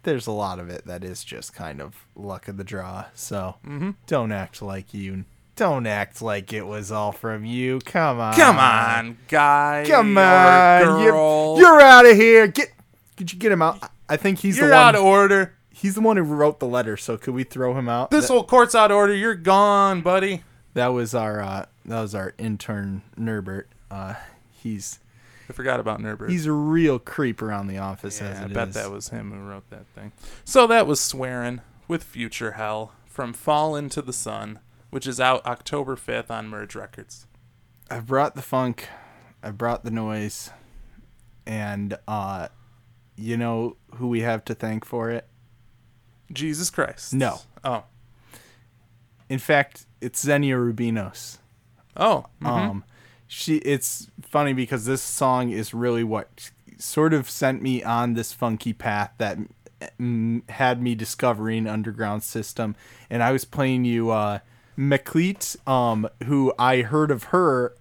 there's 0.04 0.28
a 0.28 0.32
lot 0.32 0.60
of 0.60 0.70
it 0.70 0.86
that 0.86 1.04
is 1.04 1.24
just 1.24 1.54
kind 1.56 1.82
of 1.82 2.06
luck 2.16 2.48
of 2.48 2.58
the 2.58 2.64
draw. 2.64 3.06
So 3.16 3.56
Mm-hmm. 3.66 3.92
don't 4.06 4.32
act 4.32 4.62
like 4.62 4.94
you. 4.94 5.26
Don't 5.56 5.88
act 5.88 6.22
like 6.22 6.52
it 6.54 6.68
was 6.68 6.92
all 6.92 7.12
from 7.14 7.44
you. 7.46 7.80
Come 7.86 8.20
on. 8.20 8.36
Come 8.36 8.58
on, 8.60 9.18
guy. 9.30 9.86
Come 9.88 10.18
on. 10.18 11.00
You- 11.02 11.10
girl. 11.12 11.56
You're 11.58 11.82
out 11.82 12.06
of 12.06 12.16
here. 12.18 12.46
Get. 12.48 12.72
Could 13.18 13.34
you 13.34 13.40
get 13.40 13.52
him 13.52 13.62
out? 13.64 13.90
I 14.08 14.18
think 14.18 14.40
he's 14.40 14.58
You're 14.58 14.68
the 14.68 14.74
one. 14.76 14.84
out 14.84 14.96
of 14.96 15.02
order. 15.04 15.55
He's 15.78 15.96
the 15.96 16.02
one 16.02 16.16
who 16.16 16.24
wrote 16.24 16.60
the 16.60 16.68
letter. 16.68 16.96
So 16.96 17.18
could 17.18 17.34
we 17.34 17.44
throw 17.44 17.78
him 17.78 17.90
out? 17.90 18.10
This 18.10 18.28
That- 18.28 18.34
whole 18.34 18.46
court's 18.46 18.74
out 18.76 18.92
of 18.92 18.98
order. 18.98 19.14
You're 19.14 19.36
gone, 19.36 20.02
buddy. 20.02 20.44
That 20.74 20.88
was 20.88 21.14
our 21.14 21.42
uh, 21.42 21.66
that 21.86 22.02
was 22.02 22.16
our 22.16 22.34
intern 22.38 23.02
Nerbert. 23.18 23.66
Uh, 23.92 24.16
he's 24.52 25.00
I 25.50 25.54
forgot 25.54 25.80
about 25.82 26.00
Nurbert. 26.02 26.30
he's 26.32 26.46
a 26.46 26.52
real 26.54 26.98
creep 26.98 27.42
around 27.42 27.68
the 27.68 27.78
office 27.78 28.22
as 28.22 28.40
yeah, 28.40 28.46
I 28.46 28.48
bet 28.48 28.70
is. 28.70 28.74
that 28.76 28.90
was 28.92 29.10
him 29.10 29.32
who 29.32 29.40
wrote 29.50 29.70
that 29.70 29.86
thing. 29.88 30.12
So 30.46 30.66
that 30.68 30.88
was 30.88 31.00
Swearin' 31.02 31.62
with 31.88 32.04
Future 32.04 32.52
Hell 32.54 32.94
from 33.06 33.32
Fall 33.34 33.76
Into 33.76 34.02
the 34.02 34.14
Sun, 34.14 34.60
which 34.92 35.06
is 35.06 35.20
out 35.20 35.46
October 35.46 35.96
5th 35.96 36.32
on 36.32 36.48
Merge 36.48 36.76
Records. 36.76 37.28
I've 37.92 38.08
brought 38.08 38.36
the 38.36 38.42
funk, 38.42 38.88
I've 39.44 39.58
brought 39.58 39.84
the 39.84 39.92
noise, 39.92 40.50
and 41.46 41.98
uh, 42.08 42.48
you 43.16 43.38
know 43.38 43.78
who 43.96 44.08
we 44.08 44.22
have 44.22 44.44
to 44.46 44.56
thank 44.56 44.84
for 44.86 45.12
it. 45.12 45.28
Jesus 46.32 46.70
Christ. 46.70 47.14
No. 47.14 47.40
Oh. 47.64 47.84
In 49.30 49.40
fact, 49.40 49.86
it's 50.02 50.22
Xenia 50.22 50.56
Rubinos. 50.56 51.40
Oh. 51.98 52.26
mhm. 52.42 52.48
Um, 52.48 52.84
she. 53.28 53.58
It's 53.58 54.10
funny 54.22 54.54
because 54.54 54.86
this 54.86 55.02
song 55.02 55.50
is 55.52 55.74
really 55.74 56.04
what 56.04 56.52
sort 56.78 57.14
of 57.14 57.30
sent 57.30 57.62
me 57.62 57.84
on 57.84 58.14
this 58.14 58.34
funky 58.34 58.74
path 58.74 59.12
that 59.18 59.38
mm, 60.00 60.48
had 60.50 60.82
me 60.82 60.96
discovering 60.96 61.68
underground 61.68 62.24
system, 62.24 62.76
and 63.10 63.24
I 63.24 63.32
was 63.32 63.46
playing 63.46 63.86
you 63.86 64.12
uh, 64.12 64.40
Meklit, 64.78 65.68
um, 65.68 66.08
who 66.26 66.54
I 66.60 66.82
heard 66.82 67.12
of 67.12 67.26
her 67.26 67.76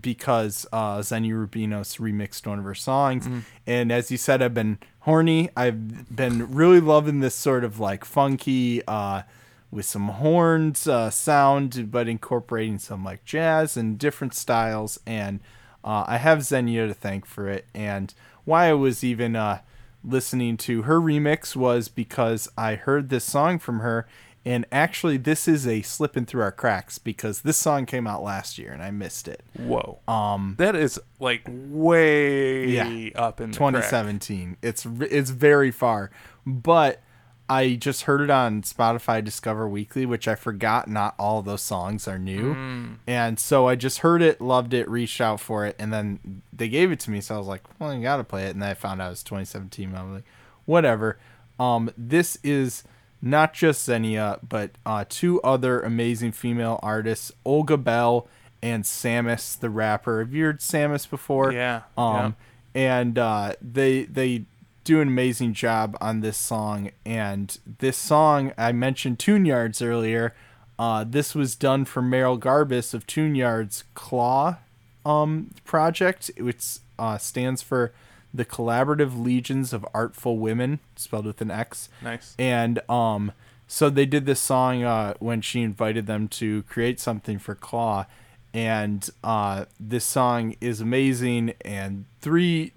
because 0.00 0.66
uh, 0.72 1.00
Xenia 1.02 1.34
Rubinos 1.34 1.98
remixed 1.98 2.46
one 2.46 2.58
of 2.58 2.64
her 2.64 2.74
songs, 2.74 3.28
and 3.66 3.92
as 3.92 4.10
you 4.10 4.16
said, 4.16 4.42
I've 4.42 4.54
been 4.54 4.78
horny. 5.06 5.48
I've 5.56 6.14
been 6.14 6.52
really 6.52 6.80
loving 6.80 7.20
this 7.20 7.34
sort 7.34 7.64
of 7.64 7.80
like 7.80 8.04
funky. 8.04 8.82
Uh, 8.86 9.22
with 9.70 9.84
some 9.84 10.08
horns 10.08 10.86
uh, 10.86 11.10
sound, 11.10 11.90
but 11.90 12.08
incorporating 12.08 12.78
some 12.78 13.04
like 13.04 13.24
jazz 13.24 13.76
and 13.76 13.98
different 13.98 14.34
styles. 14.34 14.98
And 15.06 15.40
uh, 15.84 16.04
I 16.06 16.18
have 16.18 16.42
Xenia 16.42 16.86
to 16.86 16.94
thank 16.94 17.26
for 17.26 17.48
it. 17.48 17.66
And 17.74 18.14
why 18.44 18.68
I 18.68 18.74
was 18.74 19.04
even 19.04 19.36
uh, 19.36 19.60
listening 20.04 20.56
to 20.58 20.82
her 20.82 21.00
remix 21.00 21.54
was 21.56 21.88
because 21.88 22.48
I 22.56 22.76
heard 22.76 23.08
this 23.08 23.24
song 23.24 23.58
from 23.58 23.80
her. 23.80 24.06
And 24.46 24.64
actually, 24.70 25.16
this 25.16 25.48
is 25.48 25.66
a 25.66 25.82
slipping 25.82 26.24
through 26.24 26.42
our 26.42 26.52
cracks 26.52 26.98
because 26.98 27.40
this 27.40 27.56
song 27.56 27.84
came 27.84 28.06
out 28.06 28.22
last 28.22 28.58
year 28.58 28.70
and 28.72 28.80
I 28.80 28.92
missed 28.92 29.26
it. 29.26 29.42
Whoa. 29.58 29.98
Um, 30.06 30.54
That 30.58 30.76
is 30.76 31.00
like 31.18 31.42
way 31.48 32.68
Yeah. 32.68 33.08
up 33.16 33.40
in 33.40 33.50
the 33.50 33.56
2017. 33.56 34.56
It's 34.62 34.86
it's 35.00 35.30
very 35.30 35.72
far, 35.72 36.10
but 36.46 37.02
I 37.48 37.74
just 37.74 38.02
heard 38.02 38.20
it 38.20 38.30
on 38.30 38.62
Spotify 38.62 39.22
Discover 39.22 39.68
Weekly, 39.68 40.06
which 40.06 40.26
I 40.28 40.34
forgot 40.36 40.88
not 40.88 41.14
all 41.18 41.40
of 41.40 41.44
those 41.44 41.62
songs 41.62 42.06
are 42.08 42.18
new. 42.18 42.54
Mm. 42.54 42.96
And 43.06 43.38
so 43.40 43.68
I 43.68 43.74
just 43.76 43.98
heard 43.98 44.20
it, 44.22 44.40
loved 44.40 44.74
it, 44.74 44.88
reached 44.88 45.20
out 45.20 45.40
for 45.40 45.64
it, 45.66 45.74
and 45.78 45.92
then 45.92 46.42
they 46.52 46.68
gave 46.68 46.90
it 46.92 46.98
to 47.00 47.10
me. 47.10 47.20
So 47.20 47.34
I 47.36 47.38
was 47.38 47.46
like, 47.46 47.62
well, 47.80 47.90
I 47.90 48.00
got 48.00 48.16
to 48.16 48.24
play 48.24 48.46
it. 48.46 48.50
And 48.50 48.62
then 48.62 48.70
I 48.70 48.74
found 48.74 49.00
out 49.00 49.06
it 49.08 49.10
was 49.10 49.22
2017. 49.22 49.94
I 49.94 50.02
was 50.02 50.12
like, 50.14 50.24
whatever. 50.64 51.18
Um, 51.60 51.90
this 51.96 52.36
is 52.42 52.82
not 53.22 53.54
just 53.54 53.84
Xenia, 53.84 54.38
but 54.46 54.72
uh, 54.84 55.04
two 55.08 55.40
other 55.42 55.80
amazing 55.80 56.32
female 56.32 56.78
artists, 56.82 57.32
Olga 57.44 57.76
Bell 57.76 58.28
and 58.62 58.84
Sammus, 58.84 59.58
the 59.58 59.70
rapper. 59.70 60.20
Have 60.20 60.34
you 60.34 60.44
heard 60.44 60.60
Sammus 60.60 61.08
before? 61.08 61.52
Yeah, 61.52 61.82
Um, 61.96 62.36
and 62.74 63.18
uh, 63.18 63.54
they 63.60 64.04
they 64.04 64.44
do 64.84 65.00
an 65.00 65.08
amazing 65.08 65.52
job 65.52 65.96
on 66.00 66.20
this 66.20 66.36
song. 66.36 66.90
And 67.04 67.58
this 67.78 67.96
song 67.96 68.52
I 68.56 68.72
mentioned 68.72 69.18
Tune 69.18 69.44
Yards 69.44 69.82
earlier. 69.82 70.34
Uh, 70.78 71.04
this 71.08 71.34
was 71.34 71.56
done 71.56 71.84
for 71.84 72.02
Merrill 72.02 72.38
Garbus 72.38 72.92
of 72.94 73.06
Tune 73.06 73.34
Yards 73.34 73.84
Claw 73.94 74.58
um, 75.04 75.50
project, 75.64 76.30
which 76.38 76.78
uh, 76.98 77.18
stands 77.18 77.62
for 77.62 77.92
the 78.36 78.44
Collaborative 78.44 79.20
Legions 79.22 79.72
of 79.72 79.86
Artful 79.94 80.38
Women, 80.38 80.80
spelled 80.94 81.26
with 81.26 81.40
an 81.40 81.50
X 81.50 81.88
Nice. 82.02 82.34
and 82.38 82.80
um 82.88 83.32
so 83.68 83.90
they 83.90 84.06
did 84.06 84.26
this 84.26 84.40
song 84.40 84.84
uh 84.84 85.14
when 85.18 85.40
she 85.40 85.62
invited 85.62 86.06
them 86.06 86.28
to 86.28 86.62
create 86.64 87.00
something 87.00 87.38
for 87.38 87.54
claw 87.54 88.06
and 88.54 89.10
uh 89.24 89.64
this 89.80 90.04
song 90.04 90.54
is 90.60 90.80
amazing 90.80 91.52
and 91.64 92.04
three 92.20 92.72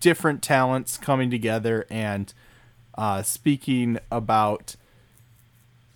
different 0.00 0.42
talents 0.42 0.96
coming 0.96 1.30
together 1.30 1.86
and 1.90 2.32
uh 2.96 3.22
speaking 3.22 3.98
about 4.10 4.76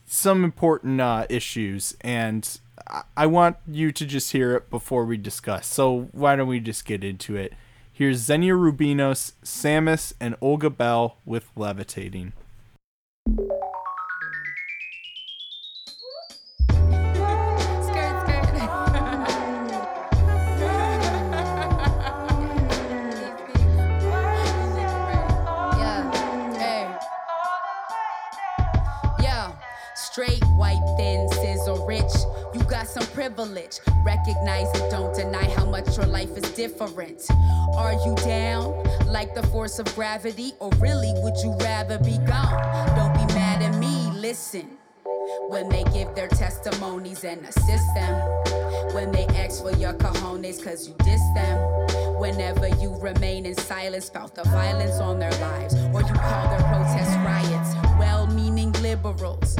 some 0.06 0.44
important 0.44 1.00
uh 1.00 1.26
issues 1.28 1.96
and 2.00 2.58
I- 2.86 3.02
I 3.16 3.26
want 3.26 3.56
you 3.66 3.92
to 3.92 4.06
just 4.06 4.32
hear 4.32 4.54
it 4.56 4.70
before 4.70 5.04
we 5.04 5.16
discuss. 5.18 5.66
So 5.66 6.08
why 6.12 6.36
don't 6.36 6.48
we 6.48 6.58
just 6.60 6.86
get 6.86 7.04
into 7.04 7.36
it? 7.36 7.52
Here's 7.98 8.18
Xenia 8.18 8.52
Rubinos, 8.52 9.32
Sammus, 9.42 10.12
and 10.20 10.36
Olga 10.40 10.70
Bell 10.70 11.18
with 11.24 11.50
Levitating. 11.56 12.32
Privilege. 33.18 33.80
Recognize 34.04 34.68
it, 34.76 34.92
don't 34.92 35.12
deny 35.12 35.42
how 35.56 35.64
much 35.64 35.96
your 35.96 36.06
life 36.06 36.36
is 36.36 36.48
different. 36.52 37.28
Are 37.74 37.94
you 38.06 38.14
down 38.24 38.80
like 39.06 39.34
the 39.34 39.44
force 39.48 39.80
of 39.80 39.92
gravity? 39.96 40.52
Or 40.60 40.70
really 40.78 41.12
would 41.16 41.34
you 41.42 41.52
rather 41.58 41.98
be 41.98 42.16
gone? 42.18 42.56
Don't 42.94 43.14
be 43.14 43.34
mad 43.34 43.60
at 43.60 43.76
me, 43.76 44.08
listen. 44.14 44.78
When 45.48 45.68
they 45.68 45.82
give 45.92 46.14
their 46.14 46.28
testimonies 46.28 47.24
and 47.24 47.44
assist 47.44 47.92
them. 47.96 48.14
When 48.94 49.10
they 49.10 49.26
ask 49.42 49.64
for 49.64 49.72
your 49.72 49.94
cojones 49.94 50.62
cause 50.62 50.86
you 50.86 50.94
diss 51.02 51.24
them. 51.34 51.58
Whenever 52.20 52.68
you 52.68 52.94
remain 53.00 53.46
in 53.46 53.56
silence 53.56 54.10
about 54.10 54.36
the 54.36 54.44
violence 54.44 55.00
on 55.00 55.18
their 55.18 55.36
lives. 55.40 55.74
Or 55.74 56.02
you 56.02 56.14
call 56.14 56.48
their 56.50 56.64
protests 56.70 57.16
riots. 57.26 57.74
Well 57.98 58.28
meaning 58.28 58.70
liberals. 58.74 59.56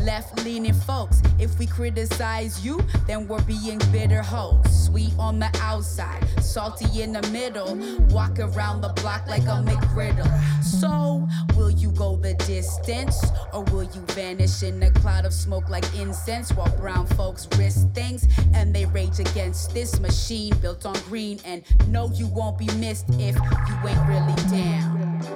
Left 0.00 0.44
leaning 0.44 0.74
folks. 0.74 1.22
If 1.38 1.58
we 1.58 1.66
criticize 1.66 2.64
you, 2.64 2.80
then 3.06 3.28
we're 3.28 3.42
being 3.42 3.80
bitter 3.90 4.22
hoes. 4.22 4.86
Sweet 4.86 5.12
on 5.18 5.38
the 5.38 5.50
outside, 5.60 6.24
salty 6.40 7.02
in 7.02 7.12
the 7.12 7.22
middle. 7.28 7.76
Walk 8.10 8.38
around 8.38 8.80
the 8.80 8.88
block 9.00 9.26
like 9.28 9.42
a 9.42 9.62
McGriddle. 9.64 10.62
So, 10.62 11.26
will 11.56 11.70
you 11.70 11.90
go 11.92 12.16
the 12.16 12.34
distance? 12.34 13.24
Or 13.52 13.64
will 13.64 13.84
you 13.84 14.00
vanish 14.08 14.62
in 14.62 14.82
a 14.82 14.90
cloud 14.90 15.24
of 15.24 15.32
smoke 15.32 15.68
like 15.68 15.84
incense 15.94 16.52
while 16.52 16.74
brown 16.78 17.06
folks 17.06 17.48
risk 17.56 17.92
things 17.92 18.26
and 18.54 18.74
they 18.74 18.86
rage 18.86 19.18
against 19.20 19.72
this 19.74 20.00
machine 20.00 20.56
built 20.60 20.86
on 20.86 20.94
green? 21.08 21.40
And 21.44 21.62
no, 21.88 22.10
you 22.12 22.26
won't 22.26 22.58
be 22.58 22.66
missed 22.76 23.06
if 23.10 23.36
you 23.36 23.88
ain't 23.88 24.08
really 24.08 24.34
down. 24.50 25.31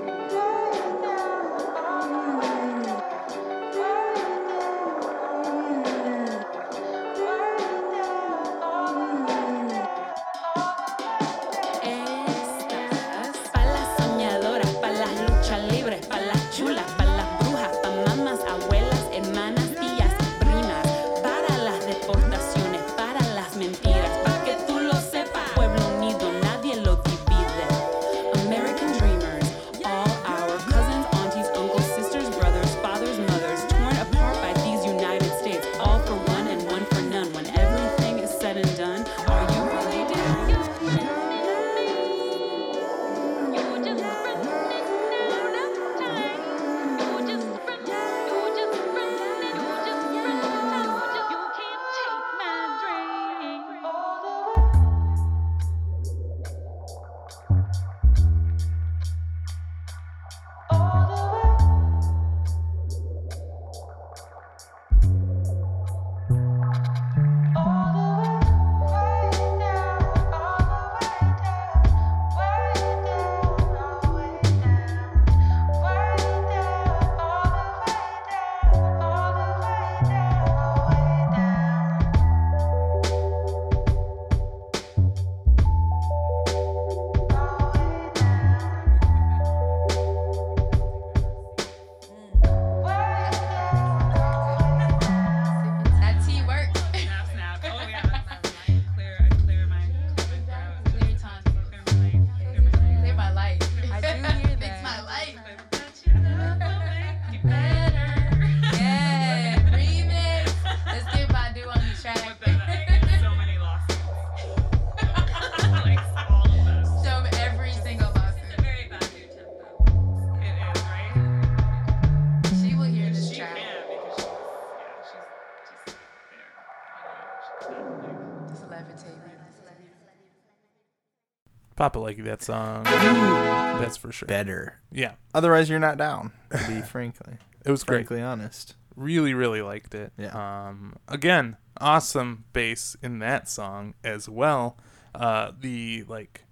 Papa 131.77 131.99
like 131.99 132.23
that 132.25 132.43
song. 132.43 132.85
That's 132.85 133.97
for 133.97 134.11
sure. 134.13 134.27
Better. 134.27 134.81
Yeah, 134.91 135.13
Otherwise, 135.35 135.69
you're 135.71 135.79
not 135.79 135.99
down. 135.99 136.33
To 136.51 136.67
be 136.69 136.81
frankly, 136.87 137.35
it 137.65 137.71
was 137.71 137.85
great. 137.85 138.07
frankly 138.07 138.23
honest. 138.23 138.75
Really, 138.97 139.35
really 139.35 139.61
liked 139.63 139.95
it. 139.95 140.13
Yeah. 140.17 140.69
Um, 140.69 140.97
again, 141.07 141.59
awesome 141.81 142.45
bass 142.55 142.97
in 143.03 143.19
that 143.19 143.49
song 143.49 143.95
as 144.03 144.29
well. 144.29 144.79
Uh, 145.15 145.53
the 145.61 146.05
like 146.09 146.45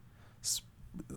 sp- 0.45 0.68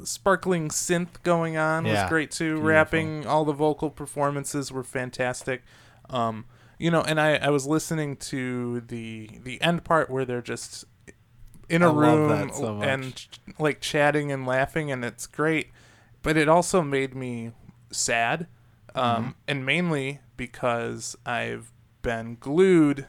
sparkling 0.05 0.69
synth 0.69 1.21
going 1.23 1.57
on 1.57 1.83
was 1.83 1.93
Yeah, 1.93 2.07
great 2.09 2.31
too. 2.31 2.57
Rapping, 2.61 3.27
all 3.27 3.43
the 3.43 3.51
vocal 3.53 3.89
performances 3.89 4.71
were 4.71 4.83
fantastic. 4.83 5.63
Um, 6.09 6.45
you 6.79 6.89
know, 6.91 7.01
and 7.01 7.19
I, 7.19 7.35
I 7.35 7.49
was 7.49 7.65
listening 7.67 8.15
to 8.17 8.79
the 8.81 9.29
the 9.43 9.61
end 9.61 9.83
part 9.83 10.09
where 10.09 10.23
they're 10.23 10.41
just 10.41 10.85
in 11.69 11.81
a 11.83 11.91
I 11.91 11.95
room 11.95 12.51
so 12.53 12.81
and 12.81 13.25
like 13.59 13.81
chatting 13.81 14.31
and 14.31 14.45
laughing, 14.45 14.91
and 14.91 15.03
it's 15.05 15.27
great. 15.27 15.69
But 16.23 16.37
it 16.37 16.49
also 16.49 16.81
made 16.81 17.15
me 17.15 17.51
sad, 17.91 18.47
um, 18.95 19.03
Mm-hmm. 19.23 19.29
and 19.47 19.65
mainly 19.65 20.19
because 20.35 21.15
I've 21.25 21.71
been 22.01 22.37
glued 22.39 23.07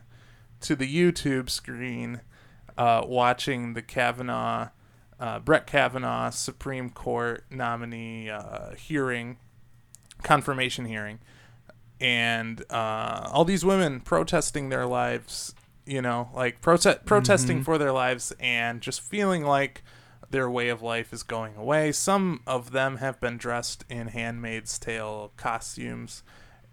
to 0.60 0.74
the 0.76 0.92
YouTube 0.92 1.50
screen 1.50 2.20
uh, 2.76 3.02
watching 3.06 3.74
the 3.74 3.82
Kavanaugh, 3.82 4.68
uh, 5.18 5.38
Brett 5.40 5.66
Kavanaugh 5.66 6.30
Supreme 6.30 6.90
Court 6.90 7.44
nominee 7.50 8.30
uh, 8.30 8.74
hearing, 8.76 9.38
confirmation 10.22 10.84
hearing, 10.84 11.18
and 12.00 12.64
uh, 12.70 13.28
all 13.32 13.44
these 13.44 13.64
women 13.64 14.00
protesting 14.00 14.68
their 14.68 14.86
lives, 14.86 15.54
you 15.88 16.02
know, 16.02 16.28
like 16.34 16.60
prote- 16.60 17.04
protesting 17.04 17.62
for 17.64 17.78
their 17.78 17.92
lives 17.92 18.32
and 18.38 18.80
just 18.80 19.00
feeling 19.00 19.44
like 19.44 19.82
their 20.30 20.50
way 20.50 20.68
of 20.68 20.82
life 20.82 21.12
is 21.12 21.22
going 21.22 21.56
away. 21.56 21.92
Some 21.92 22.42
of 22.46 22.72
them 22.72 22.98
have 22.98 23.20
been 23.20 23.38
dressed 23.38 23.84
in 23.88 24.08
Handmaid's 24.08 24.78
Tale 24.78 25.32
costumes, 25.36 26.22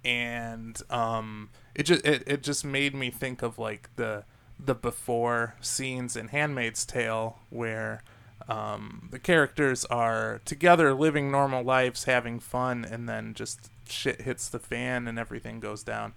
and 0.03 0.79
um, 0.89 1.49
it 1.73 1.83
just 1.83 2.05
it, 2.05 2.23
it 2.27 2.43
just 2.43 2.65
made 2.65 2.93
me 2.93 3.09
think 3.09 3.41
of 3.41 3.57
like 3.57 3.89
the 3.95 4.25
the 4.59 4.75
before 4.75 5.55
scenes 5.61 6.15
in 6.15 6.29
Handmaid's 6.29 6.85
Tale 6.85 7.39
where 7.49 8.03
um, 8.47 9.07
the 9.11 9.19
characters 9.19 9.85
are 9.85 10.41
together 10.45 10.93
living 10.93 11.31
normal 11.31 11.63
lives, 11.63 12.03
having 12.03 12.39
fun, 12.39 12.85
and 12.85 13.07
then 13.07 13.33
just 13.33 13.71
shit 13.87 14.21
hits 14.21 14.49
the 14.49 14.59
fan 14.59 15.07
and 15.07 15.17
everything 15.17 15.59
goes 15.59 15.83
down, 15.83 16.13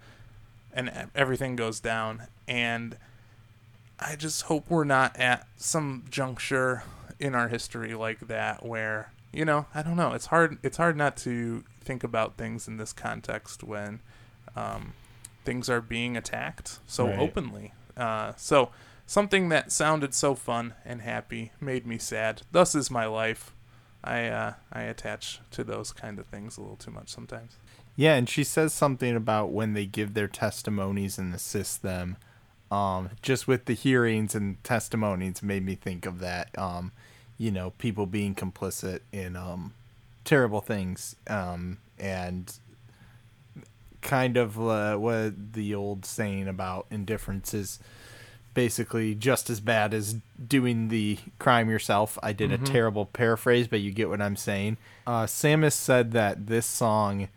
and 0.73 1.09
everything 1.15 1.55
goes 1.55 1.79
down, 1.79 2.27
and 2.47 2.97
I 3.99 4.15
just 4.15 4.43
hope 4.43 4.69
we're 4.69 4.83
not 4.85 5.17
at 5.17 5.47
some 5.57 6.05
juncture 6.09 6.83
in 7.19 7.35
our 7.35 7.49
history 7.49 7.93
like 7.95 8.27
that 8.27 8.65
where 8.65 9.11
you 9.33 9.43
know 9.43 9.65
I 9.75 9.81
don't 9.81 9.97
know 9.97 10.13
it's 10.13 10.27
hard 10.27 10.57
it's 10.63 10.77
hard 10.77 10.95
not 10.95 11.17
to 11.17 11.63
think 11.81 12.03
about 12.03 12.37
things 12.37 12.67
in 12.67 12.77
this 12.77 12.93
context 12.93 13.61
when 13.63 13.99
um, 14.55 14.93
things 15.43 15.69
are 15.69 15.81
being 15.81 16.15
attacked 16.15 16.79
so 16.87 17.07
Right. 17.07 17.19
openly. 17.19 17.73
Uh, 17.97 18.33
so 18.37 18.69
something 19.05 19.49
that 19.49 19.71
sounded 19.71 20.13
so 20.13 20.33
fun 20.33 20.75
and 20.85 21.01
happy 21.01 21.51
made 21.59 21.85
me 21.85 21.97
sad. 21.97 22.43
Thus 22.53 22.73
is 22.75 22.89
my 22.89 23.05
life. 23.05 23.53
I 24.01 24.27
uh, 24.27 24.53
I 24.71 24.83
attach 24.83 25.41
to 25.51 25.63
those 25.65 25.91
kind 25.91 26.19
of 26.19 26.25
things 26.27 26.57
a 26.57 26.61
little 26.61 26.77
too 26.77 26.91
much 26.91 27.09
sometimes. 27.09 27.57
Yeah, 27.99 28.15
and 28.15 28.29
she 28.29 28.45
says 28.45 28.73
something 28.73 29.13
about 29.13 29.51
when 29.51 29.73
they 29.73 29.85
give 29.85 30.13
their 30.13 30.29
testimonies 30.29 31.17
and 31.17 31.35
assist 31.35 31.81
them. 31.81 32.15
Um, 32.71 33.09
just 33.21 33.45
with 33.45 33.65
the 33.65 33.73
hearings 33.73 34.33
and 34.33 34.63
testimonies 34.63 35.43
made 35.43 35.65
me 35.65 35.75
think 35.75 36.05
of 36.05 36.19
that. 36.19 36.57
Um, 36.57 36.93
you 37.37 37.51
know, 37.51 37.71
people 37.71 38.05
being 38.05 38.35
complicit 38.35 39.01
in 39.11 39.35
um, 39.35 39.73
terrible 40.23 40.61
things. 40.61 41.17
Um, 41.27 41.79
and 41.99 42.57
kind 44.01 44.37
of 44.37 44.57
uh, 44.57 44.95
what 44.95 45.51
the 45.51 45.75
old 45.75 46.05
saying 46.05 46.47
about 46.47 46.85
indifference 46.89 47.53
is 47.53 47.79
basically 48.53 49.13
just 49.13 49.49
as 49.49 49.59
bad 49.59 49.93
as 49.93 50.15
doing 50.47 50.87
the 50.87 51.17
crime 51.37 51.69
yourself. 51.69 52.17
I 52.23 52.31
did 52.31 52.53
a 52.53 52.57
terrible 52.59 53.07
paraphrase, 53.07 53.67
but 53.67 53.81
you 53.81 53.91
get 53.91 54.07
what 54.07 54.21
I'm 54.21 54.37
saying. 54.37 54.77
Uh, 55.05 55.25
Sammus 55.25 55.73
said 55.73 56.13
that 56.13 56.47
this 56.47 56.65
song 56.65 57.27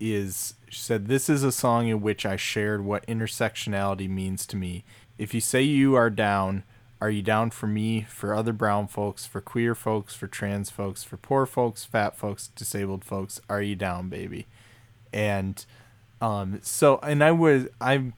is 0.00 0.54
she 0.68 0.80
said 0.80 1.06
this 1.06 1.28
is 1.28 1.42
a 1.42 1.52
song 1.52 1.88
in 1.88 2.00
which 2.00 2.26
I 2.26 2.36
shared 2.36 2.84
what 2.84 3.06
intersectionality 3.06 4.08
means 4.08 4.46
to 4.46 4.56
me. 4.56 4.84
If 5.16 5.34
you 5.34 5.40
say 5.40 5.62
you 5.62 5.94
are 5.94 6.10
down, 6.10 6.64
are 7.00 7.10
you 7.10 7.22
down 7.22 7.50
for 7.50 7.66
me, 7.66 8.02
for 8.02 8.34
other 8.34 8.52
brown 8.52 8.88
folks, 8.88 9.26
for 9.26 9.40
queer 9.40 9.74
folks, 9.74 10.14
for 10.14 10.26
trans 10.26 10.70
folks, 10.70 11.02
for 11.04 11.16
poor 11.16 11.46
folks, 11.46 11.84
fat 11.84 12.16
folks, 12.16 12.48
disabled 12.48 13.04
folks? 13.04 13.40
Are 13.48 13.62
you 13.62 13.76
down, 13.76 14.08
baby? 14.08 14.46
And 15.12 15.64
um 16.20 16.60
so 16.62 16.98
and 17.02 17.22
I 17.22 17.30
was 17.30 17.66
I'm 17.80 18.14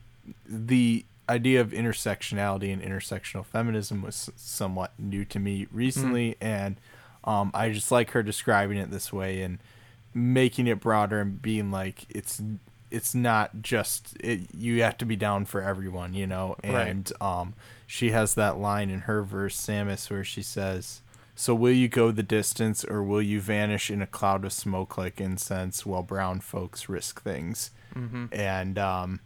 the 0.46 1.04
idea 1.28 1.60
of 1.60 1.70
intersectionality 1.70 2.72
and 2.72 2.82
intersectional 2.82 3.44
feminism 3.44 4.02
was 4.02 4.30
somewhat 4.36 4.92
new 4.98 5.24
to 5.26 5.38
me 5.38 5.66
recently 5.70 6.36
and 6.40 6.76
um 7.24 7.50
I 7.54 7.70
just 7.70 7.92
like 7.92 8.10
her 8.10 8.22
describing 8.22 8.78
it 8.78 8.90
this 8.90 9.12
way 9.12 9.42
and 9.42 9.58
making 10.14 10.66
it 10.66 10.80
broader 10.80 11.20
and 11.20 11.40
being 11.40 11.70
like 11.70 12.04
it's 12.08 12.42
it's 12.90 13.14
not 13.14 13.62
just 13.62 14.16
it, 14.20 14.40
you 14.52 14.82
have 14.82 14.98
to 14.98 15.04
be 15.06 15.16
down 15.16 15.44
for 15.44 15.62
everyone 15.62 16.12
you 16.14 16.26
know? 16.26 16.56
Right. 16.64 16.88
and 16.88 17.12
um 17.20 17.54
she 17.86 18.10
has 18.10 18.34
that 18.34 18.58
line 18.58 18.90
in 18.90 19.00
her 19.02 19.22
verse 19.22 19.56
sammus 19.56 20.10
where 20.10 20.24
she 20.24 20.42
says 20.42 21.02
so 21.36 21.54
will 21.54 21.72
you 21.72 21.88
go 21.88 22.10
the 22.10 22.22
distance 22.22 22.84
or 22.84 23.02
will 23.02 23.22
you 23.22 23.40
vanish 23.40 23.90
in 23.90 24.02
a 24.02 24.06
cloud 24.06 24.44
of 24.44 24.52
smoke 24.52 24.98
like 24.98 25.20
incense 25.20 25.86
while 25.86 26.02
brown 26.02 26.40
folks 26.40 26.88
risk 26.88 27.22
things? 27.22 27.70
And 28.32 28.78
um 28.78 29.20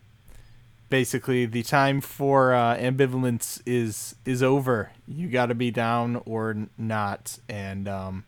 basically 0.90 1.44
the 1.46 1.62
time 1.64 2.00
for 2.00 2.54
uh, 2.54 2.76
ambivalence 2.76 3.60
is 3.66 4.14
is 4.24 4.42
over. 4.44 4.92
You 5.08 5.28
got 5.28 5.46
to 5.46 5.54
be 5.56 5.70
down 5.72 6.22
or 6.24 6.68
not. 6.78 7.38
And 7.48 7.88
um 7.88 8.24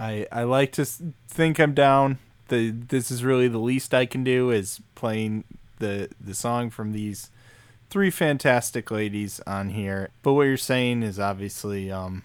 I 0.00 0.26
I 0.32 0.42
like 0.44 0.72
to 0.72 0.84
think 0.84 1.60
I'm 1.60 1.74
down. 1.74 2.18
The 2.48 2.70
this 2.70 3.10
is 3.10 3.22
really 3.22 3.46
the 3.48 3.58
least 3.58 3.92
I 3.94 4.06
can 4.06 4.24
do 4.24 4.50
is 4.50 4.80
playing 4.94 5.44
the 5.78 6.08
the 6.20 6.34
song 6.34 6.70
from 6.70 6.92
these 6.92 7.30
three 7.90 8.10
fantastic 8.10 8.90
ladies 8.90 9.40
on 9.46 9.70
here. 9.70 10.08
But 10.22 10.32
what 10.32 10.42
you're 10.44 10.56
saying 10.56 11.02
is 11.02 11.20
obviously 11.20 11.92
um 11.92 12.22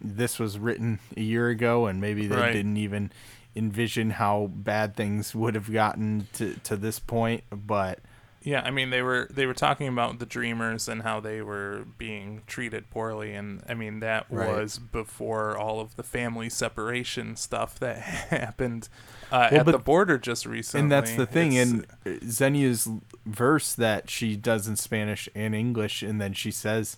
this 0.00 0.38
was 0.38 0.58
written 0.58 0.98
a 1.16 1.20
year 1.20 1.48
ago 1.50 1.86
and 1.86 2.00
maybe 2.00 2.26
they 2.26 2.36
Right. 2.36 2.52
didn't 2.52 2.78
even 2.78 3.12
envision 3.54 4.10
how 4.10 4.48
bad 4.54 4.96
things 4.96 5.34
would 5.34 5.54
have 5.54 5.70
gotten 5.72 6.26
to 6.34 6.54
to 6.64 6.76
this 6.76 6.98
point, 6.98 7.44
but 7.50 7.98
Yeah, 8.42 8.62
I 8.64 8.70
mean 8.70 8.88
they 8.88 9.02
were 9.02 9.28
they 9.30 9.44
were 9.44 9.52
talking 9.54 9.86
about 9.86 10.18
the 10.18 10.24
dreamers 10.24 10.88
and 10.88 11.02
how 11.02 11.20
they 11.20 11.42
were 11.42 11.84
being 11.98 12.40
treated 12.46 12.88
poorly, 12.88 13.34
and 13.34 13.62
I 13.68 13.74
mean 13.74 14.00
that 14.00 14.24
Right. 14.30 14.48
was 14.48 14.78
before 14.78 15.58
all 15.58 15.78
of 15.80 15.96
the 15.96 16.02
family 16.02 16.48
separation 16.48 17.36
stuff 17.36 17.78
that 17.80 17.98
happened 18.30 18.88
uh, 19.30 19.48
Well, 19.50 19.60
at 19.60 19.66
but- 19.66 19.72
the 19.72 19.78
border 19.78 20.16
just 20.16 20.46
recently. 20.46 20.82
and 20.84 20.90
that's 20.90 21.14
the 21.16 21.26
thing 21.26 21.52
It's- 21.52 21.84
in 22.06 22.20
Xenia's 22.30 22.88
verse 23.26 23.74
that 23.74 24.08
she 24.08 24.36
does 24.36 24.66
in 24.66 24.76
Spanish 24.76 25.28
and 25.34 25.54
English 25.54 26.02
and 26.02 26.18
then 26.18 26.32
she 26.32 26.50
says 26.50 26.96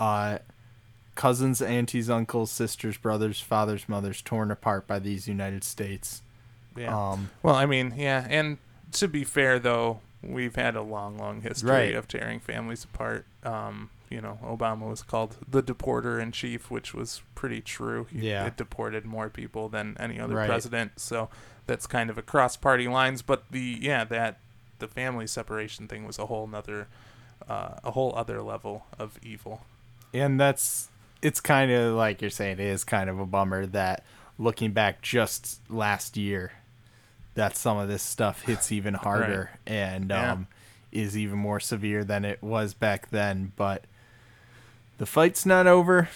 uh 0.00 0.38
cousins, 1.14 1.62
aunties, 1.62 2.10
uncles, 2.10 2.50
sisters, 2.50 2.96
brothers, 2.96 3.40
fathers, 3.40 3.88
mothers 3.88 4.20
torn 4.20 4.50
apart 4.50 4.88
by 4.88 4.98
these 4.98 5.28
United 5.28 5.62
States. 5.62 6.22
yeah. 6.76 6.92
Um 7.12 7.30
well, 7.44 7.54
I 7.54 7.66
mean, 7.66 7.94
yeah, 7.96 8.26
and 8.28 8.58
to 8.92 9.06
be 9.06 9.22
fair 9.22 9.60
though, 9.60 10.00
we've 10.26 10.56
had 10.56 10.76
a 10.76 10.82
long, 10.82 11.16
long 11.18 11.40
history 11.42 11.70
Right. 11.70 11.94
of 11.94 12.08
tearing 12.08 12.40
families 12.40 12.84
apart. 12.84 13.26
Um, 13.42 13.90
you 14.10 14.20
know, 14.20 14.38
Obama 14.44 14.88
was 14.88 15.02
called 15.02 15.36
the 15.48 15.62
deporter 15.62 16.20
in 16.20 16.30
chief, 16.32 16.70
which 16.70 16.94
was 16.94 17.22
pretty 17.34 17.60
true. 17.60 18.06
He, 18.10 18.30
Yeah. 18.30 18.46
it 18.46 18.56
deported 18.56 19.04
more 19.04 19.28
people 19.28 19.68
than 19.68 19.96
any 19.98 20.20
other 20.20 20.34
Right. 20.36 20.46
president. 20.46 21.00
So 21.00 21.28
that's 21.66 21.86
kind 21.86 22.10
of 22.10 22.18
across 22.18 22.56
party 22.56 22.86
lines. 22.88 23.22
But 23.22 23.44
the 23.50 23.78
yeah, 23.80 24.04
that 24.04 24.38
the 24.78 24.88
family 24.88 25.26
separation 25.26 25.88
thing 25.88 26.04
was 26.04 26.18
a 26.18 26.26
whole 26.26 26.46
nother, 26.46 26.88
uh, 27.48 27.76
a 27.82 27.90
whole 27.92 28.14
other 28.16 28.42
level 28.42 28.86
of 28.98 29.18
evil. 29.22 29.64
and 30.12 30.38
that's 30.38 30.90
it's 31.22 31.40
kind 31.40 31.72
of 31.72 31.94
like 31.94 32.20
you're 32.20 32.30
saying 32.30 32.52
it 32.52 32.60
is 32.60 32.84
kind 32.84 33.08
of 33.10 33.18
a 33.18 33.26
bummer 33.26 33.66
that 33.66 34.04
looking 34.38 34.70
back 34.72 35.00
just 35.02 35.58
last 35.70 36.16
year 36.16 36.52
that 37.34 37.56
some 37.56 37.76
of 37.78 37.88
this 37.88 38.02
stuff 38.02 38.42
hits 38.42 38.70
even 38.72 38.94
harder 39.06 39.50
and 39.66 40.10
Yeah. 40.10 40.32
um 40.32 40.46
is 40.92 41.16
even 41.18 41.38
more 41.38 41.58
severe 41.58 42.04
than 42.04 42.24
it 42.24 42.40
was 42.42 42.72
back 42.74 43.10
then 43.10 43.52
but 43.56 43.84
the 44.98 45.06
fight's 45.06 45.44
not 45.44 45.66
over 45.66 46.08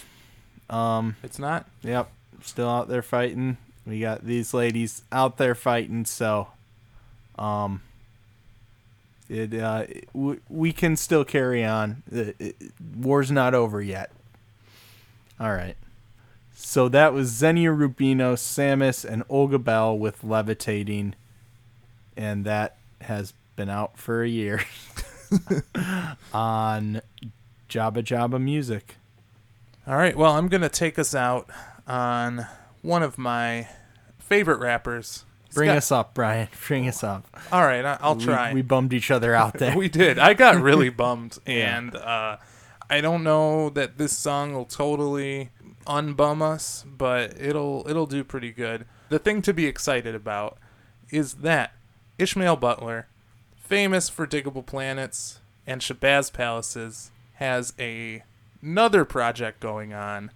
um 0.69 1.15
It's 1.23 1.39
not. 1.39 1.67
Yep, 1.83 2.09
still 2.43 2.69
out 2.69 2.87
there 2.87 3.01
fighting. 3.01 3.57
We 3.85 3.99
got 3.99 4.23
these 4.23 4.53
ladies 4.53 5.01
out 5.11 5.37
there 5.37 5.55
fighting, 5.55 6.05
so 6.05 6.47
um 7.37 7.81
it 9.27 9.53
uh 9.53 9.85
w- 10.13 10.39
we 10.49 10.71
can 10.71 10.95
still 10.95 11.25
carry 11.25 11.63
on. 11.65 12.03
It, 12.11 12.35
it, 12.39 12.55
war's 12.95 13.31
not 13.31 13.53
over 13.53 13.81
yet. 13.81 14.11
All 15.39 15.51
right. 15.53 15.75
So 16.61 16.89
that 16.89 17.13
was 17.13 17.29
Xenia 17.29 17.69
Rubinos, 17.71 18.39
Sammus, 18.39 19.05
and 19.05 19.23
Olga 19.29 19.57
Bell 19.57 19.97
with 19.97 20.23
Levitating. 20.25 21.15
And 22.17 22.43
that 22.45 22.75
has 23.01 23.33
been 23.55 23.69
out 23.69 23.97
for 23.97 24.21
a 24.23 24.27
year 24.27 24.61
on 26.33 27.01
Jabba 27.69 28.03
Jabba 28.03 28.41
Music. 28.41 28.95
All 29.87 29.95
right, 29.95 30.15
well, 30.15 30.33
I'm 30.33 30.47
going 30.49 30.61
to 30.61 30.69
take 30.69 30.99
us 30.99 31.15
out 31.15 31.49
on 31.87 32.45
one 32.81 33.03
of 33.03 33.17
my 33.17 33.67
favorite 34.19 34.59
rappers. 34.59 35.23
He's 35.47 35.55
Bring 35.55 35.69
got- 35.69 35.77
us 35.77 35.91
up, 35.91 36.13
Brian. 36.13 36.49
Bring 36.67 36.87
us 36.87 37.03
up. 37.03 37.25
All 37.51 37.63
right, 37.63 37.83
I'll 37.85 38.15
We- 38.15 38.23
try. 38.25 38.53
We, 38.53 38.61
bummed 38.61 38.93
each 38.93 39.09
other 39.11 39.33
out 39.33 39.53
there. 39.55 39.75
we 39.77 39.87
did. 39.89 40.19
I 40.19 40.33
got 40.33 40.61
really 40.61 40.89
bummed, 40.89 41.39
and 41.45 41.95
uh, 41.95 42.37
I 42.89 43.01
don't 43.01 43.23
know 43.23 43.69
that 43.69 43.97
this 43.97 44.15
song 44.15 44.53
will 44.53 44.65
totally 44.65 45.49
unbum 45.89 46.41
us, 46.41 46.85
but 46.87 47.35
it'll 47.41 47.85
it'll 47.89 48.05
do 48.05 48.23
pretty 48.23 48.51
good. 48.51 48.85
The 49.09 49.19
thing 49.19 49.41
to 49.41 49.53
be 49.53 49.65
excited 49.65 50.15
about 50.15 50.57
is 51.09 51.35
that 51.35 51.73
Ishmael 52.17 52.57
Butler, 52.57 53.07
famous 53.57 54.07
for 54.07 54.27
Digable 54.27 54.65
Planets 54.65 55.39
and 55.65 55.81
Shabazz 55.81 56.31
Palaces, 56.31 57.11
has 57.33 57.73
a 57.79 58.23
another 58.61 59.03
project 59.03 59.59
going 59.59 59.93
on, 59.93 60.31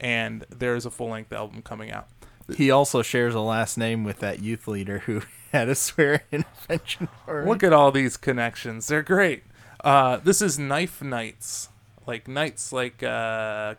and 0.00 0.44
there's 0.50 0.84
a 0.84 0.90
full 0.90 1.10
length 1.10 1.32
album 1.32 1.62
coming 1.62 1.92
out. 1.92 2.08
he 2.56 2.70
also 2.70 3.02
shares 3.02 3.34
a 3.34 3.40
last 3.40 3.78
name 3.78 4.04
with 4.04 4.18
that 4.18 4.42
youth 4.42 4.66
leader 4.66 5.00
who 5.00 5.22
had 5.52 5.68
a 5.68 5.74
swear 5.74 6.24
intervention 6.32 7.08
for. 7.24 7.46
Look 7.46 7.62
at 7.62 7.72
all 7.72 7.92
these 7.92 8.16
connections. 8.16 8.88
They're 8.88 9.02
great. 9.02 9.44
Uh, 9.84 10.16
this 10.16 10.42
is 10.42 10.58
Knife 10.58 11.00
Knights. 11.02 11.68
Like 12.06 12.26
knights 12.26 12.72
like 12.72 13.02
uh, 13.02 13.74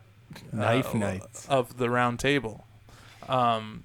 Knife 0.52 0.94
uh, 0.94 0.98
Knights. 0.98 1.46
of 1.48 1.76
the 1.78 1.90
round 1.90 2.18
table. 2.20 2.66
Um, 3.28 3.84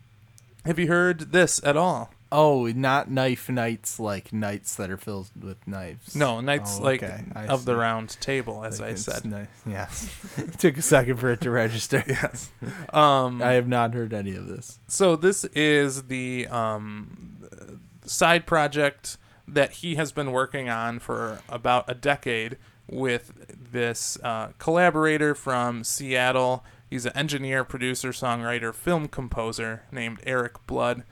have 0.66 0.80
you 0.80 0.88
heard 0.88 1.32
this 1.32 1.62
at 1.64 1.78
all? 1.78 2.12
Oh, 2.32 2.66
not 2.68 3.10
knife 3.10 3.50
knights 3.50 4.00
like 4.00 4.34
knights 4.34 4.76
that 4.76 4.90
are 4.90 4.98
filled 4.98 5.30
with 5.42 5.66
knives. 5.68 6.16
No, 6.16 6.42
knights 6.42 6.80
Oh, 6.80 6.84
like. 6.84 7.04
I 7.04 7.46
of 7.48 7.64
the 7.66 7.76
round 7.76 8.18
table, 8.20 8.66
as 8.66 8.82
Like 8.82 8.92
I 8.92 8.96
said. 8.96 9.48
yes. 9.66 10.10
it 10.36 10.54
took 10.60 10.76
a 10.78 10.82
second 10.82 11.18
for 11.18 11.32
it 11.32 11.42
to 11.42 11.52
register. 11.52 12.04
Yes. 12.08 12.50
Um, 12.94 13.42
I 13.42 13.54
have 13.54 13.68
not 13.68 13.94
heard 13.94 14.12
any 14.14 14.36
of 14.36 14.48
this. 14.48 14.80
so 14.88 15.16
this 15.16 15.46
is 15.46 16.04
the 16.04 16.48
um, 16.48 17.38
side 18.06 18.46
project 18.46 19.18
that 19.48 19.72
he 19.74 19.96
has 19.96 20.12
been 20.12 20.32
working 20.32 20.68
on 20.70 20.98
for 21.00 21.40
about 21.48 21.86
a 21.88 21.94
decade 21.94 22.58
with 22.88 23.56
this 23.72 24.18
uh, 24.24 24.50
collaborator 24.60 25.34
from 25.36 25.84
Seattle. 25.84 26.64
He's 26.90 27.06
an 27.06 27.14
engineer, 27.16 27.64
producer, 27.64 28.10
songwriter, 28.10 28.74
film 28.74 29.08
composer 29.08 29.84
named 29.92 30.20
Erik 30.26 30.66
Blood, 30.68 31.04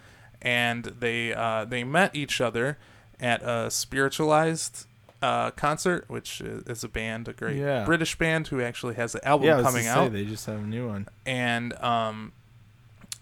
and 0.42 0.86
they 0.86 1.34
uh, 1.34 1.66
they 1.66 1.84
met 1.84 2.16
each 2.16 2.40
other 2.40 2.78
at 3.20 3.42
a 3.44 3.72
spiritualized 3.72 4.86
uh, 5.22 5.52
concert, 5.52 6.06
which 6.10 6.42
is 6.42 6.84
a 6.84 6.90
band, 6.90 7.28
a 7.28 7.34
great 7.34 7.58
Yeah. 7.58 7.86
British 7.86 8.18
band 8.18 8.48
who 8.50 8.62
actually 8.62 8.96
has 8.96 9.16
an 9.16 9.22
album 9.24 9.48
Yeah, 9.48 9.62
coming 9.62 9.84
to 9.84 9.90
say, 9.90 9.90
out 9.90 10.12
they 10.12 10.26
just 10.26 10.46
have 10.46 10.60
a 10.60 10.68
new 10.68 10.88
one. 10.90 11.08
and 11.26 11.74
um, 11.82 12.34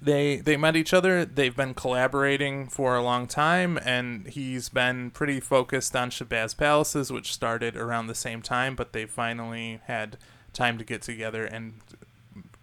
they 0.02 0.38
they 0.38 0.58
met 0.58 0.76
each 0.76 0.94
other. 0.94 1.24
They've 1.24 1.56
been 1.56 1.74
collaborating 1.74 2.68
for 2.68 2.96
a 2.96 3.04
long 3.04 3.28
time, 3.28 3.78
and 3.84 4.28
he's 4.28 4.70
been 4.70 5.12
pretty 5.12 5.40
focused 5.40 5.96
on 5.96 6.10
Shabazz 6.10 6.58
Palaces, 6.58 7.12
which 7.12 7.34
started 7.34 7.78
around 7.78 8.08
the 8.08 8.16
same 8.16 8.42
time. 8.42 8.76
But 8.76 8.94
they 8.94 9.06
finally 9.06 9.80
had 9.86 10.18
time 10.54 10.78
to 10.78 10.84
get 10.84 11.02
together 11.04 11.46
and 11.46 11.74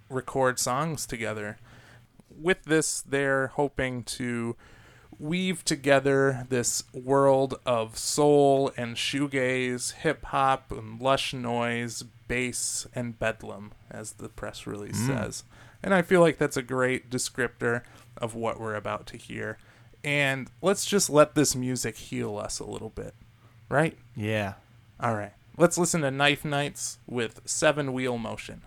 record 0.08 0.58
songs 0.58 1.06
together. 1.06 1.58
With 2.36 2.64
this, 2.64 3.00
they're 3.02 3.48
hoping 3.48 4.02
to 4.04 4.56
weave 5.18 5.64
together 5.64 6.46
this 6.48 6.84
world 6.92 7.58
of 7.66 7.98
soul 7.98 8.72
and 8.76 8.96
shoegaze, 8.96 9.92
hip 9.92 10.24
hop 10.26 10.70
and 10.70 11.00
lush 11.00 11.32
noise, 11.32 12.04
bass 12.28 12.86
and 12.94 13.18
bedlam, 13.18 13.72
as 13.90 14.12
the 14.12 14.28
press 14.28 14.66
release 14.66 15.00
mm. 15.00 15.06
says. 15.06 15.44
And 15.82 15.94
I 15.94 16.02
feel 16.02 16.20
like 16.20 16.38
that's 16.38 16.56
a 16.56 16.62
great 16.62 17.10
descriptor 17.10 17.82
of 18.16 18.34
what 18.34 18.60
we're 18.60 18.74
about 18.74 19.06
to 19.08 19.16
hear. 19.16 19.58
And 20.04 20.50
let's 20.62 20.84
just 20.84 21.10
let 21.10 21.34
this 21.34 21.54
music 21.54 21.96
heal 21.96 22.36
us 22.36 22.60
a 22.60 22.64
little 22.64 22.90
bit, 22.90 23.14
right? 23.68 23.96
Yeah. 24.16 24.54
All 25.00 25.14
right. 25.14 25.32
Let's 25.56 25.78
listen 25.78 26.02
to 26.02 26.10
Knife 26.10 26.44
Knights 26.44 26.98
with 27.06 27.40
Seven 27.44 27.92
Wheel 27.92 28.18
Motion. 28.18 28.62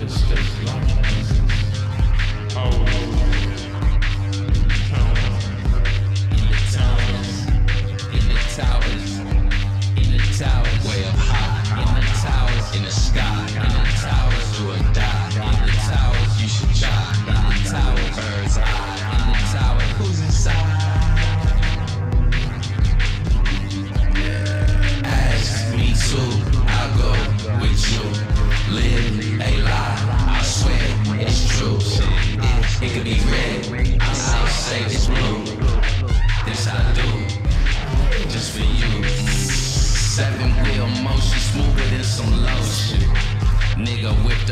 In 0.00 0.08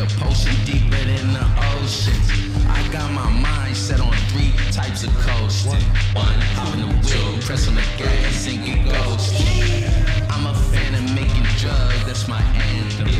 A 0.00 0.06
potion 0.16 0.56
deeper 0.64 0.96
than 0.96 1.34
the 1.34 1.44
ocean. 1.76 2.16
I 2.70 2.88
got 2.90 3.12
my 3.12 3.28
mind 3.28 3.76
set 3.76 4.00
on 4.00 4.14
three 4.32 4.50
types 4.72 5.04
of 5.04 5.10
coasting. 5.18 5.84
One, 6.16 6.40
hop 6.56 6.72
in 6.72 6.80
the 6.80 6.86
wheel, 6.86 7.42
press 7.42 7.68
on 7.68 7.74
the 7.74 7.84
gas 7.98 8.48
and 8.48 8.64
get 8.64 8.88
ghosted. 8.88 9.92
I'm 10.30 10.46
a 10.46 10.54
fan 10.72 10.94
of 10.94 11.04
making 11.14 11.44
drugs, 11.58 12.02
that's 12.06 12.26
my 12.28 12.40
anthem. 12.40 13.12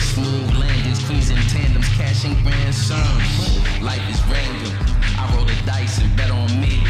Smooth 0.00 0.56
landings, 0.58 0.98
queens 1.06 1.30
in 1.30 1.38
tandems, 1.46 1.88
cashing 1.90 2.34
grand 2.42 2.74
sums. 2.74 3.62
Life 3.80 4.02
is 4.10 4.20
random. 4.26 4.74
I 5.20 5.32
roll 5.32 5.44
the 5.44 5.54
dice 5.64 6.02
and 6.02 6.10
bet 6.16 6.32
on 6.32 6.60
me. 6.60 6.82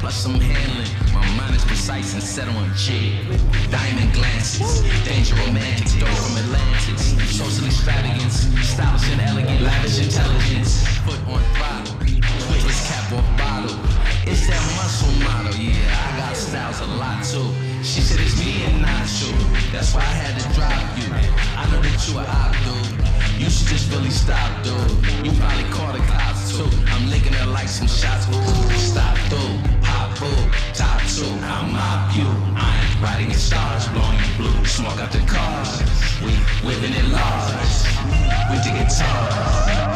Plus 0.00 0.24
I'm 0.24 0.40
handling. 0.40 0.88
My 1.12 1.20
mind 1.36 1.54
is 1.54 1.62
precise 1.62 2.14
and 2.14 2.22
set 2.22 2.48
on 2.48 2.72
G. 2.74 3.20
Diamond 3.70 4.14
glances, 4.14 4.80
danger 5.04 5.36
romantic, 5.44 6.00
door 6.00 6.08
from 6.08 6.40
Atlantis. 6.40 7.20
Social 7.28 7.66
extravagance, 7.66 8.48
stylish 8.64 9.04
and 9.12 9.20
elegant, 9.20 9.60
lavish 9.60 10.00
intelligence. 10.00 10.88
Foot 11.04 11.20
on 11.28 11.44
throttle, 11.52 12.00
twist 12.00 12.80
cap 12.88 13.12
off 13.12 13.28
bottle. 13.36 13.76
It's 14.24 14.48
that 14.48 14.64
muscle 14.80 15.12
model, 15.20 15.52
yeah. 15.60 15.76
I 15.92 16.16
got 16.16 16.34
styles 16.34 16.80
a 16.80 16.88
lot 16.96 17.20
too. 17.22 17.52
She 17.84 18.00
said 18.00 18.24
it's 18.24 18.40
me 18.40 18.64
and 18.72 18.80
not 18.80 19.04
you. 19.20 19.36
That's 19.68 19.92
why 19.92 20.00
I 20.00 20.16
had 20.24 20.32
to 20.40 20.48
drop 20.56 20.80
you. 20.96 21.12
I 21.60 21.68
know 21.68 21.80
that 21.84 22.08
you 22.08 22.16
are 22.16 22.24
out, 22.24 22.56
dude. 22.64 22.96
You 23.36 23.50
should 23.52 23.68
just 23.68 23.92
really 23.92 24.08
stop, 24.08 24.64
dude. 24.64 24.80
You 25.28 25.32
probably 25.36 25.68
call 25.68 25.92
the 25.92 26.00
cops 26.08 26.39
too. 26.60 26.76
I'm 26.92 27.08
licking 27.10 27.32
her 27.32 27.46
like 27.46 27.68
some 27.68 27.88
shots. 27.88 28.26
Ooh, 28.28 28.70
stop, 28.76 29.16
dude. 29.30 29.82
pop 29.82 30.18
boo, 30.18 30.28
top 30.74 31.00
two. 31.14 31.32
I'll 31.52 31.66
mop 31.66 32.14
you. 32.16 32.28
I'm 32.56 33.02
riding 33.02 33.30
in 33.30 33.38
stars, 33.38 33.88
blowing 33.88 34.20
blue. 34.36 34.64
Smoke 34.64 35.00
out 35.00 35.12
the 35.12 35.24
cars. 35.26 35.82
We 36.24 36.32
living 36.68 36.94
in 37.00 37.12
large. 37.12 37.76
With 38.50 38.62
the 38.64 38.72
guitar. 38.76 39.89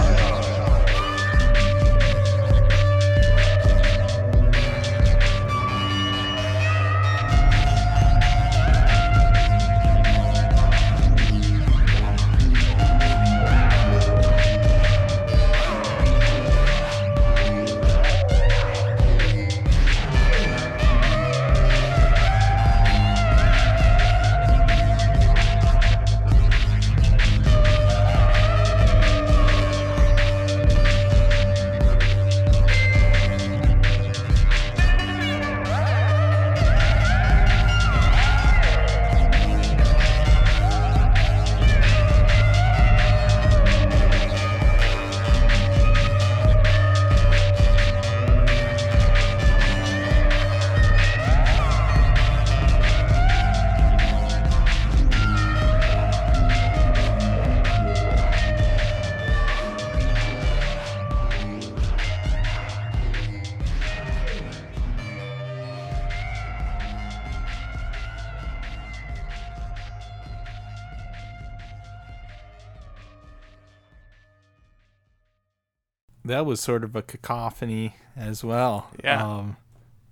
That 76.24 76.46
was 76.46 76.60
sort 76.60 76.84
of 76.84 76.96
a 76.96 77.02
cacophony 77.02 77.96
as 78.16 78.42
well. 78.42 78.90
Yeah. 79.02 79.24
Um, 79.24 79.56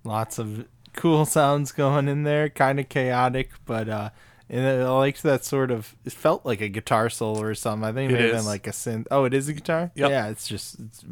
lots 0.03 0.37
of 0.39 0.67
cool 0.93 1.25
sounds 1.27 1.71
going 1.71 2.07
in 2.07 2.23
there, 2.23 2.49
kind 2.49 2.79
of 2.79 2.89
chaotic, 2.89 3.51
but 3.65 3.89
uh, 3.89 4.09
and 4.49 4.65
I 4.65 4.89
liked 4.89 5.23
that 5.23 5.43
sort 5.43 5.71
of. 5.71 5.95
It 6.05 6.13
felt 6.13 6.45
like 6.45 6.61
a 6.61 6.69
guitar 6.69 7.09
solo 7.09 7.41
or 7.41 7.55
something. 7.55 7.87
I 7.87 7.91
think 7.91 8.11
it 8.11 8.15
It 8.15 8.17
may 8.17 8.27
have 8.27 8.37
been 8.37 8.45
like 8.45 8.67
a 8.67 8.71
synth. 8.71 9.07
Oh, 9.09 9.25
it 9.25 9.33
is 9.33 9.47
a 9.47 9.53
guitar. 9.53 9.91
Yep. 9.95 10.09
Yeah, 10.09 10.27
it's 10.27 10.47
just 10.47 10.79
it's 10.79 11.03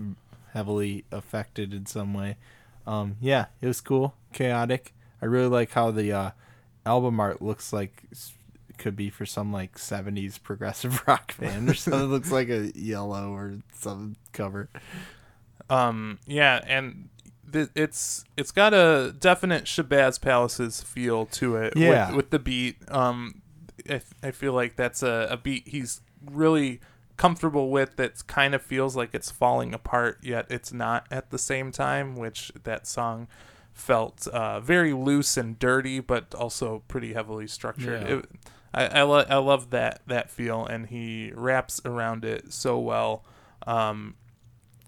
heavily 0.53 1.05
affected 1.11 1.73
in 1.73 1.85
some 1.85 2.13
way. 2.13 2.37
Um, 2.85 3.17
yeah, 3.21 3.45
it 3.61 3.67
was 3.67 3.81
cool, 3.81 4.15
chaotic. 4.33 4.93
I 5.21 5.25
really 5.25 5.47
like 5.47 5.71
how 5.71 5.91
the 5.91 6.11
uh, 6.11 6.31
album 6.85 7.19
art 7.19 7.41
looks 7.41 7.71
like 7.71 8.03
could 8.81 8.95
be 8.95 9.09
for 9.09 9.25
some 9.25 9.53
like 9.53 9.77
'70s 9.77 10.41
progressive 10.41 11.01
rock 11.07 11.37
band 11.37 11.69
or 11.69 11.73
something. 11.73 12.01
it 12.01 12.05
looks 12.05 12.31
like 12.31 12.49
a 12.49 12.71
yellow 12.75 13.31
or 13.31 13.59
some 13.73 14.15
cover. 14.33 14.69
Um, 15.69 16.19
yeah, 16.25 16.61
and 16.67 17.09
th- 17.51 17.69
it's 17.75 18.25
it's 18.35 18.51
got 18.51 18.73
a 18.73 19.13
definite 19.17 19.65
Shabazz 19.65 20.19
Palaces 20.19 20.81
feel 20.81 21.27
to 21.27 21.55
it. 21.55 21.77
Yeah. 21.77 22.07
with, 22.07 22.15
with 22.15 22.29
the 22.31 22.39
beat. 22.39 22.77
Um, 22.89 23.41
I, 23.89 23.93
f- 23.93 24.13
I 24.21 24.31
feel 24.31 24.53
like 24.53 24.75
that's 24.75 25.01
a, 25.03 25.27
a 25.31 25.37
beat 25.37 25.67
he's 25.67 26.01
really 26.29 26.81
comfortable 27.17 27.69
with. 27.69 27.95
That 27.95 28.25
kind 28.27 28.53
of 28.55 28.61
feels 28.61 28.95
like 28.95 29.13
it's 29.13 29.31
falling 29.31 29.73
apart, 29.73 30.17
yet 30.23 30.47
it's 30.49 30.73
not 30.73 31.05
at 31.11 31.29
the 31.29 31.37
same 31.37 31.71
time. 31.71 32.15
Which 32.15 32.51
that 32.63 32.87
song 32.87 33.27
felt 33.73 34.27
uh, 34.27 34.59
very 34.59 34.93
loose 34.93 35.37
and 35.37 35.57
dirty, 35.57 35.99
but 35.99 36.35
also 36.35 36.83
pretty 36.87 37.13
heavily 37.13 37.47
structured. 37.47 38.01
Yeah. 38.01 38.15
It, 38.17 38.25
I 38.73 38.85
I, 38.87 39.01
lo- 39.03 39.25
I 39.29 39.37
love 39.37 39.69
that 39.71 40.01
that 40.07 40.29
feel, 40.29 40.65
and 40.65 40.87
he 40.87 41.31
wraps 41.35 41.81
around 41.85 42.23
it 42.25 42.53
so 42.53 42.79
well. 42.79 43.23
Um, 43.67 44.15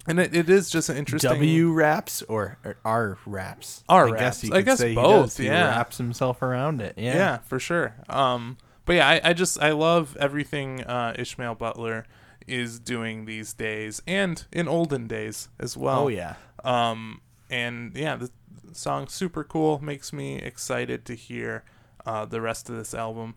and 0.06 0.20
it, 0.20 0.36
it 0.36 0.50
is 0.50 0.70
just 0.70 0.90
an 0.90 0.98
interesting 0.98 1.32
W 1.32 1.72
raps 1.72 2.22
or, 2.24 2.58
or 2.66 2.76
R 2.84 3.18
raps? 3.26 3.84
R 3.88 4.08
I 4.08 4.12
raps. 4.12 4.22
guess 4.22 4.44
you 4.44 4.56
I 4.56 4.62
guess 4.62 4.80
say 4.80 4.90
he 4.90 4.96
both, 4.96 5.26
does. 5.28 5.38
He 5.38 5.46
yeah. 5.46 5.68
wraps 5.68 5.98
himself 5.98 6.42
around 6.42 6.82
it. 6.82 6.96
Yeah. 6.98 7.16
yeah. 7.16 7.38
for 7.40 7.60
sure 7.60 7.96
um 8.10 8.58
but 8.86 8.98
yeah 8.98 9.08
I, 9.08 9.22
I 9.30 9.34
just 9.34 9.62
i 9.62 9.72
love 9.72 10.18
everything 10.20 10.84
uh 10.84 11.14
ishmael 11.18 11.56
butler 11.56 12.06
is 12.48 12.80
doing 12.80 13.24
these 13.24 13.54
days 13.54 14.02
and 14.06 14.46
in 14.52 14.68
olden 14.68 15.08
days 15.08 15.48
as 15.58 15.78
well 15.78 16.04
Oh 16.04 16.08
yeah. 16.10 16.36
um 16.66 17.22
and 17.50 17.96
yeah 17.96 18.18
the 18.18 18.30
song 18.74 19.08
super 19.08 19.46
cool 19.46 19.80
makes 19.82 20.12
me 20.12 20.36
excited 20.36 21.06
to 21.06 21.16
hear 21.16 21.64
uh 22.06 22.26
the 22.26 22.42
rest 22.42 22.70
of 22.70 22.76
this 22.76 22.94
album 22.94 23.36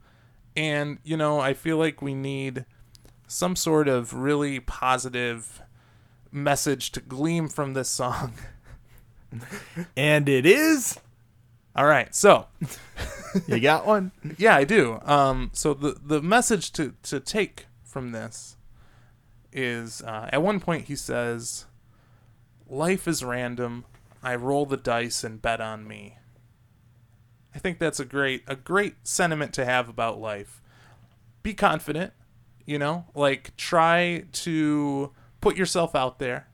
and 0.57 0.99
you 1.05 1.17
know 1.17 1.39
i 1.41 1.53
feel 1.55 1.77
like 1.77 2.01
we 2.01 2.15
need 2.15 2.65
some 3.29 3.55
sort 3.57 3.89
of 3.89 4.15
really 4.15 4.59
positive 4.61 5.61
message 6.33 6.91
to 6.93 7.01
gleam 7.01 7.49
from 7.49 7.75
this 7.75 7.89
song 7.89 8.33
And 9.97 10.29
it 10.29 10.47
is. 10.47 10.99
all 11.75 11.87
right 11.87 12.15
so 12.15 12.47
You 13.47 13.61
got 13.61 13.87
one? 13.87 14.13
Yeah, 14.39 14.57
I 14.57 14.65
do. 14.65 14.99
Um, 15.03 15.51
so 15.53 15.75
the 15.75 15.97
the 16.03 16.23
message 16.23 16.73
to 16.73 16.95
to 17.03 17.21
take 17.21 17.67
from 17.85 18.13
this 18.13 18.57
is 19.53 20.01
uh, 20.03 20.31
at 20.33 20.41
one 20.43 20.59
point 20.59 20.87
he 20.87 20.97
says, 20.97 21.67
"Life 22.67 23.07
is 23.07 23.23
random. 23.23 23.85
I 24.23 24.37
roll 24.37 24.65
the 24.65 24.79
dice 24.79 25.23
and 25.23 25.43
bet 25.43 25.61
on 25.61 25.87
me." 25.87 26.17
I 27.57 27.59
think 27.59 27.79
that's 27.79 27.99
a 27.99 28.05
great 28.05 28.43
a 28.47 28.55
great 28.55 28.97
sentiment 29.03 29.55
to 29.55 29.65
have 29.65 29.89
about 29.89 30.21
life. 30.21 30.61
Be 31.43 31.55
confident, 31.55 32.13
you 32.67 32.79
know, 32.79 33.07
like 33.15 33.57
try 33.57 34.25
to 34.31 35.11
put 35.41 35.57
yourself 35.57 35.95
out 35.95 36.19
there. 36.19 36.49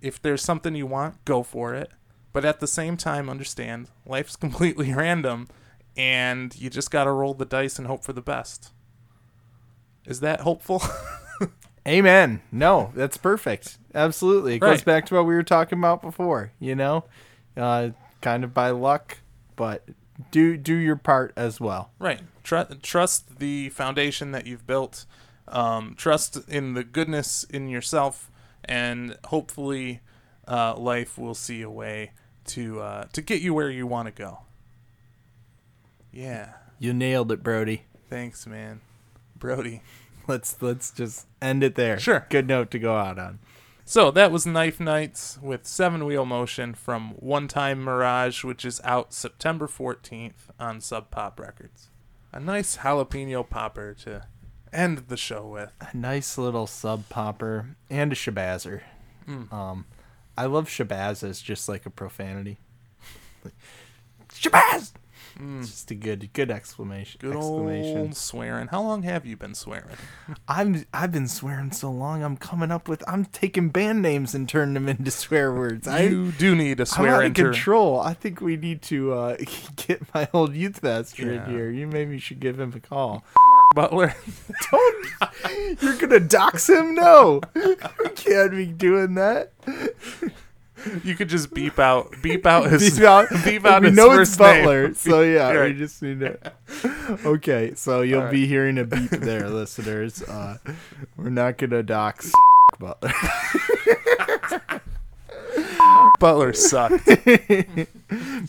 If 0.00 0.22
there's 0.22 0.42
something 0.42 0.76
you 0.76 0.86
want, 0.86 1.24
go 1.24 1.42
for 1.42 1.74
it. 1.74 1.90
But 2.32 2.44
at 2.44 2.60
the 2.60 2.68
same 2.68 2.96
time, 2.96 3.28
understand 3.28 3.88
life's 4.06 4.36
completely 4.46 4.94
random 4.94 5.48
and 5.96 6.54
you 6.56 6.70
just 6.70 6.92
got 6.92 7.04
to 7.04 7.10
roll 7.10 7.34
the 7.34 7.44
dice 7.44 7.76
and 7.76 7.88
hope 7.88 8.04
for 8.04 8.12
the 8.12 8.22
best. 8.22 8.70
Is 10.04 10.20
that 10.20 10.42
hopeful? 10.42 10.80
Amen. 11.88 12.40
No, 12.52 12.92
that's 12.94 13.16
perfect. 13.16 13.78
Absolutely. 13.96 14.56
It 14.56 14.58
goes 14.60 14.82
back 14.82 15.06
to 15.06 15.16
what 15.16 15.26
we 15.26 15.34
were 15.34 15.42
talking 15.42 15.80
about 15.80 16.02
before, 16.02 16.52
you 16.60 16.76
know? 16.76 17.04
Uh 17.56 17.90
kind 18.20 18.44
of 18.44 18.54
by 18.54 18.70
luck, 18.70 19.18
but 19.56 19.82
do 20.30 20.56
do 20.56 20.74
your 20.74 20.96
part 20.96 21.32
as 21.36 21.60
well. 21.60 21.90
right. 21.98 22.20
Tr- 22.42 22.74
trust 22.82 23.38
the 23.38 23.70
foundation 23.70 24.30
that 24.32 24.46
you've 24.46 24.66
built. 24.66 25.04
Um, 25.48 25.94
trust 25.96 26.36
in 26.48 26.74
the 26.74 26.84
goodness 26.84 27.44
in 27.44 27.68
yourself, 27.68 28.30
and 28.64 29.16
hopefully, 29.26 30.00
uh, 30.48 30.76
life 30.76 31.18
will 31.18 31.34
see 31.34 31.62
a 31.62 31.70
way 31.70 32.12
to 32.46 32.80
uh, 32.80 33.04
to 33.12 33.22
get 33.22 33.40
you 33.42 33.52
where 33.54 33.70
you 33.70 33.86
want 33.86 34.06
to 34.06 34.12
go. 34.12 34.40
Yeah. 36.12 36.54
You 36.78 36.92
nailed 36.92 37.32
it, 37.32 37.42
Brody. 37.42 37.84
Thanks, 38.08 38.46
man. 38.46 38.80
Brody. 39.36 39.82
Let's 40.28 40.60
let's 40.60 40.90
just 40.90 41.26
end 41.40 41.62
it 41.62 41.76
there. 41.76 42.00
Sure. 42.00 42.26
Good 42.30 42.48
note 42.48 42.72
to 42.72 42.80
go 42.80 42.96
out 42.96 43.16
on. 43.16 43.38
So 43.88 44.10
that 44.10 44.32
was 44.32 44.44
Knife 44.44 44.80
Knights 44.80 45.38
with 45.40 45.64
Seven 45.64 46.04
Wheel 46.04 46.26
Motion 46.26 46.74
from 46.74 47.10
One 47.10 47.46
Time 47.46 47.80
Mirage, 47.80 48.42
which 48.42 48.64
is 48.64 48.80
out 48.82 49.12
September 49.12 49.68
14th 49.68 50.50
on 50.58 50.80
Sub 50.80 51.12
Pop 51.12 51.38
Records. 51.38 51.86
A 52.32 52.40
nice 52.40 52.78
jalapeno 52.78 53.48
popper 53.48 53.94
to 54.02 54.26
end 54.72 55.04
the 55.06 55.16
show 55.16 55.46
with. 55.46 55.70
A 55.80 55.96
nice 55.96 56.36
little 56.36 56.66
sub 56.66 57.08
popper 57.08 57.76
and 57.88 58.10
a 58.10 58.16
shabazzer. 58.16 58.80
Um 59.52 59.86
I 60.36 60.46
love 60.46 60.68
shabazz 60.68 61.22
as 61.22 61.40
just 61.40 61.68
like 61.68 61.86
a 61.86 61.90
profanity. 61.90 62.58
Shabazz! 64.34 64.94
It's 65.38 65.68
just 65.68 65.90
a 65.90 65.94
good 65.94 66.32
good 66.32 66.50
exclamation. 66.50 67.18
Good 67.20 67.36
exclamation. 67.36 67.98
old 67.98 68.16
swearing. 68.16 68.68
How 68.68 68.82
long 68.82 69.02
have 69.02 69.26
you 69.26 69.36
been 69.36 69.54
swearing? 69.54 69.96
I'm 70.48 70.86
I've 70.94 71.12
been 71.12 71.28
swearing 71.28 71.72
so 71.72 71.90
long. 71.90 72.22
I'm 72.22 72.36
coming 72.36 72.70
up 72.70 72.88
with 72.88 73.04
I'm 73.06 73.24
taking 73.26 73.68
band 73.68 74.00
names 74.02 74.34
and 74.34 74.48
turning 74.48 74.74
them 74.74 74.88
into 74.88 75.10
swear 75.10 75.52
words. 75.52 75.86
I 75.86 76.08
do 76.08 76.54
need 76.56 76.80
a 76.80 76.82
I'm 76.82 76.86
swear 76.86 77.14
out 77.16 77.24
of 77.26 77.34
control. 77.34 78.00
I 78.00 78.14
think 78.14 78.40
we 78.40 78.56
need 78.56 78.82
to 78.82 79.12
uh, 79.12 79.36
get 79.76 80.02
my 80.14 80.28
old 80.32 80.54
youth 80.54 80.82
master 80.82 81.26
Yeah. 81.32 81.44
in 81.46 81.50
here. 81.50 81.70
You 81.70 81.86
maybe 81.86 82.18
should 82.18 82.40
give 82.40 82.58
him 82.58 82.72
a 82.74 82.80
call. 82.80 83.24
Butler. 83.74 84.14
Don't 84.70 85.06
you're 85.82 85.96
gonna 85.98 86.20
dox 86.20 86.68
him? 86.68 86.94
No, 86.94 87.40
you 87.54 87.76
can't 88.14 88.52
be 88.52 88.66
doing 88.66 89.14
that. 89.14 89.52
You 91.04 91.14
could 91.14 91.28
just 91.28 91.52
beep 91.54 91.78
out 91.78 92.14
beep 92.22 92.46
out 92.46 92.70
his 92.70 92.98
Beep 92.98 93.04
out, 93.06 93.28
beep 93.44 93.64
out 93.64 93.82
we 93.82 93.88
his 93.88 93.96
know 93.96 94.10
first 94.10 94.32
it's 94.32 94.38
Butler, 94.38 94.84
name. 94.84 94.94
so 94.94 95.22
yeah, 95.22 95.50
Right. 95.52 95.72
we 95.72 95.78
just 95.78 96.02
need 96.02 96.20
to. 96.20 96.38
Okay, 97.24 97.74
so 97.74 98.02
you'll 98.02 98.30
be 98.30 98.46
hearing 98.46 98.78
a 98.78 98.84
beep 98.84 99.10
there, 99.10 99.48
listeners. 99.48 100.22
Uh, 100.22 100.58
we're 101.16 101.30
not 101.30 101.58
gonna 101.58 101.82
dox 101.82 102.30
Butler. 102.78 103.12
Butler 106.18 106.52
sucked. 106.52 107.08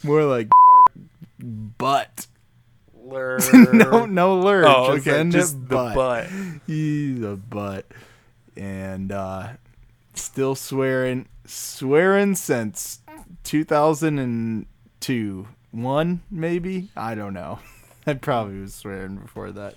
More 0.03 0.23
like 0.23 0.49
butt. 1.39 2.27
No, 3.73 4.05
no 4.05 4.39
lurch. 4.39 4.65
Oh, 4.67 4.95
just 4.95 5.07
okay. 5.07 5.19
end 5.19 5.31
Just 5.31 5.55
it 5.55 5.69
the 5.69 5.75
butt. 5.75 5.95
butt. 5.95 6.27
He's 6.67 7.23
a 7.23 7.35
butt. 7.37 7.85
And 8.57 9.11
uh 9.11 9.49
still 10.13 10.55
swearing 10.55 11.27
swearing 11.47 12.35
since 12.35 12.99
2002. 13.43 15.47
One 15.71 16.21
maybe? 16.31 16.89
I 16.95 17.15
don't 17.15 17.33
know. 17.33 17.59
I 18.07 18.13
probably 18.13 18.59
was 18.59 18.73
swearing 18.73 19.17
before 19.17 19.51
that. 19.51 19.75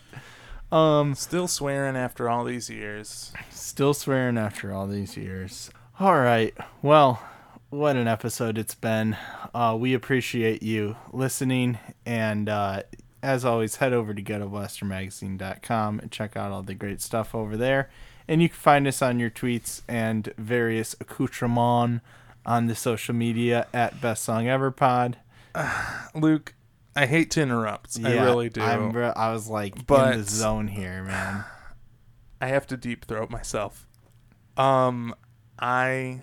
Um 0.70 1.14
Still 1.14 1.48
swearing 1.48 1.96
after 1.96 2.28
all 2.28 2.44
these 2.44 2.70
years. 2.70 3.32
still 3.50 3.94
swearing 3.94 4.38
after 4.38 4.72
all 4.72 4.86
these 4.86 5.16
years. 5.16 5.70
All 5.98 6.18
right. 6.20 6.54
Well, 6.82 7.22
what 7.70 7.96
an 7.96 8.08
episode 8.08 8.58
it's 8.58 8.74
been. 8.74 9.16
Uh, 9.54 9.76
we 9.78 9.94
appreciate 9.94 10.62
you 10.62 10.96
listening. 11.12 11.78
And 12.06 12.48
uh, 12.48 12.82
as 13.22 13.44
always, 13.44 13.76
head 13.76 13.92
over 13.92 14.14
to 14.14 14.22
ghettoblastermagazine.com 14.22 16.00
and 16.00 16.10
check 16.10 16.36
out 16.36 16.52
all 16.52 16.62
the 16.62 16.74
great 16.74 17.00
stuff 17.00 17.34
over 17.34 17.56
there. 17.56 17.90
And 18.30 18.40
you 18.40 18.48
can 18.48 18.58
find 18.58 18.86
us 18.86 19.02
on 19.02 19.18
your 19.18 19.28
tweets 19.28 19.82
and 19.88 20.32
various 20.38 20.94
accoutrements 21.00 22.04
on 22.46 22.66
the 22.68 22.76
social 22.76 23.12
media 23.12 23.66
at 23.74 24.00
Best 24.00 24.22
Song 24.22 24.46
Ever 24.46 24.70
Pod. 24.70 25.16
Luke, 26.14 26.54
I 26.94 27.06
hate 27.06 27.32
to 27.32 27.42
interrupt. 27.42 27.98
I 28.04 28.22
really 28.22 28.48
do. 28.48 28.62
I'm, 28.62 28.96
I 28.96 29.32
was 29.32 29.48
like 29.48 29.78
in 29.78 29.84
But- 29.84 30.16
the 30.18 30.22
zone 30.22 30.68
here, 30.68 31.02
man. 31.02 31.44
I 32.40 32.46
have 32.46 32.68
to 32.68 32.76
deep 32.76 33.04
throat 33.04 33.30
myself. 33.30 33.88
Um, 34.56 35.12
I 35.58 36.22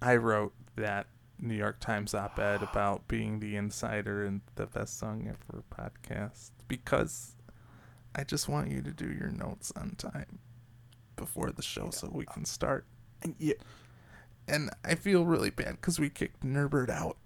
I 0.00 0.14
wrote 0.14 0.54
that 0.76 1.08
New 1.40 1.56
York 1.56 1.80
Times 1.80 2.14
op-ed 2.14 2.62
about 2.62 3.08
being 3.08 3.40
the 3.40 3.56
insider 3.56 4.24
in 4.24 4.42
the 4.54 4.66
best 4.66 4.96
song 4.96 5.26
ever 5.26 5.64
podcast 5.76 6.52
because 6.68 7.34
I 8.14 8.22
just 8.22 8.48
want 8.48 8.70
you 8.70 8.80
to 8.80 8.92
do 8.92 9.10
your 9.10 9.30
notes 9.30 9.72
on 9.74 9.96
time 9.98 10.38
before 11.20 11.50
the 11.52 11.62
show 11.62 11.90
so 11.90 12.08
we 12.10 12.24
can 12.24 12.44
start. 12.44 12.86
Yeah. 13.38 13.54
and 14.48 14.70
I 14.82 14.94
feel 14.94 15.24
really 15.26 15.50
bad 15.50 15.72
because 15.72 16.00
we 16.00 16.08
kicked 16.08 16.42
Nurbert 16.42 16.88
out. 16.90 17.18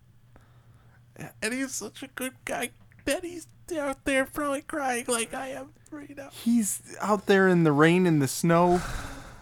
And 1.41 1.55
he's 1.55 1.73
such 1.73 2.03
a 2.03 2.09
good 2.09 2.35
guy 2.45 2.71
that 3.05 3.25
he's 3.25 3.47
out 3.79 4.05
there 4.05 4.25
probably 4.25 4.63
crying 4.63 5.05
like 5.07 5.33
I 5.33 5.49
am 5.51 5.71
right 5.93 6.15
now. 6.17 6.31
He's 6.33 6.83
out 7.01 7.27
there 7.27 7.47
in 7.49 7.63
the 7.63 7.71
rain 7.73 8.07
and 8.07 8.21
the 8.21 8.27
snow. 8.29 8.83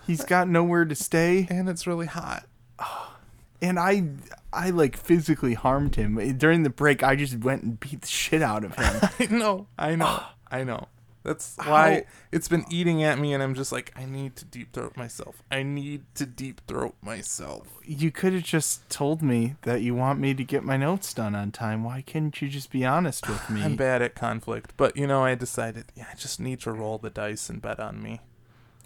He's 0.07 0.23
got 0.25 0.49
nowhere 0.49 0.85
to 0.85 0.95
stay. 0.95 1.47
And 1.49 1.69
it's 1.71 1.87
really 1.87 2.07
hot. 2.07 2.45
and 3.63 3.79
I 3.79 4.05
I 4.53 4.69
like 4.69 4.97
physically 4.99 5.55
harmed 5.55 5.95
him 5.97 6.37
during 6.37 6.63
the 6.63 6.71
break. 6.71 7.03
I 7.03 7.17
just 7.17 7.39
went 7.39 7.63
and 7.63 7.81
beat 7.81 8.03
the 8.03 8.07
shit 8.09 8.43
out 8.43 8.65
of 8.65 8.75
him. 8.77 9.09
I 9.19 9.35
know, 9.35 9.67
I 9.79 9.95
know, 9.95 10.23
I 10.51 10.65
know. 10.65 10.89
That's 11.23 11.57
why 11.57 12.05
it's 12.33 12.49
been 12.49 12.65
eating 12.69 13.03
at 13.03 13.19
me, 13.19 13.33
and 13.33 13.43
I'm 13.43 13.55
just 13.55 13.71
like, 13.71 13.93
I 13.95 14.05
need 14.05 14.35
to 14.37 14.45
deep 14.45 14.73
throat 14.73 14.97
myself. 14.97 15.43
I 15.51 15.63
need 15.63 16.03
to 16.17 16.27
deep 16.27 16.61
throat 16.67 16.97
myself. 17.01 17.69
you 17.85 18.11
could 18.11 18.33
have 18.33 18.43
just 18.43 18.89
told 18.91 19.23
me 19.23 19.55
that 19.63 19.83
you 19.83 19.95
want 19.95 20.19
me 20.19 20.35
to 20.35 20.45
get 20.45 20.65
my 20.65 20.77
notes 20.77 21.15
done 21.15 21.35
on 21.35 21.53
time. 21.53 21.85
Why 21.85 22.03
couldn't 22.03 22.43
you 22.43 22.49
just 22.49 22.71
be 22.71 22.85
honest 22.85 23.29
with 23.29 23.49
me? 23.51 23.63
I'm 23.63 23.77
bad 23.77 24.03
at 24.03 24.15
conflict, 24.15 24.73
but 24.77 24.97
you 24.97 25.07
know, 25.07 25.25
I 25.25 25.35
decided, 25.35 25.87
yeah, 25.95 26.07
I 26.11 26.17
just 26.17 26.41
need 26.41 26.61
to 26.61 26.73
roll 26.73 26.99
the 26.99 27.11
dice 27.11 27.49
and 27.49 27.63
bet 27.63 27.79
on 27.79 28.03
me. 28.03 28.21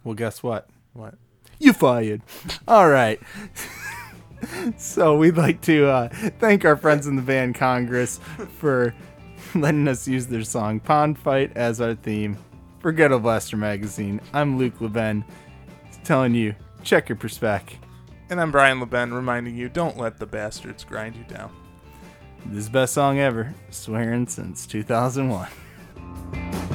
Well, 0.04 0.14
guess 0.14 0.42
what? 0.42 0.68
What? 0.92 1.14
You 1.58 1.72
fired. 1.72 2.22
All 2.68 2.90
right. 2.90 3.18
so 4.76 5.16
we'd 5.16 5.36
like 5.36 5.62
to 5.62 5.86
uh, 5.86 6.08
thank 6.38 6.64
our 6.64 6.76
friends 6.76 7.06
in 7.06 7.16
the 7.16 7.22
Van 7.22 7.52
Congress 7.52 8.20
for 8.58 8.94
letting 9.60 9.88
us 9.88 10.06
use 10.06 10.26
their 10.26 10.44
song 10.44 10.80
Pond 10.80 11.18
Fight 11.18 11.52
as 11.56 11.80
our 11.80 11.94
theme 11.94 12.36
for 12.80 12.92
Ghetto 12.92 13.18
Blaster 13.18 13.56
Magazine. 13.56 14.20
I'm 14.32 14.58
Luke 14.58 14.78
LeBen 14.80 15.24
telling 16.04 16.34
you, 16.34 16.54
check 16.82 17.08
your 17.08 17.16
perspec. 17.16 17.62
And 18.28 18.40
I'm 18.40 18.50
Brian 18.50 18.80
LeBen 18.80 19.14
reminding 19.14 19.56
you, 19.56 19.68
don't 19.68 19.96
let 19.96 20.18
the 20.18 20.26
bastards 20.26 20.84
grind 20.84 21.16
you 21.16 21.24
down. 21.24 21.50
This 22.46 22.58
is 22.58 22.66
the 22.66 22.72
best 22.72 22.94
song 22.94 23.18
ever, 23.18 23.54
swearing 23.70 24.26
since 24.26 24.66
2001. 24.66 26.65